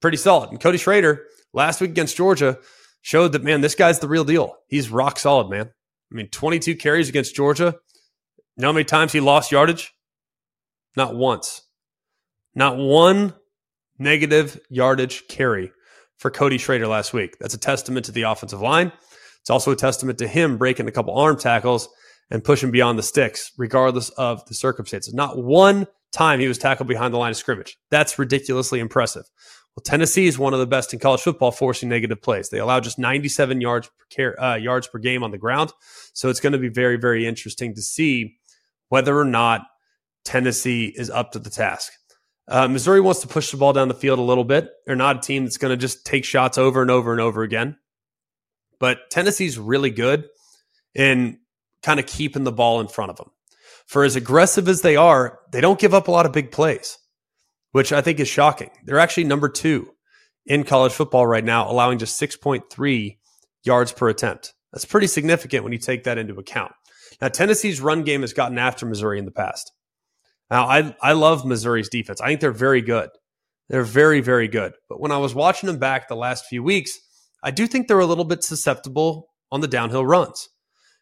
pretty 0.00 0.16
solid. 0.16 0.50
And 0.50 0.60
Cody 0.60 0.78
Schrader 0.78 1.26
last 1.52 1.80
week 1.80 1.90
against 1.90 2.16
Georgia 2.16 2.58
showed 3.02 3.32
that 3.32 3.44
man, 3.44 3.60
this 3.60 3.74
guy's 3.74 3.98
the 3.98 4.08
real 4.08 4.24
deal. 4.24 4.56
He's 4.68 4.88
rock 4.90 5.18
solid, 5.18 5.50
man. 5.50 5.66
I 5.66 6.14
mean, 6.14 6.28
twenty 6.28 6.58
two 6.58 6.76
carries 6.76 7.08
against 7.08 7.34
Georgia. 7.34 7.76
You 8.56 8.62
know 8.62 8.68
how 8.68 8.72
many 8.72 8.84
times 8.84 9.12
he 9.12 9.20
lost 9.20 9.52
yardage? 9.52 9.92
Not 10.96 11.14
once. 11.14 11.62
Not 12.54 12.76
one 12.76 13.34
negative 13.98 14.60
yardage 14.68 15.28
carry 15.28 15.72
for 16.18 16.30
Cody 16.30 16.58
Schrader 16.58 16.86
last 16.86 17.12
week. 17.12 17.38
That's 17.38 17.54
a 17.54 17.58
testament 17.58 18.06
to 18.06 18.12
the 18.12 18.22
offensive 18.22 18.60
line. 18.60 18.92
It's 19.40 19.50
also 19.50 19.70
a 19.70 19.76
testament 19.76 20.18
to 20.18 20.28
him 20.28 20.58
breaking 20.58 20.88
a 20.88 20.92
couple 20.92 21.14
arm 21.14 21.38
tackles 21.38 21.88
and 22.30 22.44
pushing 22.44 22.70
beyond 22.70 22.98
the 22.98 23.02
sticks, 23.02 23.52
regardless 23.58 24.10
of 24.10 24.44
the 24.46 24.54
circumstances. 24.54 25.12
Not 25.12 25.42
one 25.42 25.86
time 26.12 26.40
he 26.40 26.48
was 26.48 26.58
tackled 26.58 26.88
behind 26.88 27.14
the 27.14 27.18
line 27.18 27.30
of 27.30 27.36
scrimmage. 27.36 27.78
That's 27.90 28.18
ridiculously 28.18 28.80
impressive. 28.80 29.24
Well, 29.76 29.82
Tennessee 29.84 30.26
is 30.26 30.38
one 30.38 30.52
of 30.52 30.58
the 30.58 30.66
best 30.66 30.92
in 30.92 30.98
college 30.98 31.20
football 31.20 31.52
forcing 31.52 31.88
negative 31.88 32.20
plays. 32.20 32.48
They 32.48 32.58
allow 32.58 32.80
just 32.80 32.98
97 32.98 33.60
yards 33.60 33.90
per 34.14 34.36
uh, 34.38 34.56
yards 34.56 34.88
per 34.88 34.98
game 34.98 35.22
on 35.22 35.30
the 35.30 35.38
ground. 35.38 35.72
So 36.12 36.28
it's 36.28 36.40
going 36.40 36.52
to 36.52 36.58
be 36.58 36.68
very, 36.68 36.96
very 36.96 37.26
interesting 37.26 37.74
to 37.74 37.82
see 37.82 38.36
whether 38.88 39.16
or 39.16 39.24
not 39.24 39.62
Tennessee 40.24 40.92
is 40.96 41.08
up 41.08 41.32
to 41.32 41.38
the 41.38 41.50
task. 41.50 41.92
Uh, 42.48 42.66
Missouri 42.66 43.00
wants 43.00 43.20
to 43.20 43.28
push 43.28 43.52
the 43.52 43.56
ball 43.56 43.72
down 43.72 43.86
the 43.86 43.94
field 43.94 44.18
a 44.18 44.22
little 44.22 44.44
bit. 44.44 44.70
They're 44.84 44.96
not 44.96 45.18
a 45.18 45.20
team 45.20 45.44
that's 45.44 45.56
going 45.56 45.70
to 45.70 45.76
just 45.76 46.04
take 46.04 46.24
shots 46.24 46.58
over 46.58 46.82
and 46.82 46.90
over 46.90 47.12
and 47.12 47.20
over 47.20 47.42
again. 47.44 47.76
But 48.80 49.08
Tennessee's 49.10 49.56
really 49.56 49.90
good 49.90 50.24
in 50.94 51.38
kind 51.82 52.00
of 52.00 52.06
keeping 52.06 52.44
the 52.44 52.52
ball 52.52 52.80
in 52.80 52.88
front 52.88 53.10
of 53.10 53.16
them. 53.16 53.30
For 53.86 54.04
as 54.04 54.16
aggressive 54.16 54.68
as 54.68 54.82
they 54.82 54.96
are, 54.96 55.40
they 55.50 55.60
don't 55.60 55.80
give 55.80 55.94
up 55.94 56.08
a 56.08 56.10
lot 56.10 56.26
of 56.26 56.32
big 56.32 56.52
plays, 56.52 56.98
which 57.72 57.92
I 57.92 58.00
think 58.00 58.20
is 58.20 58.28
shocking. 58.28 58.70
They're 58.84 58.98
actually 58.98 59.24
number 59.24 59.48
two 59.48 59.90
in 60.46 60.64
college 60.64 60.92
football 60.92 61.26
right 61.26 61.44
now, 61.44 61.70
allowing 61.70 61.98
just 61.98 62.20
6.3 62.20 63.18
yards 63.64 63.92
per 63.92 64.08
attempt. 64.08 64.54
That's 64.72 64.84
pretty 64.84 65.08
significant 65.08 65.64
when 65.64 65.72
you 65.72 65.78
take 65.78 66.04
that 66.04 66.18
into 66.18 66.34
account. 66.34 66.72
Now, 67.20 67.28
Tennessee's 67.28 67.80
run 67.80 68.02
game 68.04 68.22
has 68.22 68.32
gotten 68.32 68.58
after 68.58 68.86
Missouri 68.86 69.18
in 69.18 69.24
the 69.24 69.30
past. 69.30 69.72
Now, 70.50 70.66
I, 70.66 70.96
I 71.00 71.12
love 71.12 71.44
Missouri's 71.44 71.88
defense. 71.88 72.20
I 72.20 72.28
think 72.28 72.40
they're 72.40 72.52
very 72.52 72.82
good. 72.82 73.10
They're 73.68 73.84
very, 73.84 74.20
very 74.20 74.48
good. 74.48 74.72
But 74.88 75.00
when 75.00 75.12
I 75.12 75.18
was 75.18 75.34
watching 75.34 75.68
them 75.68 75.78
back 75.78 76.08
the 76.08 76.16
last 76.16 76.46
few 76.46 76.62
weeks, 76.62 76.98
I 77.42 77.50
do 77.50 77.66
think 77.66 77.86
they're 77.86 78.00
a 78.00 78.06
little 78.06 78.24
bit 78.24 78.42
susceptible 78.42 79.28
on 79.52 79.60
the 79.60 79.68
downhill 79.68 80.04
runs. 80.04 80.48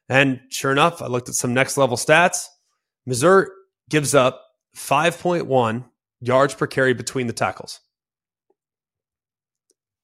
And 0.08 0.40
sure 0.50 0.72
enough, 0.72 1.02
I 1.02 1.06
looked 1.06 1.28
at 1.28 1.34
some 1.34 1.52
next 1.52 1.76
level 1.76 1.96
stats. 1.96 2.46
Missouri 3.06 3.48
gives 3.90 4.14
up 4.14 4.42
5.1 4.76 5.84
yards 6.20 6.54
per 6.54 6.66
carry 6.66 6.94
between 6.94 7.26
the 7.26 7.32
tackles. 7.32 7.80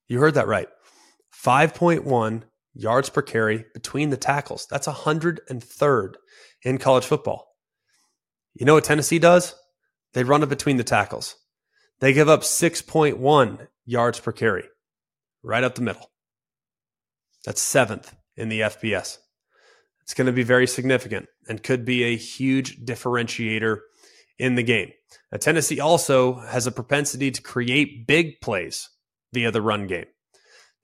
You 0.08 0.20
heard 0.20 0.34
that 0.34 0.46
right. 0.46 0.68
5.1 1.44 2.42
yards 2.74 3.08
per 3.08 3.22
carry 3.22 3.64
between 3.72 4.10
the 4.10 4.16
tackles. 4.16 4.66
That's 4.70 4.86
103rd 4.86 6.14
in 6.62 6.78
college 6.78 7.04
football. 7.04 7.46
You 8.54 8.66
know 8.66 8.74
what 8.74 8.84
Tennessee 8.84 9.18
does? 9.18 9.54
They 10.12 10.24
run 10.24 10.42
it 10.42 10.48
between 10.48 10.76
the 10.76 10.84
tackles. 10.84 11.36
They 12.00 12.12
give 12.12 12.28
up 12.28 12.42
6.1 12.42 13.68
yards 13.84 14.20
per 14.20 14.32
carry, 14.32 14.64
right 15.42 15.64
up 15.64 15.74
the 15.74 15.82
middle. 15.82 16.10
That's 17.44 17.60
seventh 17.60 18.14
in 18.36 18.48
the 18.48 18.60
FBS. 18.60 19.18
It's 20.04 20.14
going 20.14 20.26
to 20.26 20.32
be 20.32 20.42
very 20.42 20.66
significant 20.66 21.28
and 21.48 21.62
could 21.62 21.84
be 21.84 22.04
a 22.04 22.16
huge 22.16 22.78
differentiator 22.84 23.80
in 24.38 24.54
the 24.54 24.62
game. 24.62 24.92
Now, 25.32 25.38
Tennessee 25.38 25.80
also 25.80 26.34
has 26.34 26.66
a 26.66 26.72
propensity 26.72 27.30
to 27.30 27.42
create 27.42 28.06
big 28.06 28.40
plays 28.40 28.90
via 29.32 29.50
the 29.50 29.62
run 29.62 29.86
game. 29.86 30.04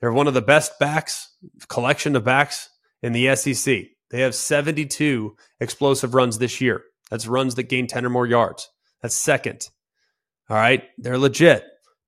They're 0.00 0.12
one 0.12 0.26
of 0.26 0.34
the 0.34 0.40
best 0.40 0.78
backs, 0.78 1.36
collection 1.68 2.16
of 2.16 2.24
backs 2.24 2.70
in 3.02 3.12
the 3.12 3.36
SEC. 3.36 3.84
They 4.10 4.20
have 4.22 4.34
72 4.34 5.36
explosive 5.60 6.14
runs 6.14 6.38
this 6.38 6.60
year. 6.60 6.82
That's 7.10 7.26
runs 7.26 7.54
that 7.56 7.64
gain 7.64 7.86
10 7.86 8.06
or 8.06 8.10
more 8.10 8.26
yards. 8.26 8.68
That's 9.02 9.14
second. 9.14 9.68
All 10.48 10.56
right. 10.56 10.84
They're 10.96 11.18
legit. 11.18 11.64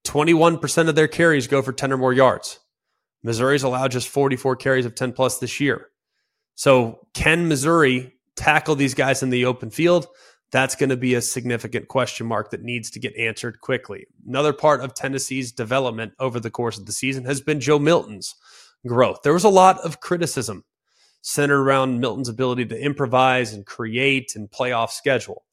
21% 0.06 0.88
of 0.88 0.94
their 0.94 1.08
carries 1.08 1.46
go 1.46 1.62
for 1.62 1.72
10 1.72 1.92
or 1.92 1.98
more 1.98 2.12
yards. 2.12 2.58
Missouri's 3.22 3.62
allowed 3.62 3.92
just 3.92 4.08
44 4.08 4.56
carries 4.56 4.86
of 4.86 4.94
10 4.94 5.12
plus 5.12 5.38
this 5.38 5.60
year. 5.60 5.88
So, 6.54 7.06
can 7.14 7.48
Missouri 7.48 8.14
tackle 8.36 8.74
these 8.74 8.94
guys 8.94 9.22
in 9.22 9.30
the 9.30 9.46
open 9.46 9.70
field? 9.70 10.06
That's 10.50 10.74
going 10.74 10.90
to 10.90 10.96
be 10.96 11.14
a 11.14 11.22
significant 11.22 11.88
question 11.88 12.26
mark 12.26 12.50
that 12.50 12.62
needs 12.62 12.90
to 12.90 13.00
get 13.00 13.16
answered 13.16 13.60
quickly. 13.60 14.06
Another 14.26 14.52
part 14.52 14.82
of 14.82 14.94
Tennessee's 14.94 15.50
development 15.50 16.12
over 16.18 16.38
the 16.38 16.50
course 16.50 16.78
of 16.78 16.84
the 16.84 16.92
season 16.92 17.24
has 17.24 17.40
been 17.40 17.58
Joe 17.58 17.78
Milton's 17.78 18.34
growth. 18.86 19.22
There 19.22 19.32
was 19.32 19.44
a 19.44 19.48
lot 19.48 19.78
of 19.80 20.00
criticism 20.00 20.64
centered 21.22 21.60
around 21.62 22.00
Milton's 22.00 22.28
ability 22.28 22.66
to 22.66 22.78
improvise 22.78 23.54
and 23.54 23.64
create 23.64 24.36
and 24.36 24.50
play 24.50 24.72
off 24.72 24.92
schedule. 24.92 25.44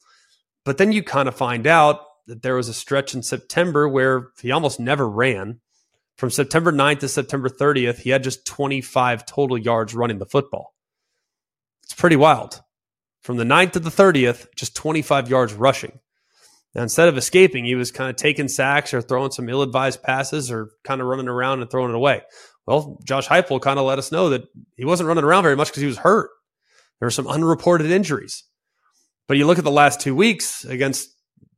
But 0.66 0.78
then 0.78 0.92
you 0.92 1.04
kind 1.04 1.30
of 1.30 1.36
find 1.36 1.66
out 1.66 2.02
that 2.28 2.42
there 2.42 2.56
was 2.56 2.68
a 2.68 2.74
stretch 2.74 3.14
in 3.16 3.24
September 3.24 3.88
where 3.88 4.30
he 4.42 4.52
almost 4.52 4.80
never 4.80 5.08
ran. 5.08 5.62
From 6.18 6.30
September 6.30 6.72
9th 6.72 7.00
to 7.00 7.08
September 7.08 7.50
30th, 7.50 8.00
he 8.00 8.10
had 8.10 8.24
just 8.24 8.46
25 8.46 9.26
total 9.26 9.58
yards 9.58 9.96
running 9.96 10.20
the 10.20 10.26
football. 10.26 10.74
It's 11.90 12.00
pretty 12.00 12.16
wild. 12.16 12.62
From 13.22 13.38
the 13.38 13.44
9th 13.44 13.72
to 13.74 13.80
the 13.80 13.90
30th, 13.90 14.48
just 14.56 14.76
25 14.76 15.30
yards 15.30 15.54
rushing. 15.54 16.00
Now, 16.76 16.84
instead 16.84 17.08
of 17.08 17.18
escaping, 17.18 17.66
he 17.66 17.74
was 17.74 17.92
kind 17.92 18.10
of 18.10 18.16
taking 18.16 18.48
sacks 18.48 18.94
or 18.94 19.02
throwing 19.02 19.32
some 19.32 19.50
ill 19.50 19.64
advised 19.64 20.04
passes 20.04 20.52
or 20.52 20.70
kind 20.84 21.02
of 21.02 21.08
running 21.08 21.28
around 21.28 21.62
and 21.62 21.70
throwing 21.70 21.90
it 21.90 21.96
away. 21.96 22.22
Well, 22.68 23.00
Josh 23.04 23.28
Heupel 23.28 23.60
kind 23.60 23.80
of 23.80 23.86
let 23.86 23.98
us 23.98 24.12
know 24.12 24.30
that 24.30 24.44
he 24.78 24.86
wasn't 24.86 25.08
running 25.08 25.24
around 25.24 25.44
very 25.44 25.56
much 25.56 25.70
because 25.70 25.82
he 25.82 25.88
was 25.88 25.98
hurt. 25.98 26.30
There 27.00 27.08
were 27.08 27.12
some 27.12 27.28
unreported 27.28 27.90
injuries. 27.90 28.44
But 29.28 29.38
you 29.38 29.48
look 29.48 29.58
at 29.58 29.64
the 29.64 29.72
last 29.72 30.00
two 30.00 30.16
weeks 30.16 30.64
against 30.66 31.10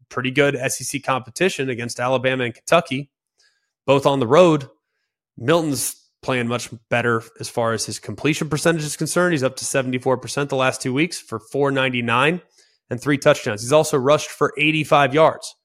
pretty 0.09 0.31
good 0.31 0.57
SEC 0.71 1.03
competition 1.03 1.69
against 1.69 1.99
Alabama 1.99 2.45
and 2.45 2.53
Kentucky, 2.53 3.11
both 3.85 4.05
on 4.05 4.19
the 4.19 4.27
road. 4.27 4.69
Milton's 5.37 6.00
playing 6.21 6.47
much 6.47 6.69
better 6.89 7.23
as 7.39 7.49
far 7.49 7.73
as 7.73 7.85
his 7.85 7.99
completion 7.99 8.49
percentage 8.49 8.83
is 8.83 8.97
concerned. 8.97 9.33
He's 9.33 9.43
up 9.43 9.55
to 9.57 9.65
74% 9.65 10.49
the 10.49 10.55
last 10.55 10.81
two 10.81 10.93
weeks 10.93 11.19
for 11.19 11.39
499 11.39 12.41
and 12.89 13.01
three 13.01 13.17
touchdowns. 13.17 13.61
He's 13.61 13.71
also 13.71 13.97
rushed 13.97 14.29
for 14.29 14.53
85 14.57 15.13
yards 15.13 15.55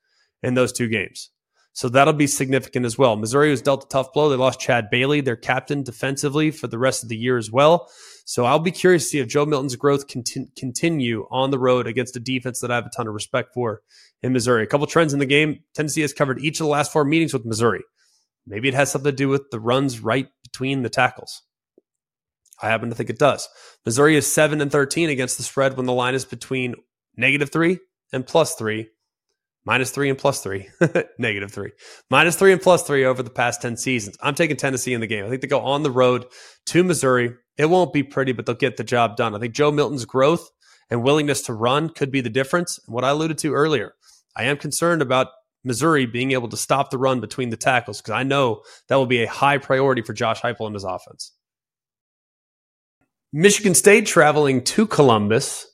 in 0.43 0.55
those 0.55 0.73
two 0.73 0.89
games. 0.89 1.31
So 1.73 1.91
that'll 1.91 2.15
be 2.15 2.27
significant 2.27 2.87
as 2.87 2.97
well. 2.97 3.17
Missouri 3.17 3.51
was 3.51 3.61
dealt 3.61 3.85
a 3.85 3.89
tough 3.89 4.15
blow. 4.15 4.31
They 4.31 4.37
lost 4.37 4.61
Chad 4.61 4.89
Bailey, 4.89 5.21
their 5.21 5.37
captain, 5.37 5.83
defensively 5.83 6.51
for 6.51 6.69
the 6.69 6.79
rest 6.79 7.03
of 7.03 7.11
the 7.11 7.19
year 7.19 7.37
as 7.37 7.51
well. 7.51 7.91
So 8.25 8.47
I'll 8.47 8.59
be 8.59 8.71
curious 8.71 9.05
to 9.05 9.09
see 9.11 9.19
if 9.19 9.29
Joe 9.29 9.45
Milton's 9.45 9.77
growth 9.77 10.09
conti- 10.09 10.49
continue 10.57 11.27
on 11.31 11.51
the 11.51 11.59
road 11.59 11.87
against 11.87 12.17
a 12.17 12.21
defense 12.21 12.61
that 12.61 12.71
I 12.71 12.77
have 12.77 12.87
a 12.87 12.91
ton 12.97 13.07
of 13.07 13.13
respect 13.13 13.53
for 13.53 13.83
in 14.23 14.33
Missouri. 14.33 14.63
A 14.63 14.67
couple 14.67 14.87
trends 14.87 15.13
in 15.13 15.19
the 15.19 15.27
game. 15.27 15.61
Tennessee 15.75 16.01
has 16.01 16.15
covered 16.15 16.41
each 16.41 16.61
of 16.61 16.65
the 16.65 16.71
last 16.71 16.93
four 16.93 17.05
meetings 17.05 17.35
with 17.35 17.45
Missouri. 17.45 17.83
Maybe 18.47 18.69
it 18.69 18.75
has 18.75 18.91
something 18.91 19.11
to 19.11 19.17
do 19.17 19.29
with 19.29 19.51
the 19.51 19.61
runs 19.61 20.01
right 20.01 20.29
between 20.43 20.83
the 20.83 20.89
tackles. 20.89 21.43
I 22.63 22.69
happen 22.69 22.89
to 22.89 22.95
think 22.95 23.11
it 23.11 23.19
does. 23.19 23.49
Missouri 23.85 24.17
is 24.17 24.33
7 24.33 24.61
and 24.61 24.73
13 24.73 25.11
against 25.11 25.37
the 25.37 25.43
spread 25.43 25.77
when 25.77 25.87
the 25.87 25.93
line 25.93 26.15
is 26.15 26.25
between 26.25 26.75
negative 27.17 27.51
3 27.51 27.79
and 28.13 28.27
plus 28.27 28.55
3 28.55 28.89
minus 29.67 29.91
three 29.91 30.09
and 30.09 30.17
plus 30.19 30.43
three, 30.43 30.69
negative 31.19 31.53
three, 31.53 31.73
minus 32.09 32.37
three 32.37 32.53
and 32.53 32.63
plus 32.63 32.85
three 32.85 33.05
over 33.05 33.23
the 33.23 33.29
past 33.29 33.61
10 33.61 33.77
seasons. 33.77 34.17
I'm 34.23 34.35
taking 34.35 34.57
Tennessee 34.57 34.95
in 34.95 35.01
the 35.01 35.07
game. 35.07 35.27
I 35.27 35.29
think 35.29 35.43
they 35.43 35.49
go 35.49 35.61
on 35.61 35.83
the 35.83 35.91
road 35.91 36.25
to 36.67 36.85
Missouri. 36.85 37.35
It 37.59 37.67
won't 37.67 37.93
be 37.93 38.03
pretty, 38.03 38.33
but 38.33 38.47
they'll 38.47 38.55
get 38.55 38.77
the 38.77 38.85
job 38.85 39.17
done. 39.17 39.35
I 39.35 39.39
think 39.39 39.55
Joe 39.55 39.73
Milton's 39.73 40.05
growth 40.05 40.49
and 40.89 41.03
willingness 41.03 41.43
to 41.43 41.53
run 41.53 41.91
could 41.91 42.13
be 42.13 42.21
the 42.21 42.31
difference. 42.31 42.79
And 42.87 42.95
what 42.95 43.05
I 43.05 43.11
alluded 43.11 43.39
to 43.39 43.53
earlier, 43.53 43.95
I 44.37 44.45
am 44.45 44.57
concerned 44.57 45.03
about 45.03 45.29
Missouri 45.67 46.07
being 46.07 46.33
able 46.33 46.49
to 46.49 46.57
stop 46.57 46.91
the 46.91 46.99
run 46.99 47.21
between 47.21 47.51
the 47.51 47.57
tackles 47.57 48.01
because 48.01 48.13
I 48.13 48.23
know 48.23 48.63
that 48.89 48.97
will 48.97 49.07
be 49.07 49.23
a 49.23 49.29
high 49.29 49.59
priority 49.59 50.03
for 50.03 50.13
Josh 50.13 50.41
Heupel 50.41 50.67
and 50.67 50.75
his 50.75 50.85
offense. 50.85 51.33
Michigan 53.33 53.75
State 53.75 54.07
traveling 54.07 54.63
to 54.65 54.87
Columbus 54.87 55.67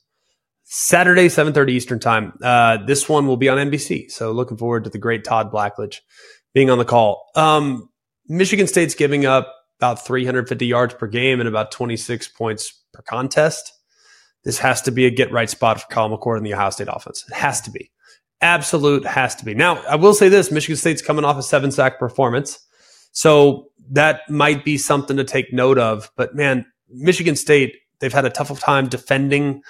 Saturday, 0.65 1.27
7.30 1.27 1.69
Eastern 1.69 1.99
time. 1.99 2.33
Uh, 2.41 2.77
this 2.85 3.07
one 3.07 3.27
will 3.27 3.37
be 3.37 3.47
on 3.47 3.57
NBC. 3.57 4.09
So 4.09 4.31
looking 4.31 4.57
forward 4.57 4.85
to 4.85 4.89
the 4.89 4.97
great 4.97 5.23
Todd 5.23 5.51
Blackledge 5.51 5.99
being 6.53 6.69
on 6.69 6.79
the 6.79 6.85
call. 6.85 7.29
Um, 7.35 7.89
Michigan 8.27 8.67
State's 8.67 8.95
giving 8.95 9.25
up 9.25 9.53
about 9.79 10.03
350 10.05 10.65
yards 10.65 10.95
per 10.95 11.07
game 11.07 11.39
and 11.39 11.47
about 11.47 11.71
26 11.71 12.27
points 12.29 12.83
per 12.91 13.03
contest. 13.03 13.71
This 14.43 14.57
has 14.59 14.81
to 14.83 14.91
be 14.91 15.05
a 15.05 15.09
get 15.09 15.31
right 15.31 15.49
spot 15.49 15.81
for 15.81 15.87
Kyle 15.87 16.09
McCord 16.09 16.37
in 16.37 16.43
the 16.43 16.53
Ohio 16.53 16.71
State 16.71 16.89
offense. 16.89 17.23
It 17.29 17.35
has 17.35 17.61
to 17.61 17.71
be. 17.71 17.91
Absolute 18.43 19.05
has 19.05 19.35
to 19.35 19.45
be. 19.45 19.55
Now, 19.55 19.81
I 19.83 19.95
will 19.95 20.13
say 20.13 20.27
this 20.27 20.51
Michigan 20.51 20.75
State's 20.75 21.01
coming 21.01 21.23
off 21.23 21.37
a 21.37 21.41
seven 21.41 21.71
sack 21.71 21.97
performance. 21.97 22.59
So 23.13 23.69
that 23.91 24.29
might 24.29 24.65
be 24.65 24.77
something 24.77 25.15
to 25.15 25.23
take 25.23 25.53
note 25.53 25.77
of. 25.77 26.11
But 26.17 26.35
man, 26.35 26.65
Michigan 26.89 27.37
State, 27.37 27.75
they've 27.99 28.11
had 28.11 28.25
a 28.25 28.29
tough 28.29 28.59
time 28.59 28.89
defending 28.89 29.61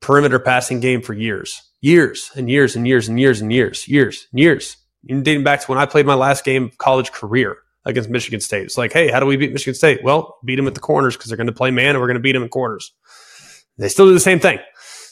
perimeter 0.00 0.40
passing 0.40 0.80
game 0.80 1.02
for 1.02 1.14
years, 1.14 1.62
years 1.80 2.32
and 2.34 2.50
years 2.50 2.74
and 2.74 2.86
years 2.88 3.08
and 3.08 3.20
years 3.20 3.40
and 3.40 3.52
years, 3.52 3.86
years 3.86 4.26
and 4.32 4.40
years. 4.40 4.76
Even 5.04 5.22
dating 5.22 5.44
back 5.44 5.60
to 5.60 5.66
when 5.66 5.78
I 5.78 5.86
played 5.86 6.04
my 6.04 6.14
last 6.14 6.44
game 6.44 6.64
of 6.64 6.78
college 6.78 7.12
career 7.12 7.58
against 7.84 8.10
Michigan 8.10 8.40
State. 8.40 8.64
It's 8.64 8.76
like, 8.76 8.92
hey, 8.92 9.08
how 9.08 9.20
do 9.20 9.26
we 9.26 9.36
beat 9.36 9.52
Michigan 9.52 9.74
State? 9.74 10.02
Well, 10.02 10.36
beat 10.44 10.56
them 10.56 10.66
at 10.66 10.74
the 10.74 10.80
corners 10.80 11.16
because 11.16 11.28
they're 11.28 11.36
going 11.36 11.46
to 11.46 11.52
play 11.52 11.70
man 11.70 11.90
and 11.90 12.00
we're 12.00 12.08
going 12.08 12.16
to 12.16 12.20
beat 12.20 12.32
them 12.32 12.42
in 12.42 12.48
corners. 12.48 12.92
They 13.78 13.88
still 13.88 14.06
do 14.06 14.14
the 14.14 14.20
same 14.20 14.40
thing. 14.40 14.58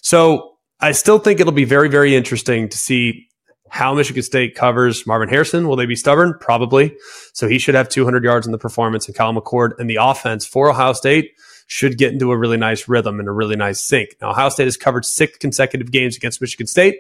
So 0.03 0.54
I 0.81 0.93
still 0.93 1.19
think 1.19 1.41
it'll 1.41 1.53
be 1.53 1.65
very, 1.65 1.89
very 1.89 2.15
interesting 2.15 2.69
to 2.69 2.77
see 2.77 3.29
how 3.71 3.95
Michigan 3.95 4.23
State 4.23 4.55
covers 4.55 5.07
Marvin 5.07 5.29
Harrison. 5.29 5.67
Will 5.67 5.77
they 5.77 5.87
be 5.87 5.97
stubborn? 5.97 6.35
Probably. 6.41 6.97
So 7.33 7.49
he 7.49 7.59
should 7.59 7.75
have 7.75 7.89
200 7.89 8.23
yards 8.23 8.47
in 8.47 8.53
the 8.53 8.59
performance 8.59 9.07
and 9.07 9.17
Kyle 9.17 9.33
McCord 9.33 9.73
and 9.79 9.91
the 9.91 9.99
offense 10.01 10.47
for 10.47 10.71
Ohio 10.71 10.93
State 10.93 11.33
should 11.67 11.99
get 11.99 12.13
into 12.13 12.31
a 12.31 12.37
really 12.37 12.57
nice 12.57 12.89
rhythm 12.89 13.19
and 13.19 13.29
a 13.29 13.33
really 13.33 13.57
nice 13.57 13.81
sync. 13.81 14.11
Now, 14.21 14.31
Ohio 14.31 14.49
State 14.49 14.67
has 14.67 14.77
covered 14.77 15.05
six 15.05 15.39
consecutive 15.39 15.91
games 15.91 16.17
against 16.17 16.41
Michigan 16.41 16.67
State. 16.67 16.99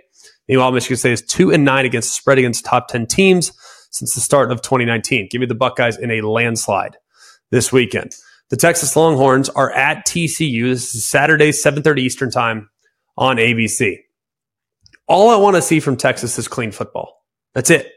Meanwhile, 0.48 0.72
Michigan 0.72 0.96
State 0.96 1.12
is 1.12 1.22
two 1.22 1.52
and 1.52 1.64
nine 1.64 1.84
against 1.84 2.10
the 2.10 2.14
spread 2.14 2.38
against 2.38 2.64
top 2.64 2.88
10 2.88 3.06
teams 3.06 3.52
since 3.90 4.14
the 4.14 4.20
start 4.20 4.50
of 4.50 4.62
2019. 4.62 5.28
Give 5.30 5.40
me 5.40 5.46
the 5.46 5.54
Buckeyes 5.54 5.96
in 5.96 6.10
a 6.10 6.22
landslide 6.22 6.96
this 7.50 7.70
weekend. 7.72 8.14
The 8.50 8.56
Texas 8.56 8.96
Longhorns 8.96 9.48
are 9.50 9.70
at 9.70 10.06
TCU. 10.06 10.70
This 10.70 10.94
is 10.94 11.04
Saturday, 11.04 11.50
7:30 11.50 12.02
Eastern 12.02 12.30
Time 12.30 12.68
on 13.16 13.36
ABC. 13.36 13.98
All 15.06 15.30
I 15.30 15.36
want 15.36 15.56
to 15.56 15.62
see 15.62 15.80
from 15.80 15.96
Texas 15.96 16.38
is 16.38 16.48
clean 16.48 16.72
football. 16.72 17.22
That's 17.54 17.70
it. 17.70 17.90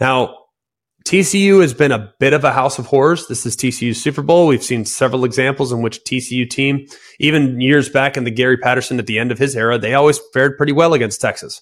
Now, 0.00 0.36
TCU 1.04 1.60
has 1.62 1.74
been 1.74 1.92
a 1.92 2.12
bit 2.20 2.32
of 2.32 2.44
a 2.44 2.52
house 2.52 2.78
of 2.78 2.86
horrors. 2.86 3.26
This 3.26 3.44
is 3.44 3.56
TCU's 3.56 4.00
Super 4.00 4.22
Bowl. 4.22 4.46
We've 4.46 4.62
seen 4.62 4.84
several 4.84 5.24
examples 5.24 5.72
in 5.72 5.82
which 5.82 6.04
TCU 6.04 6.48
team, 6.48 6.86
even 7.18 7.60
years 7.60 7.88
back 7.88 8.16
in 8.16 8.24
the 8.24 8.30
Gary 8.30 8.56
Patterson 8.56 8.98
at 8.98 9.06
the 9.06 9.18
end 9.18 9.32
of 9.32 9.38
his 9.38 9.56
era, 9.56 9.78
they 9.78 9.94
always 9.94 10.20
fared 10.32 10.56
pretty 10.56 10.72
well 10.72 10.94
against 10.94 11.20
Texas. 11.20 11.60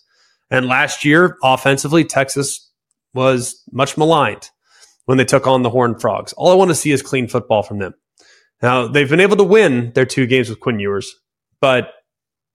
And 0.51 0.67
last 0.67 1.05
year, 1.05 1.39
offensively, 1.43 2.05
Texas 2.05 2.71
was 3.15 3.63
much 3.73 3.97
maligned 3.97 4.51
when 5.07 5.17
they 5.17 5.25
took 5.25 5.47
on 5.47 5.63
the 5.63 5.71
Horned 5.71 6.01
Frogs. 6.01 6.33
All 6.35 6.51
I 6.51 6.55
want 6.55 6.71
to 6.71 6.75
see 6.75 6.91
is 6.91 7.03
clean 7.03 7.29
football 7.29 7.63
from 7.63 7.79
them. 7.79 7.95
Now, 8.63 8.89
they've 8.89 9.09
been 9.09 9.21
able 9.21 9.37
to 9.39 9.45
win 9.45 9.93
their 9.95 10.05
two 10.05 10.27
games 10.27 10.51
with 10.51 10.61
Quinn 10.61 10.81
Ewers, 10.81 11.15
but 11.61 11.93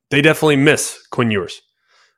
they 0.09 0.21
definitely 0.21 0.57
miss 0.57 1.05
Quinn 1.11 1.31
Ewers. 1.31 1.61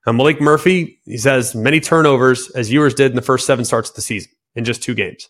Now, 0.05 0.13
Maalik 0.13 0.39
Murphy, 0.39 0.99
he 1.05 1.19
has 1.23 1.53
many 1.53 1.79
turnovers 1.79 2.49
as 2.51 2.71
Ewers 2.71 2.93
did 2.93 3.11
in 3.11 3.15
the 3.15 3.21
first 3.21 3.45
seven 3.45 3.65
starts 3.65 3.89
of 3.89 3.95
the 3.95 4.01
season 4.01 4.31
in 4.55 4.63
just 4.63 4.81
two 4.81 4.95
games. 4.95 5.27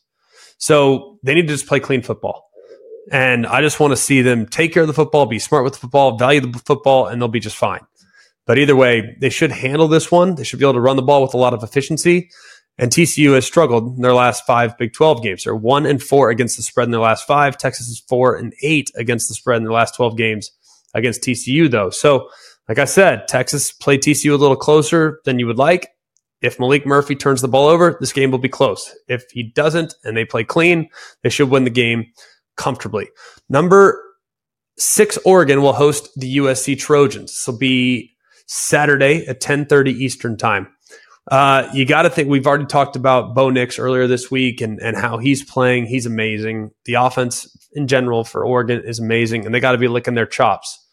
So 0.60 1.20
they 1.24 1.34
need 1.34 1.48
to 1.48 1.54
just 1.54 1.68
play 1.68 1.80
clean 1.80 2.02
football. 2.02 2.50
And 3.12 3.48
I 3.48 3.62
just 3.62 3.80
want 3.80 3.92
to 3.92 3.98
see 3.98 4.22
them 4.22 4.46
take 4.46 4.74
care 4.74 4.84
of 4.84 4.88
the 4.88 4.94
football, 4.94 5.26
be 5.26 5.40
smart 5.40 5.64
with 5.64 5.74
the 5.74 5.80
football, 5.80 6.18
value 6.18 6.42
the 6.42 6.60
football, 6.60 7.08
and 7.08 7.22
they'll 7.22 7.28
be 7.28 7.40
just 7.40 7.56
fine. 7.56 7.82
But 8.46 8.58
either 8.58 8.76
way, 8.76 9.18
they 9.20 9.30
should 9.30 9.52
handle 9.52 9.88
this 9.88 10.12
one. 10.12 10.36
They 10.36 10.44
should 10.44 10.60
be 10.60 10.66
able 10.66 10.74
to 10.74 10.82
run 10.82 10.96
the 10.96 11.02
ball 11.02 11.22
with 11.22 11.34
a 11.34 11.38
lot 11.38 11.54
of 11.54 11.64
efficiency. 11.64 12.30
And 12.78 12.92
TCU 12.92 13.34
has 13.34 13.46
struggled 13.46 13.96
in 13.96 14.02
their 14.02 14.14
last 14.14 14.46
five 14.46 14.78
Big 14.78 14.94
12 14.94 15.24
games. 15.24 15.44
They're 15.44 15.56
one 15.56 15.86
and 15.86 16.02
four 16.02 16.30
against 16.30 16.58
the 16.58 16.64
spread 16.64 16.86
in 16.86 16.92
their 16.92 17.02
last 17.02 17.26
five. 17.26 17.58
Texas 17.58 17.88
is 17.88 18.00
four 18.00 18.36
and 18.36 18.54
eight 18.62 18.92
against 18.96 19.28
the 19.28 19.34
spread 19.34 19.58
in 19.58 19.64
their 19.64 19.74
last 19.74 19.96
12 19.96 20.16
games 20.16 20.52
against 20.98 21.22
TCU, 21.22 21.70
though. 21.70 21.90
So, 21.90 22.30
like 22.68 22.80
I 22.80 22.86
said, 22.86 23.28
Texas 23.28 23.72
played 23.72 24.02
TCU 24.02 24.34
a 24.34 24.36
little 24.36 24.58
closer 24.58 25.22
than 25.24 25.40
you 25.40 25.48
would 25.48 25.58
like. 25.58 25.90
If 26.42 26.58
Maalik 26.58 26.86
Murphy 26.86 27.16
turns 27.16 27.42
the 27.42 27.48
ball 27.48 27.68
over, 27.68 27.98
this 28.00 28.14
game 28.14 28.30
will 28.30 28.38
be 28.38 28.50
close. 28.50 28.94
If 29.08 29.24
he 29.32 29.44
doesn't 29.44 29.96
and 30.04 30.16
they 30.16 30.26
play 30.26 30.44
clean, 30.44 30.90
they 31.24 31.30
should 31.30 31.50
win 31.50 31.64
the 31.64 31.70
game 31.70 32.06
comfortably. 32.58 33.10
Number 33.50 34.04
six, 34.78 35.18
Oregon 35.26 35.62
will 35.62 35.74
host 35.74 36.10
the 36.16 36.38
USC 36.38 36.78
Trojans. 36.78 37.32
This 37.32 37.48
will 37.48 37.58
be 37.58 38.16
Saturday 38.48 39.26
at 39.28 39.42
10:30 39.42 39.92
Eastern 39.92 40.38
Time. 40.38 40.68
Uh, 41.30 41.68
you 41.74 41.86
got 41.86 42.04
to 42.04 42.10
think 42.10 42.30
we've 42.30 42.48
already 42.48 42.66
talked 42.66 42.96
about 42.96 43.36
Bo 43.36 43.50
Nix 43.50 43.78
earlier 43.78 44.08
this 44.08 44.32
week 44.32 44.62
and, 44.62 44.80
and 44.80 44.96
how 44.96 45.18
he's 45.18 45.44
playing. 45.44 45.86
He's 45.86 46.06
amazing. 46.06 46.72
The 46.86 46.94
offense 46.94 47.54
in 47.74 47.88
general 47.88 48.24
for 48.24 48.46
Oregon 48.46 48.82
is 48.86 49.00
amazing, 49.00 49.46
and 49.46 49.54
they 49.54 49.60
got 49.60 49.74
to 49.74 49.78
be 49.78 49.90
licking 49.90 50.14
their 50.14 50.26
chops, 50.26 50.87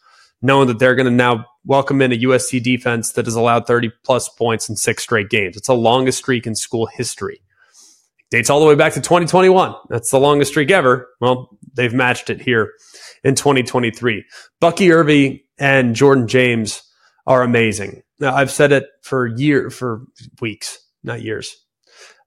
knowing 0.45 0.67
that 0.67 0.77
they're 0.77 0.95
going 0.95 1.07
to 1.07 1.11
now 1.11 1.45
welcome 1.65 2.01
in 2.01 2.11
a 2.11 2.19
USC 2.19 2.61
defense 2.61 3.13
that 3.13 3.25
has 3.25 3.35
allowed 3.35 3.65
30 3.65 3.91
plus 4.03 4.29
points 4.29 4.69
in 4.69 4.75
six 4.75 5.01
straight 5.01 5.29
games. 5.29 5.57
It's 5.57 5.67
the 5.67 5.73
longest 5.73 6.19
streak 6.19 6.45
in 6.45 6.55
school 6.55 6.85
history. 6.85 7.41
Dates 8.29 8.49
all 8.49 8.59
the 8.59 8.65
way 8.65 8.75
back 8.75 8.93
to 8.93 9.01
2021. 9.01 9.73
That's 9.89 10.11
the 10.11 10.19
longest 10.19 10.51
streak 10.51 10.69
ever. 10.69 11.07
Well, 11.19 11.57
they've 11.73 11.93
matched 11.93 12.29
it 12.29 12.41
here 12.41 12.71
in 13.23 13.33
2023. 13.33 14.23
Bucky 14.59 14.91
Irving 14.91 15.39
and 15.57 15.95
Jordan 15.95 16.27
James 16.27 16.83
are 17.25 17.41
amazing. 17.41 18.03
Now, 18.19 18.35
I've 18.35 18.51
said 18.51 18.71
it 18.71 18.85
for 19.01 19.25
year 19.25 19.69
for 19.69 20.03
weeks, 20.41 20.79
not 21.03 21.21
years. 21.21 21.55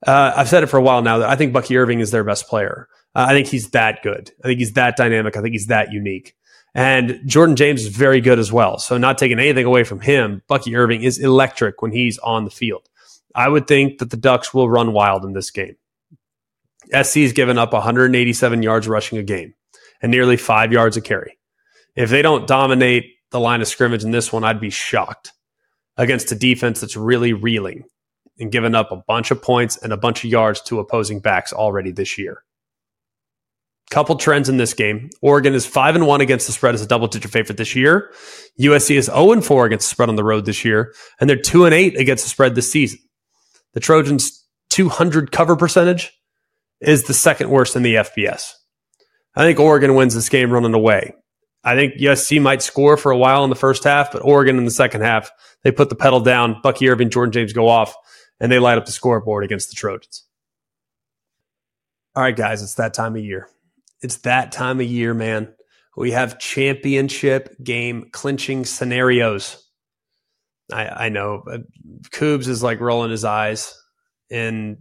Uh, 0.05 0.33
I've 0.37 0.49
said 0.49 0.63
it 0.63 0.67
for 0.69 0.77
a 0.77 0.83
while 0.83 1.03
now 1.03 1.19
that 1.19 1.29
I 1.29 1.37
think 1.37 1.53
Bucky 1.53 1.77
Irving 1.77 2.01
is 2.01 2.11
their 2.11 2.25
best 2.25 2.49
player. 2.49 2.89
Uh, 3.15 3.27
I 3.29 3.33
think 3.33 3.49
he's 3.49 3.71
that 3.71 4.03
good. 4.03 4.31
I 4.45 4.49
think 4.49 4.59
he's 4.59 4.73
that 4.75 4.97
dynamic. 4.97 5.37
I 5.37 5.43
think 5.43 5.53
he's 5.53 5.67
that 5.67 5.93
unique. 5.93 6.35
And 6.75 7.21
Jordan 7.27 7.57
James 7.57 7.83
is 7.83 7.89
very 7.89 8.21
good 8.21 8.39
as 8.39 8.53
well. 8.53 8.79
So, 8.79 8.99
not 8.99 9.19
taking 9.19 9.39
anything 9.39 9.65
away 9.65 9.85
from 9.85 10.01
him, 10.01 10.43
Bucky 10.49 10.77
Irving 10.77 11.03
is 11.03 11.19
electric 11.19 11.83
when 11.83 11.93
he's 11.93 12.19
on 12.19 12.45
the 12.45 12.51
field. 12.51 12.89
I 13.35 13.49
would 13.49 13.67
think 13.67 13.99
that 13.99 14.11
the 14.11 14.17
Ducks 14.17 14.53
will 14.53 14.69
run 14.69 14.93
wild 14.93 15.25
in 15.25 15.33
this 15.33 15.51
game. 15.51 15.77
SC 16.87 17.19
has 17.19 17.33
given 17.33 17.59
up 17.59 17.73
187 17.73 18.63
yards 18.63 18.89
rushing 18.89 19.19
a 19.19 19.23
game 19.23 19.55
and 20.03 20.11
nearly 20.11 20.37
five 20.37 20.73
yards 20.73 20.97
a 20.97 21.01
carry. 21.01 21.39
If 21.97 22.11
they 22.11 22.23
don't 22.23 22.47
dominate 22.47 23.05
the 23.31 23.41
line 23.41 23.61
of 23.61 23.69
scrimmage 23.69 24.05
in 24.05 24.11
this 24.11 24.33
one, 24.33 24.45
I'd 24.45 24.61
be 24.61 24.71
shocked 24.71 25.33
against 25.97 26.33
a 26.33 26.37
defense 26.37 26.81
that's 26.81 26.97
really 26.97 27.33
reeling 27.33 27.85
and 28.39 28.53
given 28.53 28.75
up 28.75 28.93
a 28.93 29.03
bunch 29.09 29.31
of 29.31 29.43
points 29.43 29.77
and 29.77 29.93
a 29.93 29.97
bunch 29.97 30.25
of 30.25 30.31
yards 30.31 30.61
to 30.63 30.79
opposing 30.79 31.21
backs 31.21 31.53
already 31.53 31.91
this 31.91 32.17
year. 32.17 32.45
Couple 33.91 34.17
trends 34.17 34.51
in 34.51 34.59
this 34.59 34.75
game. 34.75 35.09
Oregon 35.23 35.55
is 35.55 35.67
5 35.67 35.97
and 35.97 36.07
1 36.07 36.21
against 36.21 36.47
the 36.47 36.53
spread 36.53 36.75
as 36.75 36.83
a 36.83 36.87
double 36.87 37.09
digit 37.09 37.31
favorite 37.31 37.57
this 37.57 37.75
year. 37.75 38.13
USC 38.61 38.97
is 38.97 39.07
0 39.07 39.33
and 39.33 39.45
4 39.45 39.65
against 39.67 39.89
the 39.89 39.95
spread 39.95 40.11
on 40.11 40.17
the 40.17 40.25
road 40.25 40.45
this 40.45 40.65
year, 40.65 40.93
and 41.21 41.29
they're 41.29 41.41
2 41.41 41.65
and 41.65 41.75
8 41.75 41.99
against 41.99 42.25
the 42.25 42.31
spread 42.31 42.55
this 42.55 42.71
season. 42.71 42.99
The 43.73 43.81
Trojans 43.81 44.45
200 44.71 45.33
cover 45.33 45.57
percentage 45.57 46.13
is 46.81 47.05
the 47.05 47.15
second 47.15 47.49
worst 47.51 47.77
in 47.77 47.83
the 47.83 47.95
FBS. 47.95 48.53
I 49.35 49.43
think 49.43 49.59
Oregon 49.59 49.95
wins 49.95 50.15
this 50.15 50.29
game 50.29 50.51
running 50.51 50.75
away. 50.75 51.15
I 51.65 51.75
think 51.75 51.95
USC 51.95 52.41
might 52.41 52.63
score 52.63 52.97
for 52.97 53.11
a 53.11 53.17
while 53.17 53.45
in 53.45 53.51
the 53.51 53.57
first 53.57 53.85
half, 53.85 54.13
but 54.13 54.25
Oregon 54.25 54.59
in 54.59 54.65
the 54.65 54.71
second 54.71 55.01
half, 55.01 55.31
they 55.65 55.73
put 55.73 55.89
the 55.89 55.97
pedal 55.97 56.21
down. 56.21 56.61
Bucky 56.63 56.89
Irving, 56.89 57.11
Jordan 57.11 57.33
James 57.33 57.53
go 57.53 57.69
off, 57.69 57.95
and 58.39 58.51
they 58.51 58.59
light 58.59 58.79
up 58.79 58.87
the 58.87 58.93
scoreboard 58.93 59.45
against 59.45 59.71
the 59.71 59.77
Trojans. 59.77 60.25
All 62.15 62.23
right, 62.23 62.37
guys, 62.37 62.63
it's 62.63 62.75
that 62.75 62.95
time 62.95 63.17
of 63.17 63.25
year. 63.25 63.49
It's 64.03 64.19
that 64.19 64.53
time 64.53 64.81
of 64.81 64.87
year, 64.87 65.15
man. 65.15 65.53
We 65.97 66.13
have 66.13 66.39
championship 66.39 67.57
game 67.63 68.11
clinching 68.13 68.65
scenarios. 68.65 69.65
I, 70.73 71.07
I 71.07 71.09
know 71.09 71.43
uh, 71.51 71.59
Coobs 72.11 72.47
is 72.47 72.63
like 72.63 72.81
rolling 72.81 73.11
his 73.11 73.25
eyes, 73.25 73.75
and 74.31 74.79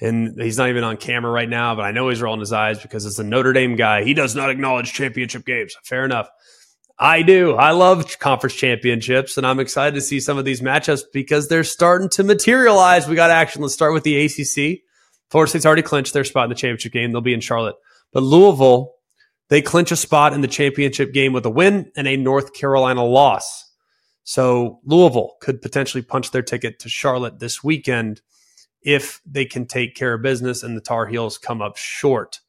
and 0.00 0.40
he's 0.40 0.58
not 0.58 0.68
even 0.68 0.84
on 0.84 0.96
camera 0.96 1.30
right 1.30 1.48
now, 1.48 1.74
but 1.74 1.82
I 1.82 1.90
know 1.90 2.08
he's 2.08 2.22
rolling 2.22 2.40
his 2.40 2.52
eyes 2.52 2.80
because 2.80 3.06
it's 3.06 3.18
a 3.18 3.24
Notre 3.24 3.52
Dame 3.52 3.76
guy, 3.76 4.04
he 4.04 4.14
does 4.14 4.34
not 4.34 4.50
acknowledge 4.50 4.92
championship 4.92 5.44
games. 5.44 5.76
Fair 5.84 6.04
enough. 6.04 6.28
I 6.98 7.22
do. 7.22 7.54
I 7.54 7.72
love 7.72 8.18
conference 8.18 8.54
championships, 8.54 9.36
and 9.36 9.46
I'm 9.46 9.60
excited 9.60 9.94
to 9.96 10.00
see 10.00 10.18
some 10.18 10.38
of 10.38 10.46
these 10.46 10.62
matchups 10.62 11.02
because 11.12 11.48
they're 11.48 11.64
starting 11.64 12.08
to 12.10 12.24
materialize. 12.24 13.06
We 13.06 13.16
got 13.16 13.30
action. 13.30 13.60
Let's 13.60 13.74
start 13.74 13.92
with 13.92 14.04
the 14.04 14.24
ACC. 14.24 14.80
Florida 15.30 15.50
State's 15.50 15.66
already 15.66 15.82
clinched 15.82 16.14
their 16.14 16.24
spot 16.24 16.44
in 16.44 16.48
the 16.48 16.54
championship 16.54 16.92
game. 16.92 17.12
They'll 17.12 17.20
be 17.20 17.34
in 17.34 17.40
Charlotte. 17.40 17.76
But 18.16 18.22
Louisville, 18.22 18.94
they 19.50 19.60
clinch 19.60 19.92
a 19.92 19.96
spot 19.96 20.32
in 20.32 20.40
the 20.40 20.48
championship 20.48 21.12
game 21.12 21.34
with 21.34 21.44
a 21.44 21.50
win 21.50 21.92
and 21.98 22.08
a 22.08 22.16
North 22.16 22.54
Carolina 22.54 23.04
loss. 23.04 23.70
So 24.24 24.80
Louisville 24.86 25.34
could 25.42 25.60
potentially 25.60 26.00
punch 26.00 26.30
their 26.30 26.40
ticket 26.40 26.78
to 26.78 26.88
Charlotte 26.88 27.40
this 27.40 27.62
weekend 27.62 28.22
if 28.80 29.20
they 29.26 29.44
can 29.44 29.66
take 29.66 29.94
care 29.94 30.14
of 30.14 30.22
business 30.22 30.62
and 30.62 30.74
the 30.74 30.80
Tar 30.80 31.04
Heels 31.04 31.36
come 31.36 31.60
up 31.60 31.76
short. 31.76 32.40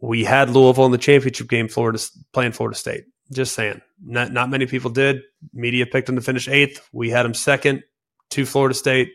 We 0.00 0.24
had 0.24 0.48
Louisville 0.48 0.86
in 0.86 0.92
the 0.92 0.96
championship 0.96 1.50
game, 1.50 1.68
Florida 1.68 2.02
playing 2.32 2.52
Florida 2.52 2.78
State. 2.78 3.04
Just 3.30 3.54
saying, 3.54 3.82
not 4.02 4.32
not 4.32 4.48
many 4.48 4.64
people 4.64 4.90
did. 4.90 5.20
Media 5.52 5.84
picked 5.84 6.06
them 6.06 6.16
to 6.16 6.22
finish 6.22 6.48
eighth. 6.48 6.88
We 6.94 7.10
had 7.10 7.24
them 7.24 7.34
second 7.34 7.82
to 8.30 8.46
Florida 8.46 8.74
State. 8.74 9.10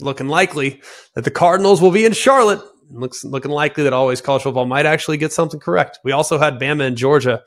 Looking 0.00 0.28
likely 0.28 0.80
that 1.14 1.24
the 1.24 1.30
Cardinals 1.30 1.82
will 1.82 1.90
be 1.90 2.06
in 2.06 2.12
Charlotte. 2.14 2.62
Looks 2.92 3.24
looking 3.24 3.50
likely 3.50 3.84
that 3.84 3.92
always 3.92 4.20
college 4.20 4.42
football 4.42 4.66
might 4.66 4.86
actually 4.86 5.16
get 5.16 5.32
something 5.32 5.60
correct. 5.60 5.98
We 6.04 6.12
also 6.12 6.38
had 6.38 6.58
Bama 6.58 6.86
and 6.86 6.96
Georgia 6.96 7.42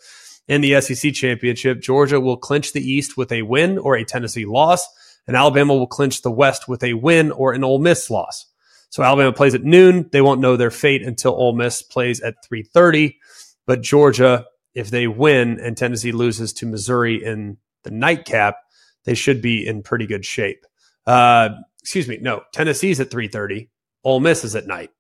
in 0.47 0.61
the 0.61 0.81
SEC 0.81 1.13
championship. 1.13 1.81
Georgia 1.81 2.19
will 2.19 2.37
clinch 2.37 2.73
the 2.73 2.81
East 2.81 3.17
with 3.17 3.31
a 3.31 3.43
win 3.43 3.77
or 3.77 3.95
a 3.95 4.05
Tennessee 4.05 4.45
loss 4.45 4.87
and 5.27 5.35
Alabama 5.35 5.73
will 5.73 5.87
clinch 5.87 6.21
the 6.21 6.31
West 6.31 6.67
with 6.67 6.83
a 6.83 6.93
win 6.93 7.31
or 7.31 7.53
an 7.53 7.63
Ole 7.63 7.79
Miss 7.79 8.09
loss. 8.09 8.45
So 8.89 9.03
Alabama 9.03 9.33
plays 9.33 9.55
at 9.55 9.63
noon. 9.63 10.09
They 10.11 10.21
won't 10.21 10.41
know 10.41 10.55
their 10.55 10.71
fate 10.71 11.03
until 11.03 11.33
Ole 11.33 11.55
Miss 11.55 11.81
plays 11.81 12.21
at 12.21 12.35
3:30. 12.49 13.17
But 13.65 13.81
Georgia, 13.81 14.45
if 14.73 14.89
they 14.89 15.07
win 15.07 15.59
and 15.59 15.75
Tennessee 15.75 16.11
loses 16.11 16.53
to 16.53 16.65
Missouri 16.65 17.23
in 17.23 17.57
the 17.83 17.91
nightcap, 17.91 18.57
they 19.03 19.15
should 19.15 19.41
be 19.41 19.65
in 19.65 19.83
pretty 19.83 20.05
good 20.05 20.25
shape. 20.25 20.65
Uh, 21.05 21.49
excuse 21.81 22.07
me, 22.07 22.17
no, 22.21 22.43
Tennessee's 22.53 22.99
at 22.99 23.09
3:30. 23.09 23.69
Ole 24.03 24.19
Miss 24.19 24.43
is 24.43 24.55
at 24.55 24.67
night. 24.67 24.91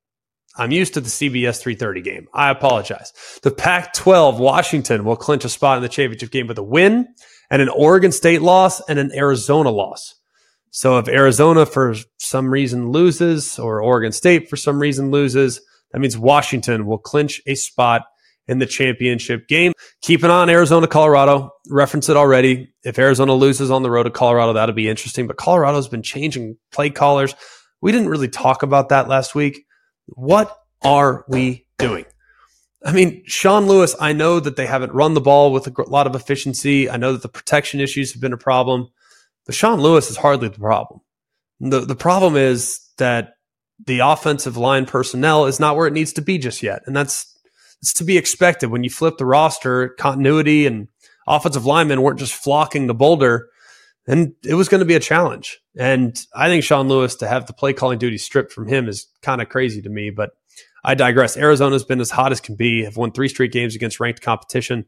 I'm 0.57 0.71
used 0.71 0.93
to 0.93 1.01
the 1.01 1.09
CBS 1.09 1.61
3:30 1.61 2.01
game. 2.03 2.27
I 2.33 2.49
apologize. 2.49 3.11
The 3.43 3.51
Pac-12 3.51 4.39
Washington 4.39 5.03
will 5.03 5.15
clinch 5.17 5.45
a 5.45 5.49
spot 5.49 5.77
in 5.77 5.83
the 5.83 5.89
championship 5.89 6.31
game 6.31 6.47
with 6.47 6.57
a 6.57 6.63
win 6.63 7.07
and 7.49 7.61
an 7.61 7.69
Oregon 7.69 8.11
State 8.11 8.41
loss 8.41 8.81
and 8.87 8.97
an 8.97 9.11
Arizona 9.13 9.69
loss. 9.69 10.15
So 10.71 10.97
if 10.97 11.07
Arizona 11.07 11.65
for 11.65 11.95
some 12.19 12.49
reason 12.49 12.91
loses 12.91 13.59
or 13.59 13.81
Oregon 13.81 14.11
State 14.11 14.49
for 14.49 14.55
some 14.55 14.79
reason 14.79 15.11
loses, 15.11 15.61
that 15.91 15.99
means 15.99 16.17
Washington 16.17 16.85
will 16.85 16.97
clinch 16.97 17.41
a 17.47 17.55
spot 17.55 18.03
in 18.47 18.59
the 18.59 18.65
championship 18.65 19.47
game. 19.47 19.73
Keep 20.01 20.23
an 20.23 20.31
eye 20.31 20.41
on 20.41 20.49
Arizona, 20.49 20.87
Colorado. 20.87 21.49
Reference 21.69 22.09
it 22.09 22.17
already. 22.17 22.73
If 22.83 22.99
Arizona 22.99 23.33
loses 23.33 23.71
on 23.71 23.83
the 23.83 23.89
road 23.89 24.03
to 24.03 24.11
Colorado, 24.11 24.53
that'll 24.53 24.75
be 24.75 24.89
interesting. 24.89 25.27
But 25.27 25.37
Colorado's 25.37 25.87
been 25.87 26.03
changing 26.03 26.57
play 26.71 26.89
callers. 26.89 27.35
We 27.81 27.91
didn't 27.91 28.09
really 28.09 28.29
talk 28.29 28.61
about 28.61 28.89
that 28.89 29.07
last 29.07 29.35
week. 29.35 29.65
What 30.07 30.57
are 30.83 31.25
we 31.27 31.65
doing? 31.77 32.05
I 32.85 32.91
mean, 32.91 33.23
Sean 33.25 33.65
Lewis, 33.65 33.95
I 33.99 34.13
know 34.13 34.39
that 34.39 34.55
they 34.55 34.67
haven't 34.67 34.93
run 34.93 35.15
the 35.15 35.21
ball 35.21 35.51
with 35.51 35.67
a 35.67 35.89
lot 35.89 36.05
of 36.05 36.15
efficiency. 36.15 36.87
I 36.89 36.97
know 36.97 37.13
that 37.13 37.23
the 37.23 37.29
protection 37.29 37.79
issues 37.79 38.13
have 38.13 38.21
been 38.21 38.33
a 38.33 38.37
problem, 38.37 38.89
but 39.45 39.55
Sean 39.55 39.81
Lewis 39.81 40.11
is 40.11 40.17
hardly 40.17 40.49
the 40.49 40.59
problem. 40.59 41.01
The, 41.59 41.81
the 41.81 41.95
problem 41.95 42.35
is 42.35 42.81
that 42.97 43.37
the 43.83 43.99
offensive 43.99 44.55
line 44.55 44.85
personnel 44.85 45.45
is 45.45 45.59
not 45.59 45.75
where 45.75 45.87
it 45.87 45.93
needs 45.93 46.13
to 46.13 46.21
be 46.21 46.37
just 46.37 46.61
yet. 46.61 46.83
And 46.85 46.95
that's, 46.95 47.37
it's 47.81 47.93
to 47.93 48.03
be 48.03 48.17
expected 48.17 48.69
when 48.69 48.83
you 48.83 48.89
flip 48.89 49.17
the 49.17 49.25
roster, 49.25 49.89
continuity 49.89 50.67
and 50.67 50.87
offensive 51.27 51.65
linemen 51.65 52.01
weren't 52.01 52.19
just 52.19 52.33
flocking 52.35 52.87
to 52.87 52.93
Boulder. 52.93 53.49
And 54.07 54.33
it 54.43 54.53
was 54.53 54.69
going 54.69 54.79
to 54.79 54.85
be 54.85 54.95
a 54.95 54.99
challenge. 54.99 55.59
And 55.77 56.15
I 56.35 56.47
think 56.47 56.63
Sean 56.63 56.87
Lewis 56.87 57.15
to 57.15 57.27
have 57.27 57.47
the 57.47 57.53
play 57.53 57.73
calling 57.73 57.97
duty 57.97 58.17
stripped 58.17 58.51
from 58.51 58.67
him 58.67 58.87
is 58.87 59.07
kind 59.21 59.41
of 59.41 59.49
crazy 59.49 59.81
to 59.81 59.89
me, 59.89 60.11
but 60.11 60.31
I 60.83 60.93
digress. 60.93 61.35
Arizona's 61.35 61.83
been 61.83 61.99
as 61.99 62.11
hot 62.11 62.31
as 62.31 62.39
can 62.39 62.55
be, 62.55 62.83
have 62.83 62.95
won 62.95 63.11
three 63.11 63.27
straight 63.27 63.51
games 63.51 63.73
against 63.73 63.99
ranked 63.99 64.21
competition, 64.21 64.85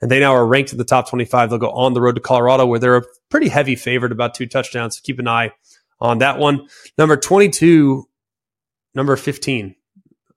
and 0.00 0.08
they 0.08 0.20
now 0.20 0.32
are 0.32 0.46
ranked 0.46 0.70
in 0.70 0.78
the 0.78 0.84
top 0.84 1.10
25. 1.10 1.50
They'll 1.50 1.58
go 1.58 1.72
on 1.72 1.92
the 1.92 2.00
road 2.00 2.14
to 2.14 2.20
Colorado, 2.20 2.66
where 2.66 2.78
they're 2.78 2.98
a 2.98 3.04
pretty 3.30 3.48
heavy 3.48 3.74
favorite, 3.74 4.12
about 4.12 4.34
two 4.34 4.46
touchdowns. 4.46 4.96
So 4.96 5.00
keep 5.02 5.18
an 5.18 5.26
eye 5.26 5.50
on 6.00 6.18
that 6.18 6.38
one. 6.38 6.68
Number 6.96 7.16
22, 7.16 8.08
number 8.94 9.16
15, 9.16 9.74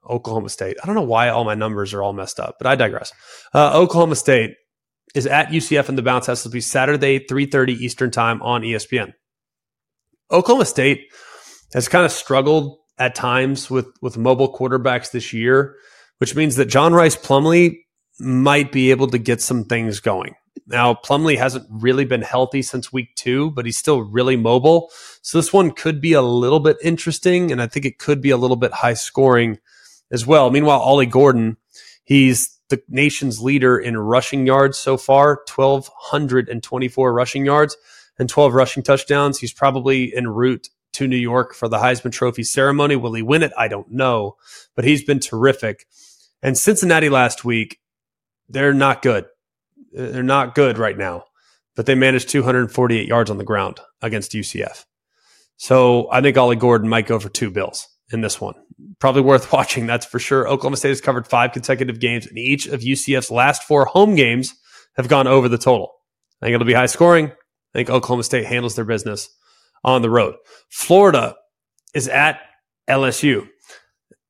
Oklahoma 0.09 0.49
State. 0.49 0.77
I 0.81 0.87
don't 0.87 0.95
know 0.95 1.03
why 1.03 1.29
all 1.29 1.43
my 1.43 1.55
numbers 1.55 1.93
are 1.93 2.01
all 2.01 2.13
messed 2.13 2.39
up, 2.39 2.55
but 2.57 2.65
I 2.65 2.75
digress. 2.75 3.13
Uh, 3.53 3.79
Oklahoma 3.79 4.15
State 4.15 4.55
is 5.15 5.27
at 5.27 5.49
UCF 5.49 5.89
in 5.89 5.95
the 5.95 6.01
bounce 6.01 6.27
house. 6.27 6.45
It'll 6.45 6.53
be 6.53 6.61
Saturday, 6.61 7.19
3.30 7.19 7.69
Eastern 7.69 8.11
time 8.11 8.41
on 8.41 8.61
ESPN. 8.61 9.13
Oklahoma 10.31 10.65
State 10.65 11.11
has 11.73 11.87
kind 11.87 12.05
of 12.05 12.11
struggled 12.11 12.77
at 12.97 13.15
times 13.15 13.69
with 13.69 13.87
with 14.01 14.17
mobile 14.17 14.53
quarterbacks 14.53 15.11
this 15.11 15.33
year, 15.33 15.75
which 16.19 16.35
means 16.35 16.55
that 16.55 16.65
John 16.65 16.93
Rhys 16.93 17.15
Plumlee 17.15 17.77
might 18.19 18.71
be 18.71 18.91
able 18.91 19.07
to 19.07 19.17
get 19.17 19.41
some 19.41 19.65
things 19.65 19.99
going. 19.99 20.35
Now, 20.67 20.93
Plumlee 20.93 21.37
hasn't 21.37 21.67
really 21.69 22.05
been 22.05 22.21
healthy 22.21 22.61
since 22.61 22.93
week 22.93 23.15
two, 23.15 23.51
but 23.51 23.65
he's 23.65 23.77
still 23.77 24.01
really 24.01 24.37
mobile. 24.37 24.91
So 25.21 25.37
this 25.37 25.51
one 25.51 25.71
could 25.71 25.99
be 25.99 26.13
a 26.13 26.21
little 26.21 26.59
bit 26.59 26.77
interesting, 26.81 27.51
and 27.51 27.61
I 27.61 27.67
think 27.67 27.85
it 27.85 27.99
could 27.99 28.21
be 28.21 28.29
a 28.29 28.37
little 28.37 28.55
bit 28.55 28.71
high 28.71 28.93
scoring 28.93 29.59
as 30.11 30.25
well. 30.25 30.51
Meanwhile, 30.51 30.79
Ollie 30.79 31.05
Gordon, 31.05 31.57
he's 32.03 32.57
the 32.69 32.81
nation's 32.87 33.41
leader 33.41 33.77
in 33.77 33.97
rushing 33.97 34.45
yards 34.45 34.77
so 34.77 34.97
far 34.97 35.41
1,224 35.53 37.13
rushing 37.13 37.45
yards 37.45 37.77
and 38.17 38.29
12 38.29 38.53
rushing 38.53 38.83
touchdowns. 38.83 39.39
He's 39.39 39.53
probably 39.53 40.15
en 40.15 40.27
route 40.27 40.69
to 40.93 41.07
New 41.07 41.17
York 41.17 41.53
for 41.53 41.67
the 41.67 41.77
Heisman 41.77 42.11
Trophy 42.11 42.43
ceremony. 42.43 42.95
Will 42.95 43.13
he 43.13 43.21
win 43.21 43.43
it? 43.43 43.51
I 43.57 43.67
don't 43.67 43.91
know, 43.91 44.37
but 44.75 44.85
he's 44.85 45.03
been 45.03 45.19
terrific. 45.19 45.85
And 46.41 46.57
Cincinnati 46.57 47.09
last 47.09 47.43
week, 47.43 47.79
they're 48.49 48.73
not 48.73 49.01
good. 49.01 49.25
They're 49.91 50.23
not 50.23 50.55
good 50.55 50.77
right 50.77 50.97
now, 50.97 51.25
but 51.75 51.85
they 51.85 51.95
managed 51.95 52.29
248 52.29 53.07
yards 53.07 53.29
on 53.29 53.37
the 53.37 53.43
ground 53.43 53.79
against 54.01 54.31
UCF. 54.31 54.85
So 55.57 56.09
I 56.11 56.21
think 56.21 56.37
Ollie 56.37 56.55
Gordon 56.55 56.89
might 56.89 57.07
go 57.07 57.19
for 57.19 57.29
two 57.29 57.49
bills 57.49 57.87
in 58.13 58.21
this 58.21 58.39
one. 58.39 58.55
Probably 58.99 59.21
worth 59.21 59.51
watching, 59.53 59.87
that's 59.87 60.05
for 60.05 60.19
sure. 60.19 60.47
Oklahoma 60.47 60.77
State 60.77 60.89
has 60.89 61.01
covered 61.01 61.27
five 61.27 61.51
consecutive 61.51 61.99
games, 61.99 62.25
and 62.27 62.37
each 62.37 62.67
of 62.67 62.81
UCF's 62.81 63.31
last 63.31 63.63
four 63.63 63.85
home 63.85 64.15
games 64.15 64.53
have 64.95 65.07
gone 65.07 65.27
over 65.27 65.49
the 65.49 65.57
total. 65.57 65.93
I 66.41 66.45
think 66.45 66.55
it'll 66.55 66.67
be 66.67 66.73
high 66.73 66.87
scoring. 66.87 67.27
I 67.27 67.77
think 67.77 67.89
Oklahoma 67.89 68.23
State 68.23 68.45
handles 68.45 68.75
their 68.75 68.85
business 68.85 69.29
on 69.83 70.01
the 70.01 70.09
road. 70.09 70.35
Florida 70.69 71.35
is 71.93 72.07
at 72.07 72.39
LSU. 72.87 73.47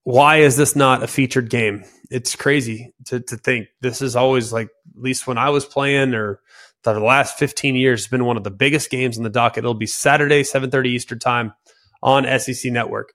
Why 0.03 0.37
is 0.37 0.57
this 0.57 0.75
not 0.75 1.03
a 1.03 1.07
featured 1.07 1.49
game? 1.49 1.83
It's 2.09 2.35
crazy 2.35 2.93
to, 3.05 3.19
to 3.21 3.37
think 3.37 3.67
this 3.81 4.01
is 4.01 4.15
always 4.15 4.53
like, 4.53 4.67
at 4.67 5.01
least 5.01 5.27
when 5.27 5.37
I 5.37 5.49
was 5.49 5.65
playing 5.65 6.13
or 6.13 6.39
the 6.83 6.99
last 6.99 7.37
15 7.39 7.75
years, 7.75 8.03
has 8.03 8.09
been 8.09 8.25
one 8.25 8.37
of 8.37 8.43
the 8.43 8.51
biggest 8.51 8.89
games 8.89 9.17
in 9.17 9.23
the 9.23 9.29
docket. 9.29 9.63
It'll 9.63 9.73
be 9.73 9.87
Saturday, 9.87 10.43
7.30 10.43 10.87
Eastern 10.87 11.19
time 11.19 11.53
on 12.01 12.25
SEC 12.39 12.71
Network. 12.71 13.13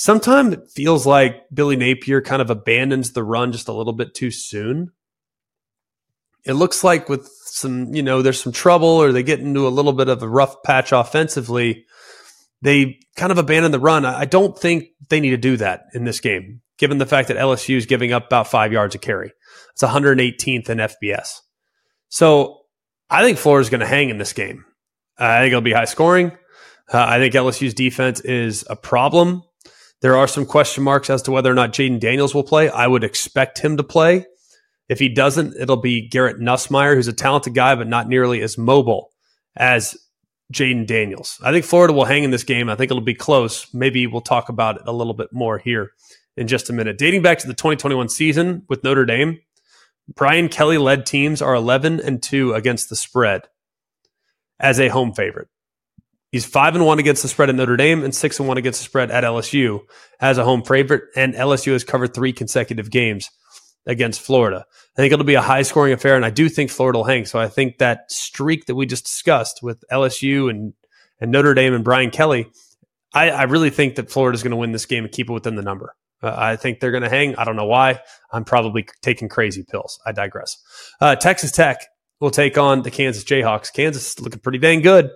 Sometimes 0.00 0.54
it 0.54 0.70
feels 0.70 1.06
like 1.06 1.42
Billy 1.52 1.74
Napier 1.74 2.22
kind 2.22 2.40
of 2.40 2.50
abandons 2.50 3.14
the 3.14 3.24
run 3.24 3.50
just 3.50 3.66
a 3.66 3.72
little 3.72 3.92
bit 3.92 4.14
too 4.14 4.30
soon. 4.30 4.92
It 6.44 6.52
looks 6.52 6.84
like 6.84 7.08
with 7.08 7.28
some, 7.46 7.92
you 7.92 8.04
know, 8.04 8.22
there's 8.22 8.40
some 8.40 8.52
trouble 8.52 8.86
or 8.86 9.10
they 9.10 9.24
get 9.24 9.40
into 9.40 9.66
a 9.66 9.70
little 9.70 9.92
bit 9.92 10.08
of 10.08 10.22
a 10.22 10.28
rough 10.28 10.62
patch 10.62 10.92
offensively, 10.92 11.84
they 12.62 13.00
kind 13.16 13.32
of 13.32 13.38
abandon 13.38 13.72
the 13.72 13.80
run. 13.80 14.04
I 14.04 14.24
don't 14.24 14.56
think 14.56 14.84
they 15.08 15.18
need 15.18 15.30
to 15.30 15.36
do 15.36 15.56
that 15.56 15.86
in 15.92 16.04
this 16.04 16.20
game, 16.20 16.60
given 16.78 16.98
the 16.98 17.04
fact 17.04 17.26
that 17.26 17.36
LSU 17.36 17.76
is 17.76 17.86
giving 17.86 18.12
up 18.12 18.26
about 18.26 18.46
five 18.46 18.72
yards 18.72 18.94
a 18.94 18.98
carry. 18.98 19.32
It's 19.72 19.82
118th 19.82 20.68
in 20.68 20.78
FBS. 20.78 21.40
So 22.08 22.60
I 23.10 23.24
think 23.24 23.36
Florida's 23.38 23.68
going 23.68 23.80
to 23.80 23.86
hang 23.86 24.10
in 24.10 24.18
this 24.18 24.32
game. 24.32 24.64
I 25.18 25.40
think 25.40 25.48
it'll 25.48 25.60
be 25.60 25.72
high 25.72 25.86
scoring. 25.86 26.38
Uh, 26.88 27.04
I 27.04 27.18
think 27.18 27.34
LSU's 27.34 27.74
defense 27.74 28.20
is 28.20 28.64
a 28.70 28.76
problem. 28.76 29.42
There 30.00 30.16
are 30.16 30.28
some 30.28 30.46
question 30.46 30.84
marks 30.84 31.10
as 31.10 31.22
to 31.22 31.32
whether 31.32 31.50
or 31.50 31.54
not 31.54 31.72
Jayden 31.72 31.98
Daniels 31.98 32.34
will 32.34 32.44
play. 32.44 32.68
I 32.68 32.86
would 32.86 33.04
expect 33.04 33.58
him 33.58 33.76
to 33.76 33.82
play. 33.82 34.26
If 34.88 34.98
he 34.98 35.08
doesn't, 35.08 35.54
it'll 35.60 35.76
be 35.76 36.08
Garrett 36.08 36.38
Nussmeier, 36.38 36.94
who's 36.94 37.08
a 37.08 37.12
talented 37.12 37.54
guy, 37.54 37.74
but 37.74 37.88
not 37.88 38.08
nearly 38.08 38.40
as 38.40 38.56
mobile 38.56 39.10
as 39.56 39.96
Jayden 40.52 40.86
Daniels. 40.86 41.38
I 41.44 41.52
think 41.52 41.64
Florida 41.64 41.92
will 41.92 42.04
hang 42.04 42.24
in 42.24 42.30
this 42.30 42.44
game. 42.44 42.70
I 42.70 42.74
think 42.74 42.90
it'll 42.90 43.02
be 43.02 43.14
close. 43.14 43.72
Maybe 43.74 44.06
we'll 44.06 44.20
talk 44.20 44.48
about 44.48 44.76
it 44.76 44.82
a 44.86 44.92
little 44.92 45.14
bit 45.14 45.32
more 45.32 45.58
here 45.58 45.90
in 46.36 46.46
just 46.48 46.70
a 46.70 46.72
minute. 46.72 46.96
Dating 46.96 47.20
back 47.20 47.38
to 47.40 47.46
the 47.46 47.54
2021 47.54 48.08
season 48.08 48.62
with 48.68 48.84
Notre 48.84 49.04
Dame, 49.04 49.40
Brian 50.14 50.48
Kelly 50.48 50.78
led 50.78 51.04
teams 51.04 51.42
are 51.42 51.54
11 51.54 52.00
and 52.00 52.22
2 52.22 52.54
against 52.54 52.88
the 52.88 52.96
spread 52.96 53.42
as 54.58 54.80
a 54.80 54.88
home 54.88 55.12
favorite. 55.12 55.48
He's 56.30 56.44
5 56.44 56.74
and 56.74 56.84
1 56.86 56.98
against 56.98 57.22
the 57.22 57.28
spread 57.28 57.48
at 57.48 57.54
Notre 57.54 57.76
Dame 57.76 58.04
and 58.04 58.14
6 58.14 58.38
and 58.38 58.48
1 58.48 58.58
against 58.58 58.80
the 58.80 58.84
spread 58.84 59.10
at 59.10 59.24
LSU 59.24 59.80
as 60.20 60.36
a 60.36 60.44
home 60.44 60.62
favorite 60.62 61.04
and 61.16 61.34
LSU 61.34 61.72
has 61.72 61.84
covered 61.84 62.12
3 62.14 62.32
consecutive 62.32 62.90
games 62.90 63.30
against 63.86 64.20
Florida. 64.20 64.66
I 64.96 65.00
think 65.00 65.12
it'll 65.12 65.24
be 65.24 65.34
a 65.34 65.40
high 65.40 65.62
scoring 65.62 65.94
affair, 65.94 66.14
and 66.14 66.24
I 66.24 66.30
do 66.30 66.48
think 66.48 66.70
Florida 66.70 66.98
will 66.98 67.04
hang. 67.04 67.24
So 67.24 67.38
I 67.38 67.48
think 67.48 67.78
that 67.78 68.10
streak 68.12 68.66
that 68.66 68.74
we 68.74 68.84
just 68.84 69.06
discussed 69.06 69.60
with 69.62 69.82
LSU 69.90 70.50
and, 70.50 70.74
and 71.20 71.32
Notre 71.32 71.54
Dame 71.54 71.72
and 71.72 71.82
Brian 71.82 72.10
Kelly, 72.10 72.50
I, 73.14 73.30
I 73.30 73.42
really 73.44 73.70
think 73.70 73.96
that 73.96 74.10
Florida 74.10 74.36
is 74.36 74.42
going 74.42 74.50
to 74.50 74.56
win 74.56 74.72
this 74.72 74.86
game 74.86 75.04
and 75.04 75.12
keep 75.12 75.30
it 75.30 75.32
within 75.32 75.56
the 75.56 75.62
number. 75.62 75.94
Uh, 76.22 76.34
I 76.36 76.56
think 76.56 76.80
they're 76.80 76.90
going 76.90 77.04
to 77.04 77.08
hang. 77.08 77.36
I 77.36 77.44
don't 77.44 77.56
know 77.56 77.66
why. 77.66 78.00
I'm 78.32 78.44
probably 78.44 78.86
taking 79.02 79.28
crazy 79.28 79.64
pills. 79.68 79.98
I 80.04 80.12
digress. 80.12 80.58
Uh, 81.00 81.16
Texas 81.16 81.52
Tech 81.52 81.80
will 82.20 82.30
take 82.30 82.58
on 82.58 82.82
the 82.82 82.90
Kansas 82.90 83.24
Jayhawks. 83.24 83.72
Kansas 83.72 84.20
looking 84.20 84.40
pretty 84.40 84.58
dang 84.58 84.82
good. 84.82 85.10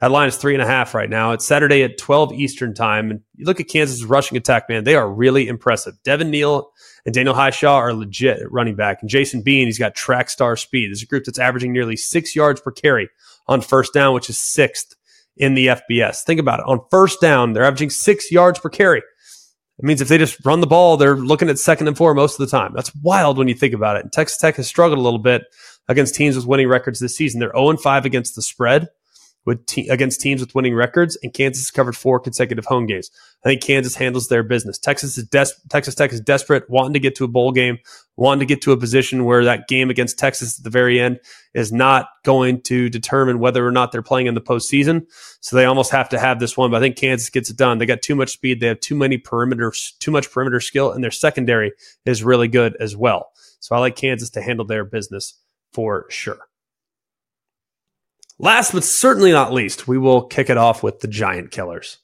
That 0.00 0.10
line 0.10 0.28
is 0.28 0.36
three 0.36 0.54
and 0.54 0.62
a 0.62 0.66
half 0.66 0.94
right 0.94 1.10
now. 1.10 1.32
It's 1.32 1.46
Saturday 1.46 1.82
at 1.82 1.98
12 1.98 2.32
Eastern 2.32 2.72
time. 2.72 3.10
And 3.10 3.20
you 3.36 3.44
look 3.44 3.60
at 3.60 3.68
Kansas' 3.68 4.02
rushing 4.02 4.38
attack, 4.38 4.66
man, 4.68 4.84
they 4.84 4.94
are 4.94 5.10
really 5.10 5.46
impressive. 5.46 5.94
Devin 6.04 6.30
Neal 6.30 6.70
and 7.04 7.14
Daniel 7.14 7.34
Hishaw 7.34 7.74
are 7.74 7.92
legit 7.92 8.40
at 8.40 8.50
running 8.50 8.76
back. 8.76 9.02
And 9.02 9.10
Jason 9.10 9.42
Bean, 9.42 9.66
he's 9.66 9.78
got 9.78 9.94
track 9.94 10.30
star 10.30 10.56
speed. 10.56 10.88
There's 10.88 11.02
a 11.02 11.06
group 11.06 11.24
that's 11.24 11.38
averaging 11.38 11.72
nearly 11.72 11.96
six 11.96 12.34
yards 12.34 12.62
per 12.62 12.70
carry 12.70 13.10
on 13.46 13.60
first 13.60 13.92
down, 13.92 14.14
which 14.14 14.30
is 14.30 14.38
sixth 14.38 14.94
in 15.36 15.52
the 15.52 15.66
FBS. 15.66 16.22
Think 16.22 16.40
about 16.40 16.60
it. 16.60 16.66
On 16.66 16.80
first 16.90 17.20
down, 17.20 17.52
they're 17.52 17.64
averaging 17.64 17.90
six 17.90 18.32
yards 18.32 18.58
per 18.58 18.70
carry. 18.70 19.00
It 19.00 19.84
means 19.84 20.00
if 20.00 20.08
they 20.08 20.18
just 20.18 20.44
run 20.46 20.60
the 20.60 20.66
ball, 20.66 20.96
they're 20.96 21.16
looking 21.16 21.50
at 21.50 21.58
second 21.58 21.88
and 21.88 21.96
four 21.96 22.14
most 22.14 22.40
of 22.40 22.46
the 22.48 22.56
time. 22.56 22.72
That's 22.74 22.94
wild 22.96 23.36
when 23.36 23.48
you 23.48 23.54
think 23.54 23.74
about 23.74 23.96
it. 23.96 24.04
And 24.04 24.12
Texas 24.12 24.38
Tech 24.38 24.56
has 24.56 24.66
struggled 24.66 24.98
a 24.98 25.02
little 25.02 25.18
bit 25.18 25.42
against 25.88 26.14
teams 26.14 26.36
with 26.36 26.46
winning 26.46 26.68
records 26.68 27.00
this 27.00 27.16
season. 27.16 27.40
They're 27.40 27.52
0 27.54 27.76
5 27.76 28.04
against 28.06 28.34
the 28.34 28.42
spread 28.42 28.88
with 29.46 29.64
te- 29.66 29.88
against 29.88 30.20
teams 30.20 30.40
with 30.40 30.54
winning 30.54 30.74
records, 30.74 31.16
and 31.22 31.32
Kansas 31.32 31.70
covered 31.70 31.96
four 31.96 32.20
consecutive 32.20 32.66
home 32.66 32.86
games. 32.86 33.10
I 33.44 33.48
think 33.48 33.62
Kansas 33.62 33.96
handles 33.96 34.28
their 34.28 34.42
business. 34.42 34.78
Texas 34.78 35.16
is 35.16 35.24
des- 35.24 35.56
Texas 35.70 35.94
Tech 35.94 36.12
is 36.12 36.20
desperate, 36.20 36.68
wanting 36.68 36.92
to 36.92 37.00
get 37.00 37.14
to 37.16 37.24
a 37.24 37.28
bowl 37.28 37.50
game, 37.50 37.78
wanting 38.16 38.40
to 38.40 38.46
get 38.46 38.60
to 38.62 38.72
a 38.72 38.76
position 38.76 39.24
where 39.24 39.44
that 39.44 39.66
game 39.66 39.88
against 39.88 40.18
Texas 40.18 40.58
at 40.58 40.64
the 40.64 40.70
very 40.70 41.00
end 41.00 41.20
is 41.54 41.72
not 41.72 42.08
going 42.24 42.60
to 42.62 42.90
determine 42.90 43.38
whether 43.38 43.66
or 43.66 43.72
not 43.72 43.92
they're 43.92 44.02
playing 44.02 44.26
in 44.26 44.34
the 44.34 44.40
postseason. 44.40 45.06
So 45.40 45.56
they 45.56 45.64
almost 45.64 45.90
have 45.90 46.10
to 46.10 46.18
have 46.18 46.38
this 46.38 46.56
one. 46.56 46.70
But 46.70 46.76
I 46.76 46.80
think 46.80 46.96
Kansas 46.96 47.30
gets 47.30 47.48
it 47.48 47.56
done. 47.56 47.78
They 47.78 47.86
got 47.86 48.02
too 48.02 48.14
much 48.14 48.30
speed. 48.30 48.60
They 48.60 48.68
have 48.68 48.80
too 48.80 48.94
many 48.94 49.16
perimeter, 49.16 49.72
too 50.00 50.10
much 50.10 50.30
perimeter 50.30 50.60
skill, 50.60 50.92
and 50.92 51.02
their 51.02 51.10
secondary 51.10 51.72
is 52.04 52.22
really 52.22 52.48
good 52.48 52.76
as 52.78 52.94
well. 52.94 53.30
So 53.60 53.74
I 53.74 53.78
like 53.78 53.96
Kansas 53.96 54.30
to 54.30 54.42
handle 54.42 54.66
their 54.66 54.84
business 54.84 55.38
for 55.72 56.06
sure. 56.10 56.49
Last 58.40 58.72
but 58.72 58.84
certainly 58.84 59.32
not 59.32 59.52
least, 59.52 59.86
we 59.86 59.98
will 59.98 60.22
kick 60.22 60.48
it 60.48 60.56
off 60.56 60.82
with 60.82 61.00
the 61.00 61.08
Giant 61.08 61.50
Killers. 61.50 61.98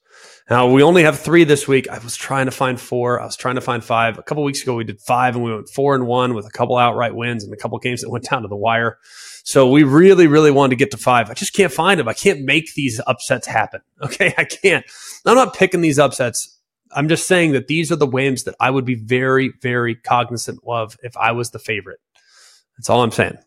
Now, 0.50 0.70
we 0.70 0.82
only 0.82 1.02
have 1.02 1.18
three 1.18 1.44
this 1.44 1.66
week. 1.66 1.88
I 1.88 1.98
was 1.98 2.14
trying 2.14 2.44
to 2.44 2.52
find 2.52 2.78
four. 2.78 3.18
I 3.18 3.24
was 3.24 3.36
trying 3.36 3.54
to 3.54 3.62
find 3.62 3.82
five. 3.82 4.18
A 4.18 4.22
couple 4.22 4.44
weeks 4.44 4.62
ago, 4.62 4.74
we 4.74 4.84
did 4.84 5.00
five 5.00 5.34
and 5.34 5.42
we 5.42 5.54
went 5.54 5.70
four 5.70 5.94
and 5.94 6.06
one 6.06 6.34
with 6.34 6.44
a 6.44 6.50
couple 6.50 6.76
outright 6.76 7.14
wins 7.14 7.42
and 7.42 7.54
a 7.54 7.56
couple 7.56 7.78
games 7.78 8.02
that 8.02 8.10
went 8.10 8.28
down 8.28 8.42
to 8.42 8.48
the 8.48 8.56
wire. 8.56 8.98
So 9.44 9.70
we 9.70 9.82
really, 9.82 10.26
really 10.26 10.50
wanted 10.50 10.70
to 10.70 10.76
get 10.76 10.90
to 10.90 10.98
five. 10.98 11.30
I 11.30 11.34
just 11.34 11.54
can't 11.54 11.72
find 11.72 11.98
them. 11.98 12.06
I 12.06 12.12
can't 12.12 12.42
make 12.42 12.74
these 12.74 13.00
upsets 13.06 13.46
happen. 13.46 13.80
Okay. 14.02 14.34
I 14.36 14.44
can't. 14.44 14.84
I'm 15.24 15.36
not 15.36 15.56
picking 15.56 15.80
these 15.80 15.98
upsets. 15.98 16.60
I'm 16.92 17.08
just 17.08 17.26
saying 17.26 17.52
that 17.52 17.66
these 17.66 17.90
are 17.90 17.96
the 17.96 18.06
wins 18.06 18.44
that 18.44 18.56
I 18.60 18.70
would 18.70 18.84
be 18.84 18.94
very, 18.94 19.54
very 19.62 19.94
cognizant 19.94 20.60
of 20.66 20.98
if 21.02 21.16
I 21.16 21.32
was 21.32 21.50
the 21.50 21.58
favorite. 21.58 21.98
That's 22.76 22.90
all 22.90 23.02
I'm 23.02 23.10
saying. 23.10 23.38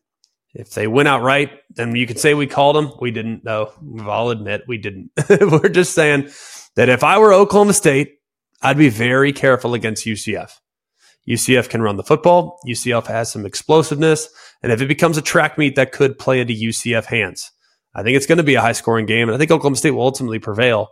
If 0.54 0.72
they 0.72 0.88
went 0.88 1.08
out 1.08 1.22
right, 1.22 1.52
then 1.70 1.96
you 1.96 2.08
could 2.08 2.20
say 2.20 2.34
we 2.34 2.48
called 2.48 2.76
them. 2.76 2.92
We 3.00 3.12
didn't, 3.12 3.44
though. 3.44 3.72
I'll 4.02 4.30
admit 4.30 4.64
we 4.68 4.78
didn't. 4.78 5.12
We're 5.30 5.70
just 5.70 5.94
saying 5.94 6.30
that 6.76 6.90
if 6.90 7.04
I 7.04 7.20
were 7.20 7.34
Oklahoma 7.34 7.74
State, 7.74 8.16
I'd 8.62 8.78
be 8.78 8.90
very 8.90 9.32
careful 9.32 9.74
against 9.74 10.06
UCF. 10.06 10.52
UCF 11.28 11.70
can 11.70 11.82
run 11.82 11.98
the 11.98 12.04
football. 12.04 12.60
UCF 12.68 13.06
has 13.08 13.32
some 13.32 13.46
explosiveness. 13.46 14.28
And 14.64 14.72
if 14.72 14.82
it 14.82 14.88
becomes 14.88 15.18
a 15.18 15.22
track 15.22 15.58
meet, 15.58 15.76
that 15.76 15.92
could 15.92 16.18
play 16.18 16.42
into 16.42 16.54
UCF 16.54 17.06
hands. 17.06 17.52
I 17.94 18.04
think 18.04 18.18
it's 18.18 18.26
going 18.26 18.38
to 18.38 18.44
be 18.44 18.56
a 18.56 18.62
high 18.62 18.72
scoring 18.72 19.06
game. 19.06 19.30
And 19.30 19.36
I 19.36 19.38
think 19.38 19.52
Oklahoma 19.52 19.76
State 19.76 19.92
will 19.92 20.04
ultimately 20.04 20.40
prevail. 20.40 20.90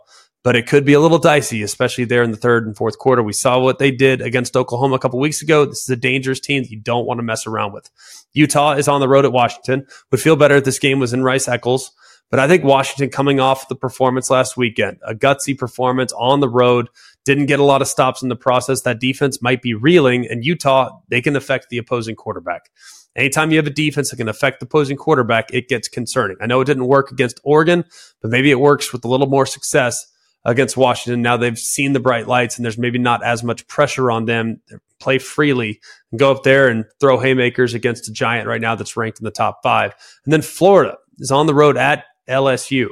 But 0.48 0.56
it 0.56 0.66
could 0.66 0.86
be 0.86 0.94
a 0.94 1.00
little 1.00 1.18
dicey, 1.18 1.62
especially 1.62 2.06
there 2.06 2.22
in 2.22 2.30
the 2.30 2.36
third 2.38 2.66
and 2.66 2.74
fourth 2.74 2.96
quarter. 2.96 3.22
We 3.22 3.34
saw 3.34 3.58
what 3.58 3.78
they 3.78 3.90
did 3.90 4.22
against 4.22 4.56
Oklahoma 4.56 4.94
a 4.94 4.98
couple 4.98 5.18
weeks 5.18 5.42
ago. 5.42 5.66
This 5.66 5.82
is 5.82 5.90
a 5.90 5.94
dangerous 5.96 6.40
team 6.40 6.62
that 6.62 6.70
you 6.70 6.80
don't 6.80 7.04
want 7.04 7.18
to 7.18 7.22
mess 7.22 7.46
around 7.46 7.74
with. 7.74 7.90
Utah 8.32 8.72
is 8.72 8.88
on 8.88 9.02
the 9.02 9.08
road 9.10 9.26
at 9.26 9.32
Washington. 9.32 9.86
Would 10.10 10.22
feel 10.22 10.36
better 10.36 10.54
if 10.56 10.64
this 10.64 10.78
game 10.78 11.00
was 11.00 11.12
in 11.12 11.22
Rice 11.22 11.48
Eccles. 11.48 11.90
But 12.30 12.40
I 12.40 12.48
think 12.48 12.64
Washington 12.64 13.10
coming 13.10 13.40
off 13.40 13.68
the 13.68 13.74
performance 13.74 14.30
last 14.30 14.56
weekend, 14.56 14.96
a 15.06 15.14
gutsy 15.14 15.54
performance 15.54 16.14
on 16.14 16.40
the 16.40 16.48
road, 16.48 16.88
didn't 17.26 17.44
get 17.44 17.60
a 17.60 17.64
lot 17.64 17.82
of 17.82 17.88
stops 17.88 18.22
in 18.22 18.30
the 18.30 18.34
process. 18.34 18.80
That 18.80 19.00
defense 19.00 19.42
might 19.42 19.60
be 19.60 19.74
reeling, 19.74 20.26
and 20.30 20.46
Utah, 20.46 20.98
they 21.10 21.20
can 21.20 21.36
affect 21.36 21.68
the 21.68 21.76
opposing 21.76 22.16
quarterback. 22.16 22.70
Anytime 23.14 23.50
you 23.50 23.58
have 23.58 23.66
a 23.66 23.70
defense 23.70 24.08
that 24.08 24.16
can 24.16 24.30
affect 24.30 24.60
the 24.60 24.64
opposing 24.64 24.96
quarterback, 24.96 25.52
it 25.52 25.68
gets 25.68 25.88
concerning. 25.88 26.38
I 26.40 26.46
know 26.46 26.62
it 26.62 26.64
didn't 26.64 26.86
work 26.86 27.12
against 27.12 27.38
Oregon, 27.44 27.84
but 28.22 28.30
maybe 28.30 28.50
it 28.50 28.60
works 28.60 28.94
with 28.94 29.04
a 29.04 29.08
little 29.08 29.26
more 29.26 29.44
success 29.44 30.06
against 30.44 30.76
Washington. 30.76 31.22
Now 31.22 31.36
they've 31.36 31.58
seen 31.58 31.92
the 31.92 32.00
bright 32.00 32.26
lights 32.26 32.56
and 32.56 32.64
there's 32.64 32.78
maybe 32.78 32.98
not 32.98 33.24
as 33.24 33.42
much 33.42 33.66
pressure 33.66 34.10
on 34.10 34.24
them. 34.24 34.60
Play 35.00 35.18
freely 35.18 35.80
and 36.10 36.18
go 36.18 36.32
up 36.32 36.42
there 36.42 36.68
and 36.68 36.84
throw 37.00 37.18
haymakers 37.18 37.74
against 37.74 38.08
a 38.08 38.12
giant 38.12 38.48
right 38.48 38.60
now 38.60 38.74
that's 38.74 38.96
ranked 38.96 39.20
in 39.20 39.24
the 39.24 39.30
top 39.30 39.60
five. 39.62 39.94
And 40.24 40.32
then 40.32 40.42
Florida 40.42 40.96
is 41.18 41.30
on 41.30 41.46
the 41.46 41.54
road 41.54 41.76
at 41.76 42.04
LSU. 42.28 42.88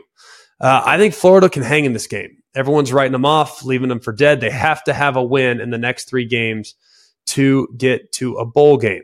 Uh, 0.60 0.82
I 0.84 0.98
think 0.98 1.14
Florida 1.14 1.48
can 1.48 1.62
hang 1.62 1.84
in 1.84 1.92
this 1.92 2.06
game. 2.06 2.42
Everyone's 2.54 2.92
writing 2.92 3.12
them 3.12 3.26
off, 3.26 3.64
leaving 3.64 3.88
them 3.88 4.00
for 4.00 4.12
dead. 4.12 4.40
They 4.40 4.50
have 4.50 4.82
to 4.84 4.94
have 4.94 5.16
a 5.16 5.22
win 5.22 5.60
in 5.60 5.70
the 5.70 5.78
next 5.78 6.08
three 6.08 6.24
games 6.24 6.74
to 7.26 7.68
get 7.76 8.12
to 8.12 8.36
a 8.36 8.46
bowl 8.46 8.78
game. 8.78 9.02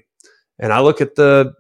And 0.59 0.73
I 0.73 0.81
look 0.81 1.01
at 1.01 1.17
the 1.17 1.53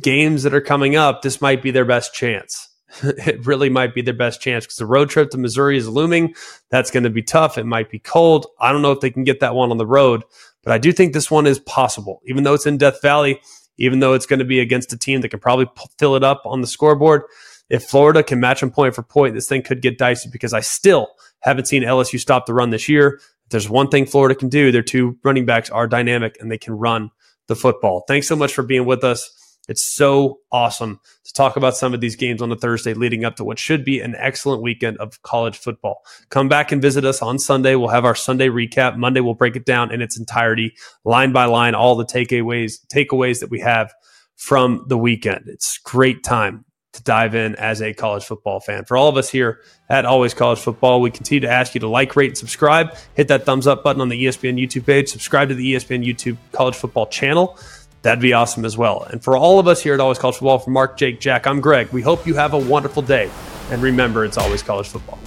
games 0.00 0.44
that 0.44 0.54
are 0.54 0.60
coming 0.60 0.94
up, 0.94 1.22
this 1.22 1.40
might 1.40 1.62
be 1.62 1.70
their 1.70 1.84
best 1.84 2.14
chance. 2.14 2.68
it 3.02 3.46
really 3.46 3.68
might 3.68 3.94
be 3.94 4.02
their 4.02 4.14
best 4.14 4.40
chance 4.40 4.64
because 4.64 4.76
the 4.76 4.86
road 4.86 5.10
trip 5.10 5.30
to 5.30 5.38
Missouri 5.38 5.76
is 5.76 5.88
looming. 5.88 6.34
That's 6.70 6.90
going 6.90 7.04
to 7.04 7.10
be 7.10 7.22
tough. 7.22 7.58
It 7.58 7.66
might 7.66 7.90
be 7.90 7.98
cold. 7.98 8.46
I 8.60 8.72
don't 8.72 8.82
know 8.82 8.92
if 8.92 9.00
they 9.00 9.10
can 9.10 9.24
get 9.24 9.40
that 9.40 9.54
one 9.54 9.70
on 9.70 9.78
the 9.78 9.86
road, 9.86 10.24
but 10.62 10.72
I 10.72 10.78
do 10.78 10.92
think 10.92 11.12
this 11.12 11.30
one 11.30 11.46
is 11.46 11.58
possible, 11.58 12.20
even 12.26 12.44
though 12.44 12.54
it's 12.54 12.66
in 12.66 12.78
Death 12.78 13.00
Valley, 13.02 13.40
even 13.78 14.00
though 14.00 14.14
it's 14.14 14.26
going 14.26 14.40
to 14.40 14.44
be 14.44 14.60
against 14.60 14.92
a 14.92 14.98
team 14.98 15.20
that 15.20 15.28
can 15.28 15.40
probably 15.40 15.66
fill 15.98 16.16
it 16.16 16.24
up 16.24 16.42
on 16.44 16.60
the 16.60 16.66
scoreboard. 16.66 17.22
If 17.68 17.84
Florida 17.84 18.22
can 18.22 18.40
match 18.40 18.60
them 18.60 18.70
point 18.70 18.94
for 18.94 19.02
point, 19.02 19.34
this 19.34 19.48
thing 19.48 19.62
could 19.62 19.80
get 19.80 19.96
dicey 19.96 20.28
because 20.30 20.52
I 20.52 20.60
still 20.60 21.08
haven't 21.40 21.68
seen 21.68 21.84
LSU 21.84 22.18
stop 22.18 22.46
the 22.46 22.54
run 22.54 22.70
this 22.70 22.88
year. 22.88 23.20
If 23.44 23.50
there's 23.50 23.70
one 23.70 23.88
thing 23.88 24.06
Florida 24.06 24.34
can 24.34 24.48
do, 24.48 24.72
their 24.72 24.82
two 24.82 25.16
running 25.22 25.46
backs 25.46 25.70
are 25.70 25.86
dynamic 25.86 26.36
and 26.40 26.50
they 26.50 26.58
can 26.58 26.74
run 26.74 27.10
the 27.46 27.54
football. 27.54 28.04
Thanks 28.08 28.26
so 28.26 28.36
much 28.36 28.52
for 28.52 28.62
being 28.62 28.86
with 28.86 29.04
us. 29.04 29.58
It's 29.68 29.84
so 29.84 30.40
awesome 30.50 31.00
to 31.30 31.34
talk 31.34 31.56
about 31.56 31.76
some 31.76 31.94
of 31.94 32.00
these 32.00 32.16
games 32.16 32.42
on 32.42 32.48
the 32.48 32.56
Thursday 32.56 32.92
leading 32.92 33.24
up 33.24 33.36
to 33.36 33.44
what 33.44 33.56
should 33.56 33.84
be 33.84 34.00
an 34.00 34.16
excellent 34.18 34.62
weekend 34.62 34.98
of 34.98 35.22
college 35.22 35.56
football. 35.56 36.04
Come 36.28 36.48
back 36.48 36.72
and 36.72 36.82
visit 36.82 37.04
us 37.04 37.22
on 37.22 37.38
Sunday. 37.38 37.76
We'll 37.76 37.88
have 37.88 38.04
our 38.04 38.16
Sunday 38.16 38.48
recap. 38.48 38.96
Monday, 38.96 39.20
we'll 39.20 39.34
break 39.34 39.54
it 39.54 39.64
down 39.64 39.92
in 39.92 40.02
its 40.02 40.18
entirety, 40.18 40.74
line 41.04 41.32
by 41.32 41.44
line, 41.44 41.76
all 41.76 41.94
the 41.94 42.04
takeaways, 42.04 42.84
takeaways 42.92 43.38
that 43.40 43.50
we 43.50 43.60
have 43.60 43.94
from 44.34 44.84
the 44.88 44.98
weekend. 44.98 45.44
It's 45.46 45.78
great 45.78 46.24
time 46.24 46.64
to 46.94 47.02
dive 47.04 47.36
in 47.36 47.54
as 47.54 47.80
a 47.80 47.94
college 47.94 48.24
football 48.24 48.58
fan. 48.58 48.84
For 48.84 48.96
all 48.96 49.08
of 49.08 49.16
us 49.16 49.30
here 49.30 49.60
at 49.88 50.04
Always 50.04 50.34
College 50.34 50.58
Football, 50.58 51.00
we 51.00 51.12
continue 51.12 51.40
to 51.42 51.48
ask 51.48 51.74
you 51.74 51.80
to 51.82 51.88
like, 51.88 52.16
rate, 52.16 52.30
and 52.30 52.38
subscribe. 52.38 52.96
Hit 53.14 53.28
that 53.28 53.44
thumbs 53.44 53.68
up 53.68 53.84
button 53.84 54.02
on 54.02 54.08
the 54.08 54.24
ESPN 54.24 54.60
YouTube 54.60 54.86
page. 54.86 55.08
Subscribe 55.08 55.50
to 55.50 55.54
the 55.54 55.74
ESPN 55.74 56.04
YouTube 56.04 56.36
College 56.50 56.74
Football 56.74 57.06
channel 57.06 57.56
that'd 58.02 58.22
be 58.22 58.32
awesome 58.32 58.64
as 58.64 58.76
well. 58.76 59.02
And 59.02 59.22
for 59.22 59.36
all 59.36 59.58
of 59.58 59.66
us 59.66 59.82
here 59.82 59.94
at 59.94 60.00
Always 60.00 60.18
College 60.18 60.36
Football, 60.36 60.58
from 60.58 60.72
Mark, 60.72 60.96
Jake, 60.96 61.20
Jack, 61.20 61.46
I'm 61.46 61.60
Greg. 61.60 61.88
We 61.90 62.02
hope 62.02 62.26
you 62.26 62.34
have 62.34 62.54
a 62.54 62.58
wonderful 62.58 63.02
day. 63.02 63.30
And 63.70 63.82
remember, 63.82 64.24
it's 64.24 64.36
always 64.36 64.62
college 64.62 64.88
football. 64.88 65.18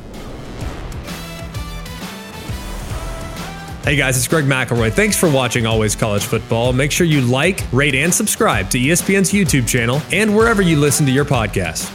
Hey 3.83 3.97
guys, 3.97 4.15
it's 4.15 4.27
Greg 4.29 4.45
McElroy. 4.45 4.93
Thanks 4.93 5.17
for 5.17 5.29
watching 5.29 5.65
Always 5.65 5.93
College 5.93 6.23
Football. 6.23 6.71
Make 6.71 6.91
sure 6.91 7.05
you 7.05 7.19
like, 7.19 7.65
rate, 7.73 7.95
and 7.95 8.13
subscribe 8.13 8.69
to 8.69 8.79
ESPN's 8.79 9.33
YouTube 9.33 9.67
channel 9.67 10.01
and 10.13 10.33
wherever 10.33 10.61
you 10.61 10.77
listen 10.77 11.05
to 11.05 11.11
your 11.11 11.25
podcasts. 11.25 11.91